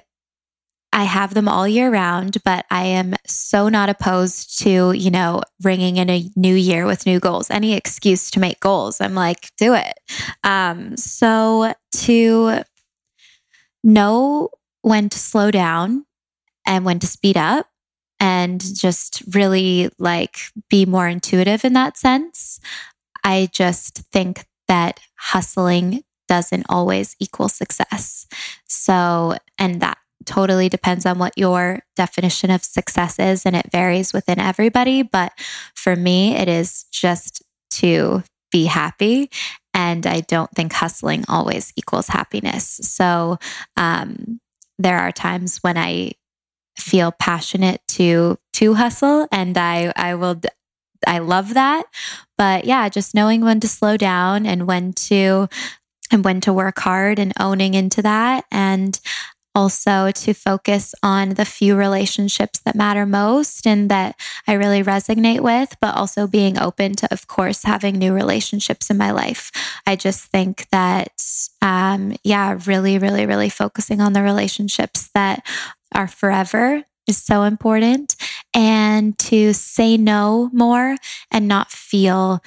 I 0.93 1.03
have 1.03 1.34
them 1.34 1.47
all 1.47 1.68
year 1.68 1.91
round, 1.91 2.38
but 2.43 2.65
I 2.72 2.85
am 2.85 3.14
so 3.26 3.69
not 3.69 3.89
opposed 3.89 4.59
to, 4.59 4.93
you 4.93 5.11
know, 5.11 5.41
ringing 5.64 5.97
in 5.97 6.09
a 6.09 6.30
new 6.35 6.55
year 6.55 6.85
with 6.85 7.05
new 7.05 7.19
goals. 7.19 7.51
Any 7.51 7.73
excuse 7.73 8.31
to 8.31 8.39
make 8.39 8.59
goals. 8.59 9.01
I'm 9.01 9.14
like, 9.14 9.51
do 9.57 9.73
it. 9.73 9.93
Um, 10.43 10.97
so 10.97 11.73
to 11.91 12.64
know 13.84 14.49
when 14.81 15.09
to 15.09 15.19
slow 15.19 15.51
down 15.51 16.05
and 16.65 16.85
when 16.85 16.99
to 16.99 17.07
speed 17.07 17.38
up 17.38 17.68
and 18.19 18.59
just 18.59 19.22
really 19.35 19.89
like 19.99 20.38
be 20.69 20.85
more 20.85 21.07
intuitive 21.07 21.64
in 21.64 21.73
that 21.73 21.97
sense. 21.97 22.59
I 23.23 23.49
just 23.51 23.99
think 24.11 24.45
that 24.68 24.99
hustling 25.18 26.03
doesn't 26.27 26.65
always 26.69 27.15
equal 27.19 27.49
success. 27.49 28.26
So, 28.68 29.38
and 29.57 29.81
that 29.81 29.97
totally 30.26 30.69
depends 30.69 31.06
on 31.06 31.19
what 31.19 31.38
your 31.38 31.81
definition 31.95 32.52
of 32.52 32.64
success 32.64 33.19
is, 33.19 33.45
and 33.45 33.56
it 33.56 33.72
varies 33.72 34.14
within 34.14 34.39
everybody. 34.39 35.02
But 35.02 35.34
for 35.76 35.95
me, 35.95 36.35
it 36.35 36.48
is 36.48 36.85
just 36.91 37.44
to 37.72 38.23
be 38.52 38.65
happy. 38.65 39.30
And 39.73 40.07
I 40.07 40.22
don't 40.22 40.52
think 40.52 40.73
hustling 40.73 41.26
always 41.27 41.72
equals 41.76 42.07
happiness. 42.07 42.80
So, 42.84 43.38
um, 43.76 44.39
there 44.80 44.98
are 44.99 45.11
times 45.11 45.57
when 45.60 45.77
I 45.77 46.14
feel 46.77 47.11
passionate 47.11 47.81
to 47.88 48.38
to 48.53 48.76
hustle 48.76 49.27
and 49.31 49.57
I 49.57 49.91
I 49.95 50.15
will 50.15 50.39
I 51.06 51.19
love 51.19 51.53
that. 51.53 51.85
But 52.38 52.65
yeah, 52.65 52.89
just 52.89 53.15
knowing 53.15 53.41
when 53.41 53.60
to 53.60 53.68
slow 53.68 53.98
down 53.98 54.45
and 54.45 54.68
when 54.68 54.94
to 54.94 55.48
and 56.11 56.23
when 56.23 56.39
to 56.41 56.53
work 56.53 56.80
hard 56.80 57.19
and 57.19 57.34
owning 57.39 57.73
into 57.73 58.02
that 58.02 58.45
and 58.52 58.99
also 59.57 60.11
to 60.11 60.35
focus 60.35 60.93
on 61.01 61.29
the 61.29 61.43
few 61.43 61.75
relationships 61.75 62.59
that 62.59 62.75
matter 62.75 63.07
most 63.07 63.65
and 63.65 63.89
that 63.89 64.15
I 64.47 64.53
really 64.53 64.84
resonate 64.84 65.39
with, 65.39 65.75
but 65.81 65.95
also 65.95 66.27
being 66.27 66.59
open 66.59 66.93
to, 66.97 67.11
of 67.11 67.25
course, 67.25 67.63
having 67.63 67.95
new 67.95 68.13
relationships 68.13 68.91
in 68.91 68.99
my 68.99 69.09
life. 69.09 69.51
I 69.88 69.95
just 69.95 70.25
think 70.25 70.67
that, 70.69 71.23
um, 71.63 72.15
yeah, 72.23 72.59
really, 72.67 72.99
really, 72.99 73.25
really 73.25 73.49
focusing 73.49 73.99
on 73.99 74.13
the 74.13 74.21
relationships 74.21 75.09
that 75.15 75.43
are 75.91 76.07
forever 76.07 76.84
is 77.07 77.17
so 77.17 77.41
important 77.41 78.15
and 78.53 79.17
to 79.17 79.53
say 79.53 79.97
no 79.97 80.51
more 80.53 80.95
and 81.31 81.47
not 81.47 81.71
feel 81.71 82.43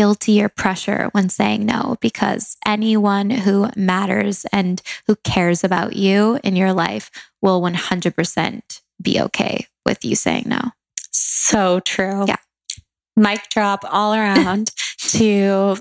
guilty 0.00 0.42
or 0.42 0.48
pressure 0.48 1.10
when 1.12 1.28
saying 1.28 1.66
no 1.66 1.94
because 2.00 2.56
anyone 2.64 3.28
who 3.28 3.68
matters 3.76 4.46
and 4.50 4.80
who 5.06 5.14
cares 5.24 5.62
about 5.62 5.94
you 5.94 6.40
in 6.42 6.56
your 6.56 6.72
life 6.72 7.10
will 7.42 7.60
100% 7.60 8.80
be 9.02 9.20
okay 9.20 9.66
with 9.84 10.02
you 10.02 10.16
saying 10.16 10.44
no. 10.46 10.58
So 11.12 11.80
true. 11.80 12.24
Yeah. 12.26 12.36
Mic 13.14 13.50
drop 13.50 13.84
all 13.90 14.14
around 14.14 14.70
to 15.18 15.76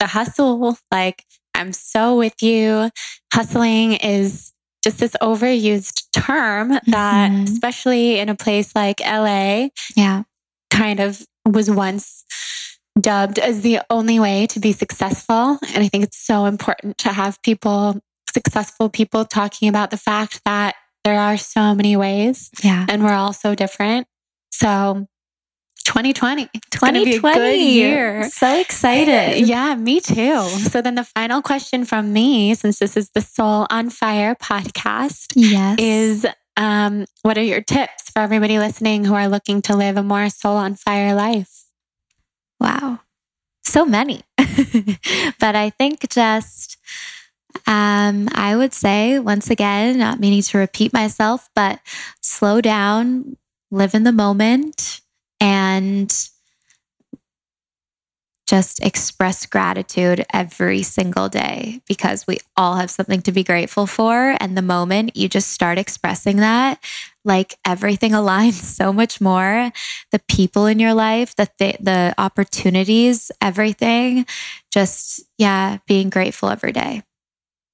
the 0.00 0.06
hustle. 0.08 0.76
Like, 0.90 1.24
I'm 1.54 1.72
so 1.72 2.16
with 2.16 2.42
you. 2.42 2.90
Hustling 3.32 3.92
is 3.92 4.52
just 4.82 4.98
this 4.98 5.14
overused 5.22 6.02
term 6.12 6.70
that, 6.88 7.30
Mhm. 7.30 7.44
especially 7.48 8.18
in 8.18 8.28
a 8.28 8.34
place 8.34 8.74
like 8.74 9.00
LA, 9.00 9.68
Yeah. 9.94 10.24
kind 10.70 10.98
of 10.98 11.22
was 11.46 11.70
once 11.70 12.24
dubbed 13.00 13.38
as 13.38 13.62
the 13.62 13.80
only 13.90 14.20
way 14.20 14.46
to 14.48 14.60
be 14.60 14.72
successful. 14.72 15.58
And 15.74 15.84
I 15.84 15.88
think 15.88 16.04
it's 16.04 16.18
so 16.18 16.44
important 16.46 16.98
to 16.98 17.12
have 17.12 17.40
people, 17.42 18.00
successful 18.32 18.88
people, 18.88 19.24
talking 19.24 19.68
about 19.68 19.90
the 19.90 19.96
fact 19.96 20.40
that 20.44 20.74
there 21.04 21.18
are 21.18 21.36
so 21.36 21.74
many 21.74 21.96
ways 21.96 22.50
Yeah. 22.62 22.86
and 22.88 23.02
we're 23.02 23.14
all 23.14 23.32
so 23.32 23.54
different. 23.54 24.06
So 24.52 25.06
2020, 25.86 26.48
it's 26.52 26.78
going 26.78 26.94
to 26.94 27.04
be 27.04 27.12
a 27.12 27.16
2020. 27.16 27.34
good 27.58 27.64
year. 27.72 28.28
So 28.30 28.60
excited. 28.60 29.46
Yeah, 29.48 29.74
me 29.74 30.00
too. 30.00 30.46
So 30.48 30.82
then 30.82 30.94
the 30.94 31.04
final 31.04 31.40
question 31.42 31.84
from 31.84 32.12
me, 32.12 32.54
since 32.54 32.78
this 32.78 32.96
is 32.96 33.10
the 33.14 33.22
Soul 33.22 33.66
on 33.70 33.88
Fire 33.90 34.34
podcast, 34.34 35.32
Yes. 35.34 35.78
is 35.80 36.26
um, 36.56 37.06
what 37.22 37.38
are 37.38 37.42
your 37.42 37.62
tips 37.62 38.10
for 38.10 38.20
everybody 38.20 38.58
listening 38.58 39.04
who 39.06 39.14
are 39.14 39.28
looking 39.28 39.62
to 39.62 39.74
live 39.76 39.96
a 39.96 40.02
more 40.02 40.28
soul 40.28 40.56
on 40.58 40.74
fire 40.74 41.14
life? 41.14 41.59
Wow. 42.60 43.00
So 43.64 43.84
many. 43.84 44.22
but 44.38 45.56
I 45.56 45.70
think 45.70 46.08
just, 46.10 46.76
um, 47.66 48.28
I 48.32 48.54
would 48.56 48.72
say, 48.72 49.18
once 49.18 49.50
again, 49.50 49.98
not 49.98 50.20
meaning 50.20 50.42
to 50.42 50.58
repeat 50.58 50.92
myself, 50.92 51.48
but 51.54 51.80
slow 52.22 52.60
down, 52.60 53.36
live 53.70 53.94
in 53.94 54.04
the 54.04 54.12
moment, 54.12 55.00
and 55.40 56.12
just 58.46 58.84
express 58.84 59.46
gratitude 59.46 60.26
every 60.32 60.82
single 60.82 61.28
day 61.28 61.80
because 61.86 62.26
we 62.26 62.38
all 62.56 62.74
have 62.74 62.90
something 62.90 63.22
to 63.22 63.30
be 63.30 63.44
grateful 63.44 63.86
for. 63.86 64.36
And 64.40 64.56
the 64.56 64.62
moment 64.62 65.16
you 65.16 65.28
just 65.28 65.52
start 65.52 65.78
expressing 65.78 66.38
that, 66.38 66.82
like 67.24 67.54
everything 67.64 68.12
aligns 68.22 68.54
so 68.54 68.92
much 68.92 69.20
more. 69.20 69.70
The 70.12 70.20
people 70.28 70.66
in 70.66 70.78
your 70.78 70.94
life, 70.94 71.36
the 71.36 71.48
th- 71.58 71.78
the 71.80 72.14
opportunities, 72.18 73.30
everything. 73.40 74.26
Just 74.72 75.22
yeah, 75.38 75.78
being 75.86 76.10
grateful 76.10 76.50
every 76.50 76.72
day. 76.72 77.02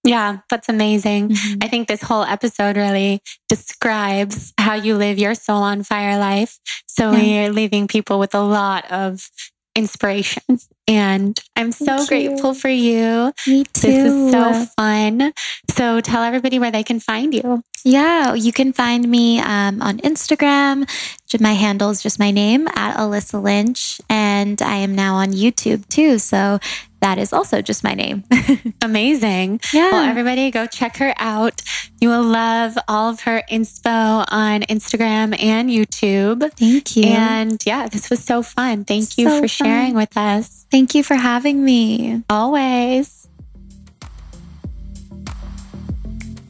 Yeah, 0.06 0.38
that's 0.48 0.68
amazing. 0.68 1.30
Mm-hmm. 1.30 1.58
I 1.62 1.68
think 1.68 1.88
this 1.88 2.00
whole 2.00 2.22
episode 2.22 2.76
really 2.76 3.20
describes 3.48 4.52
how 4.56 4.74
you 4.74 4.96
live 4.96 5.18
your 5.18 5.34
soul 5.34 5.62
on 5.62 5.82
fire 5.82 6.18
life. 6.18 6.60
So 6.86 7.10
yeah. 7.10 7.42
you're 7.42 7.52
leaving 7.52 7.88
people 7.88 8.20
with 8.20 8.34
a 8.34 8.40
lot 8.40 8.90
of 8.90 9.28
inspiration. 9.76 10.42
And 10.88 11.38
I'm 11.54 11.72
so 11.72 11.84
Thank 11.84 12.08
grateful 12.08 12.54
you. 12.54 12.58
for 12.58 12.68
you. 12.68 13.32
Me 13.46 13.64
too. 13.64 13.86
This 13.86 14.12
is 14.12 14.30
so 14.32 14.66
fun. 14.76 15.32
So 15.70 16.00
tell 16.00 16.22
everybody 16.22 16.58
where 16.58 16.70
they 16.70 16.82
can 16.82 17.00
find 17.00 17.34
you. 17.34 17.62
Yeah, 17.84 18.34
you 18.34 18.52
can 18.52 18.72
find 18.72 19.08
me 19.08 19.38
um, 19.40 19.82
on 19.82 19.98
Instagram. 19.98 20.88
My 21.38 21.52
handle 21.52 21.90
is 21.90 22.02
just 22.02 22.18
my 22.18 22.30
name 22.30 22.66
at 22.68 22.96
Alyssa 22.96 23.42
Lynch. 23.42 24.00
And 24.08 24.62
I 24.62 24.76
am 24.76 24.94
now 24.94 25.16
on 25.16 25.32
YouTube 25.32 25.86
too. 25.88 26.18
So 26.18 26.58
that 27.00 27.18
is 27.18 27.32
also 27.32 27.62
just 27.62 27.84
my 27.84 27.94
name. 27.94 28.24
Amazing. 28.82 29.60
Yeah. 29.72 29.90
Well, 29.92 30.04
everybody 30.04 30.50
go 30.50 30.66
check 30.66 30.96
her 30.98 31.14
out. 31.18 31.62
You 32.00 32.08
will 32.08 32.22
love 32.24 32.76
all 32.88 33.10
of 33.10 33.20
her 33.22 33.42
inspo 33.50 34.24
on 34.28 34.62
Instagram 34.62 35.40
and 35.40 35.70
YouTube. 35.70 36.50
Thank 36.54 36.96
you. 36.96 37.04
And 37.04 37.62
yeah, 37.66 37.88
this 37.88 38.10
was 38.10 38.22
so 38.24 38.42
fun. 38.42 38.84
Thank 38.84 39.18
you 39.18 39.28
so 39.28 39.40
for 39.40 39.48
sharing 39.48 39.92
fun. 39.92 39.96
with 39.96 40.16
us. 40.16 40.66
Thank 40.70 40.94
you 40.94 41.02
for 41.02 41.14
having 41.14 41.64
me. 41.64 42.22
Always. 42.30 43.25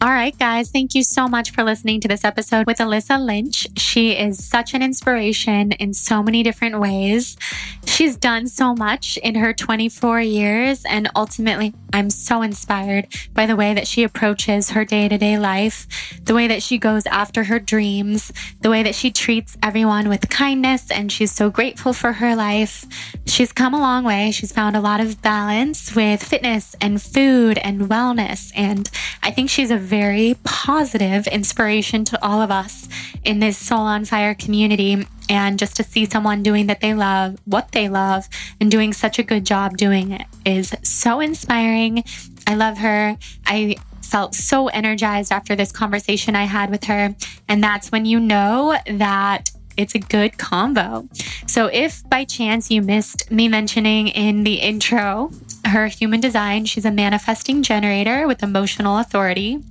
All 0.03 0.11
right, 0.11 0.39
guys, 0.39 0.71
thank 0.71 0.95
you 0.95 1.03
so 1.03 1.27
much 1.27 1.53
for 1.53 1.65
listening 1.65 2.03
to 2.03 2.09
this 2.09 2.23
episode 2.23 2.67
with 2.67 2.77
Alyssa 2.77 3.19
Lynch. 3.19 3.67
She 3.79 4.11
is 4.13 4.45
such 4.45 4.75
an 4.75 4.83
inspiration 4.83 5.73
in 5.73 5.95
so 5.95 6.23
many 6.23 6.43
different 6.43 6.79
ways. 6.79 7.39
She's 7.87 8.19
done 8.19 8.47
so 8.47 8.75
much 8.75 9.17
in 9.17 9.37
her 9.37 9.55
24 9.55 10.21
years, 10.21 10.85
and 10.85 11.09
ultimately, 11.17 11.73
I'm 11.95 12.11
so 12.11 12.43
inspired 12.43 13.07
by 13.33 13.47
the 13.47 13.57
way 13.57 13.73
that 13.73 13.87
she 13.87 14.03
approaches 14.03 14.71
her 14.71 14.85
day 14.85 15.09
to 15.09 15.17
day 15.17 15.39
life, 15.39 15.87
the 16.23 16.35
way 16.35 16.47
that 16.47 16.63
she 16.63 16.77
goes 16.77 17.07
after 17.07 17.45
her 17.45 17.59
dreams, 17.59 18.35
the 18.61 18.69
way 18.69 18.83
that 18.83 18.95
she 18.95 19.11
treats 19.11 19.57
everyone 19.63 20.11
with 20.11 20.29
kindness, 20.29 20.91
and 20.91 21.11
she's 21.11 21.33
so 21.33 21.49
grateful 21.49 21.95
for 21.95 22.13
her 22.13 22.37
life. 22.37 22.85
She's 23.25 23.51
come 23.51 23.73
a 23.73 23.81
long 23.81 24.05
way. 24.05 24.31
She's 24.31 24.53
found 24.53 24.77
a 24.77 24.81
lot 24.81 25.01
of 25.01 25.23
balance 25.23 25.97
with 25.97 26.23
fitness 26.23 26.77
and 26.83 27.01
food 27.01 27.57
and 27.59 27.89
wellness, 27.89 28.53
and 28.55 28.91
I 29.23 29.31
think 29.31 29.49
she's 29.49 29.71
a 29.71 29.86
very 29.87 30.37
positive 30.45 31.27
inspiration 31.29 32.05
to 32.05 32.23
all 32.23 32.43
of 32.43 32.51
us 32.51 32.89
in 33.25 33.41
this 33.41 33.57
Soul 33.57 33.81
on 33.81 34.05
Fire 34.05 34.35
community. 34.35 35.07
And 35.29 35.59
just 35.59 35.77
to 35.77 35.85
see 35.85 36.05
someone 36.05 36.43
doing 36.43 36.67
that 36.67 36.81
they 36.81 36.95
love, 36.95 37.39
what 37.45 37.73
they 37.73 37.89
love, 37.89 38.29
and 38.61 38.71
doing 38.71 38.93
such 38.93 39.19
a 39.19 39.23
good 39.23 39.45
job 39.47 39.77
doing 39.77 40.13
it 40.13 40.27
is 40.45 40.75
so 40.83 41.21
inspiring. 41.21 42.05
I 42.47 42.55
love 42.55 42.79
her. 42.79 43.17
I 43.47 43.77
felt 44.03 44.35
so 44.35 44.69
energized 44.69 45.33
after 45.33 45.57
this 45.57 45.73
conversation 45.73 46.37
I 46.37 46.45
had 46.45 46.71
with 46.71 46.85
her. 46.85 47.15
And 47.49 47.63
that's 47.63 47.91
when 47.91 48.07
you 48.07 48.21
know 48.21 48.77
that 48.87 49.51
it's 49.77 49.95
a 49.95 49.99
good 49.99 50.39
combo. 50.39 51.09
So, 51.47 51.67
if 51.67 52.09
by 52.09 52.25
chance 52.25 52.71
you 52.71 52.83
missed 52.83 53.31
me 53.31 53.49
mentioning 53.49 54.09
in 54.09 54.45
the 54.45 54.55
intro 54.55 55.31
her 55.67 55.87
human 55.87 56.21
design, 56.21 56.65
she's 56.65 56.85
a 56.85 56.91
manifesting 56.91 57.63
generator 57.63 58.27
with 58.27 58.43
emotional 58.43 58.99
authority. 58.99 59.63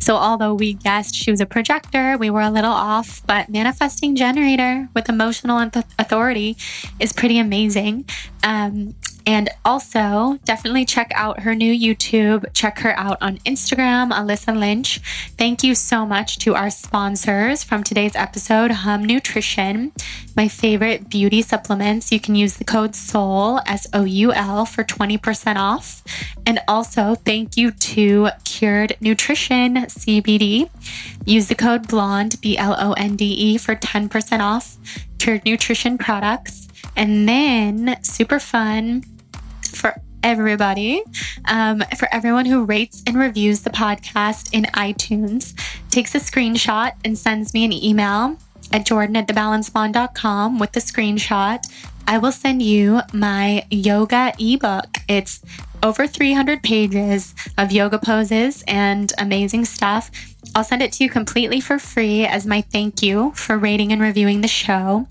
So, 0.00 0.16
although 0.16 0.54
we 0.54 0.74
guessed 0.74 1.14
she 1.14 1.30
was 1.30 1.40
a 1.40 1.46
projector, 1.46 2.16
we 2.18 2.30
were 2.30 2.42
a 2.42 2.50
little 2.50 2.72
off, 2.72 3.22
but 3.26 3.48
manifesting 3.48 4.16
generator 4.16 4.88
with 4.94 5.08
emotional 5.08 5.70
authority 5.98 6.56
is 7.00 7.12
pretty 7.12 7.38
amazing. 7.38 8.04
Um, 8.42 8.94
and 9.26 9.50
also, 9.64 10.38
definitely 10.44 10.84
check 10.84 11.12
out 11.14 11.40
her 11.40 11.54
new 11.54 11.72
YouTube. 11.72 12.46
Check 12.54 12.78
her 12.80 12.98
out 12.98 13.18
on 13.20 13.38
Instagram, 13.38 14.10
Alyssa 14.10 14.58
Lynch. 14.58 15.00
Thank 15.36 15.62
you 15.62 15.74
so 15.74 16.06
much 16.06 16.38
to 16.38 16.54
our 16.54 16.70
sponsors 16.70 17.62
from 17.62 17.82
today's 17.82 18.16
episode, 18.16 18.70
Hum 18.70 19.04
Nutrition, 19.04 19.92
my 20.36 20.48
favorite 20.48 21.10
beauty 21.10 21.42
supplements. 21.42 22.10
You 22.10 22.20
can 22.20 22.34
use 22.34 22.56
the 22.56 22.64
code 22.64 22.94
SOUL, 22.94 23.60
S 23.66 23.86
O 23.92 24.04
U 24.04 24.32
L, 24.32 24.64
for 24.64 24.84
20% 24.84 25.56
off. 25.56 26.02
And 26.46 26.60
also, 26.68 27.14
thank 27.14 27.56
you 27.56 27.70
to 27.70 28.28
Cured 28.44 28.96
Nutrition 29.00 29.74
CBD. 29.86 30.70
Use 31.26 31.48
the 31.48 31.54
code 31.54 31.88
BLONDE, 31.88 32.40
B 32.40 32.56
L 32.56 32.76
O 32.78 32.92
N 32.92 33.16
D 33.16 33.24
E, 33.26 33.58
for 33.58 33.74
10% 33.74 34.40
off 34.40 34.76
Cured 35.18 35.44
Nutrition 35.44 35.98
products. 35.98 36.67
And 36.98 37.28
then, 37.28 37.96
super 38.02 38.40
fun 38.40 39.04
for 39.70 39.94
everybody, 40.24 41.02
um, 41.44 41.82
for 41.96 42.12
everyone 42.12 42.44
who 42.44 42.64
rates 42.64 43.04
and 43.06 43.16
reviews 43.16 43.60
the 43.60 43.70
podcast 43.70 44.52
in 44.52 44.64
iTunes, 44.74 45.54
takes 45.90 46.16
a 46.16 46.18
screenshot 46.18 46.92
and 47.04 47.16
sends 47.16 47.54
me 47.54 47.64
an 47.64 47.72
email 47.72 48.36
at 48.72 48.84
jordan 48.84 49.16
at 49.16 49.28
thebalancedblonde.com 49.28 50.58
with 50.58 50.72
the 50.72 50.80
screenshot. 50.80 51.60
I 52.08 52.18
will 52.18 52.32
send 52.32 52.62
you 52.62 53.00
my 53.12 53.64
yoga 53.70 54.32
ebook. 54.40 54.98
It's 55.08 55.40
over 55.82 56.06
300 56.06 56.62
pages 56.62 57.34
of 57.56 57.70
yoga 57.70 57.98
poses 57.98 58.64
and 58.66 59.12
amazing 59.18 59.66
stuff. 59.66 60.10
I'll 60.54 60.64
send 60.64 60.82
it 60.82 60.92
to 60.92 61.04
you 61.04 61.10
completely 61.10 61.60
for 61.60 61.78
free 61.78 62.24
as 62.24 62.46
my 62.46 62.62
thank 62.62 63.02
you 63.02 63.32
for 63.32 63.58
rating 63.58 63.92
and 63.92 64.00
reviewing 64.00 64.40
the 64.40 64.48
show. 64.48 65.06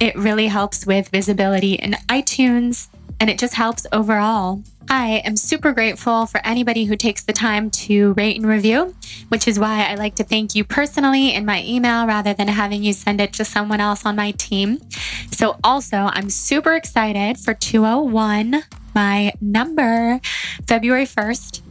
It 0.00 0.16
really 0.16 0.46
helps 0.46 0.86
with 0.86 1.08
visibility 1.08 1.74
in 1.74 1.92
iTunes 2.08 2.88
and 3.20 3.30
it 3.30 3.38
just 3.38 3.54
helps 3.54 3.86
overall. 3.92 4.62
I 4.88 5.22
am 5.24 5.36
super 5.36 5.72
grateful 5.72 6.26
for 6.26 6.40
anybody 6.44 6.84
who 6.84 6.96
takes 6.96 7.24
the 7.24 7.32
time 7.32 7.70
to 7.70 8.12
rate 8.12 8.36
and 8.36 8.46
review, 8.46 8.94
which 9.28 9.48
is 9.48 9.58
why 9.58 9.84
I 9.84 9.96
like 9.96 10.14
to 10.16 10.24
thank 10.24 10.54
you 10.54 10.62
personally 10.64 11.34
in 11.34 11.44
my 11.44 11.62
email 11.64 12.06
rather 12.06 12.32
than 12.32 12.46
having 12.48 12.84
you 12.84 12.92
send 12.92 13.20
it 13.20 13.32
to 13.34 13.44
someone 13.44 13.80
else 13.80 14.06
on 14.06 14.14
my 14.14 14.30
team. 14.32 14.78
So, 15.32 15.58
also, 15.64 16.08
I'm 16.12 16.30
super 16.30 16.74
excited 16.74 17.38
for 17.38 17.52
201, 17.52 18.62
my 18.94 19.32
number, 19.40 20.20
February 20.68 21.06
1st. 21.06 21.65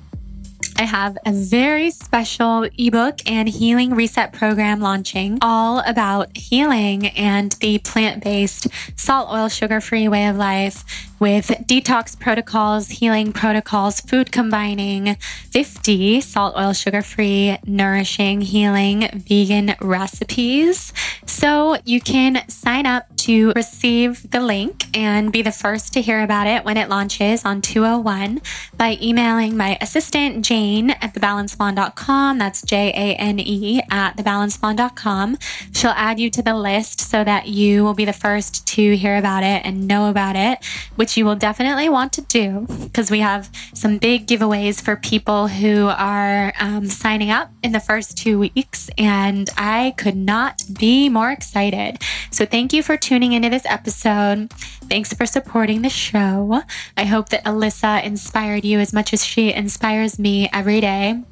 I 0.77 0.83
have 0.83 1.17
a 1.25 1.31
very 1.31 1.89
special 1.89 2.67
ebook 2.77 3.19
and 3.25 3.47
healing 3.47 3.93
reset 3.93 4.33
program 4.33 4.81
launching 4.81 5.37
all 5.41 5.79
about 5.87 6.35
healing 6.35 7.07
and 7.07 7.53
the 7.53 7.79
plant 7.79 8.23
based, 8.23 8.67
salt, 8.97 9.29
oil, 9.31 9.47
sugar 9.47 9.79
free 9.79 10.09
way 10.09 10.27
of 10.27 10.35
life 10.35 10.83
with 11.19 11.47
detox 11.65 12.19
protocols, 12.19 12.89
healing 12.89 13.31
protocols, 13.31 14.01
food 14.01 14.33
combining 14.33 15.15
50 15.15 16.19
salt, 16.19 16.55
oil, 16.57 16.73
sugar 16.73 17.01
free, 17.01 17.57
nourishing, 17.65 18.41
healing 18.41 19.09
vegan 19.13 19.75
recipes. 19.79 20.91
So 21.25 21.77
you 21.85 22.01
can 22.01 22.47
sign 22.49 22.85
up 22.85 23.14
to 23.25 23.51
receive 23.55 24.29
the 24.29 24.39
link 24.39 24.85
and 24.95 25.31
be 25.31 25.41
the 25.41 25.51
first 25.51 25.93
to 25.93 26.01
hear 26.01 26.21
about 26.21 26.45
it 26.45 26.63
when 26.63 26.77
it 26.77 26.89
launches 26.89 27.43
on 27.43 27.59
201 27.59 28.39
by 28.77 28.99
emailing 29.01 29.57
my 29.57 29.79
assistant, 29.81 30.45
Jane, 30.45 30.91
at 30.91 31.15
thebalancedblonde.com. 31.15 32.37
That's 32.37 32.61
J 32.61 32.89
A 32.89 33.15
N 33.15 33.39
E 33.39 33.81
at 33.89 34.15
thebalancedblonde.com. 34.15 35.39
She'll 35.73 35.89
add 35.91 36.19
you 36.19 36.29
to 36.29 36.43
the 36.43 36.53
list 36.53 37.01
so 37.01 37.23
that 37.23 37.47
you 37.47 37.83
will 37.83 37.95
be 37.95 38.05
the 38.05 38.13
first 38.13 38.67
to 38.67 38.95
hear 38.95 39.17
about 39.17 39.41
it 39.41 39.65
and 39.65 39.87
know 39.87 40.07
about 40.09 40.35
it, 40.35 40.59
which 40.95 41.17
you 41.17 41.25
will 41.25 41.35
definitely 41.35 41.89
want 41.89 42.13
to 42.13 42.21
do 42.21 42.67
because 42.83 43.09
we 43.09 43.21
have 43.21 43.49
some 43.73 43.97
big 43.97 44.27
giveaways 44.27 44.81
for 44.81 44.95
people 44.95 45.47
who 45.47 45.87
are 45.87 46.53
um, 46.59 46.85
signing 46.85 47.31
up 47.31 47.49
in 47.63 47.71
the 47.71 47.79
first 47.79 48.19
two 48.19 48.37
weeks. 48.37 48.89
And 48.99 49.49
I 49.57 49.95
could 49.97 50.15
not 50.15 50.61
be 50.77 51.09
more 51.09 51.31
excited. 51.31 52.03
So 52.29 52.45
thank 52.45 52.71
you 52.71 52.83
for 52.83 52.97
tuning 53.15 53.31
into 53.31 53.49
this 53.49 53.65
episode. 53.65 54.51
Thanks 54.89 55.13
for 55.13 55.25
supporting 55.25 55.83
the 55.83 55.89
show. 55.89 56.61
I 56.97 57.05
hope 57.05 57.29
that 57.29 57.45
Alyssa 57.45 58.03
inspired 58.03 58.65
you 58.65 58.77
as 58.79 58.91
much 58.91 59.13
as 59.13 59.23
she 59.23 59.53
inspires 59.53 60.19
me 60.19 60.49
every 60.51 60.81
day. 60.81 61.23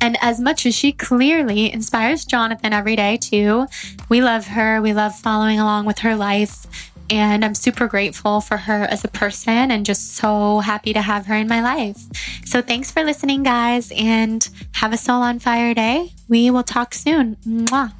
And 0.00 0.18
as 0.20 0.40
much 0.40 0.66
as 0.66 0.74
she 0.74 0.90
clearly 0.90 1.72
inspires 1.72 2.24
Jonathan 2.24 2.72
every 2.72 2.96
day, 2.96 3.18
too, 3.18 3.68
we 4.08 4.20
love 4.20 4.48
her. 4.48 4.82
We 4.82 4.92
love 4.92 5.14
following 5.14 5.60
along 5.60 5.86
with 5.86 6.00
her 6.00 6.16
life. 6.16 6.66
And 7.08 7.44
I'm 7.44 7.54
super 7.54 7.86
grateful 7.86 8.40
for 8.40 8.56
her 8.56 8.82
as 8.90 9.04
a 9.04 9.08
person 9.08 9.70
and 9.70 9.86
just 9.86 10.16
so 10.16 10.58
happy 10.58 10.92
to 10.92 11.00
have 11.00 11.26
her 11.26 11.36
in 11.36 11.46
my 11.46 11.62
life. 11.62 12.02
So 12.46 12.62
thanks 12.62 12.90
for 12.90 13.04
listening, 13.04 13.44
guys, 13.44 13.92
and 13.96 14.46
have 14.72 14.92
a 14.92 14.96
soul 14.96 15.22
on 15.22 15.38
fire 15.38 15.72
day. 15.72 16.14
We 16.26 16.50
will 16.50 16.64
talk 16.64 16.94
soon. 16.94 17.36
Mwah. 17.46 17.92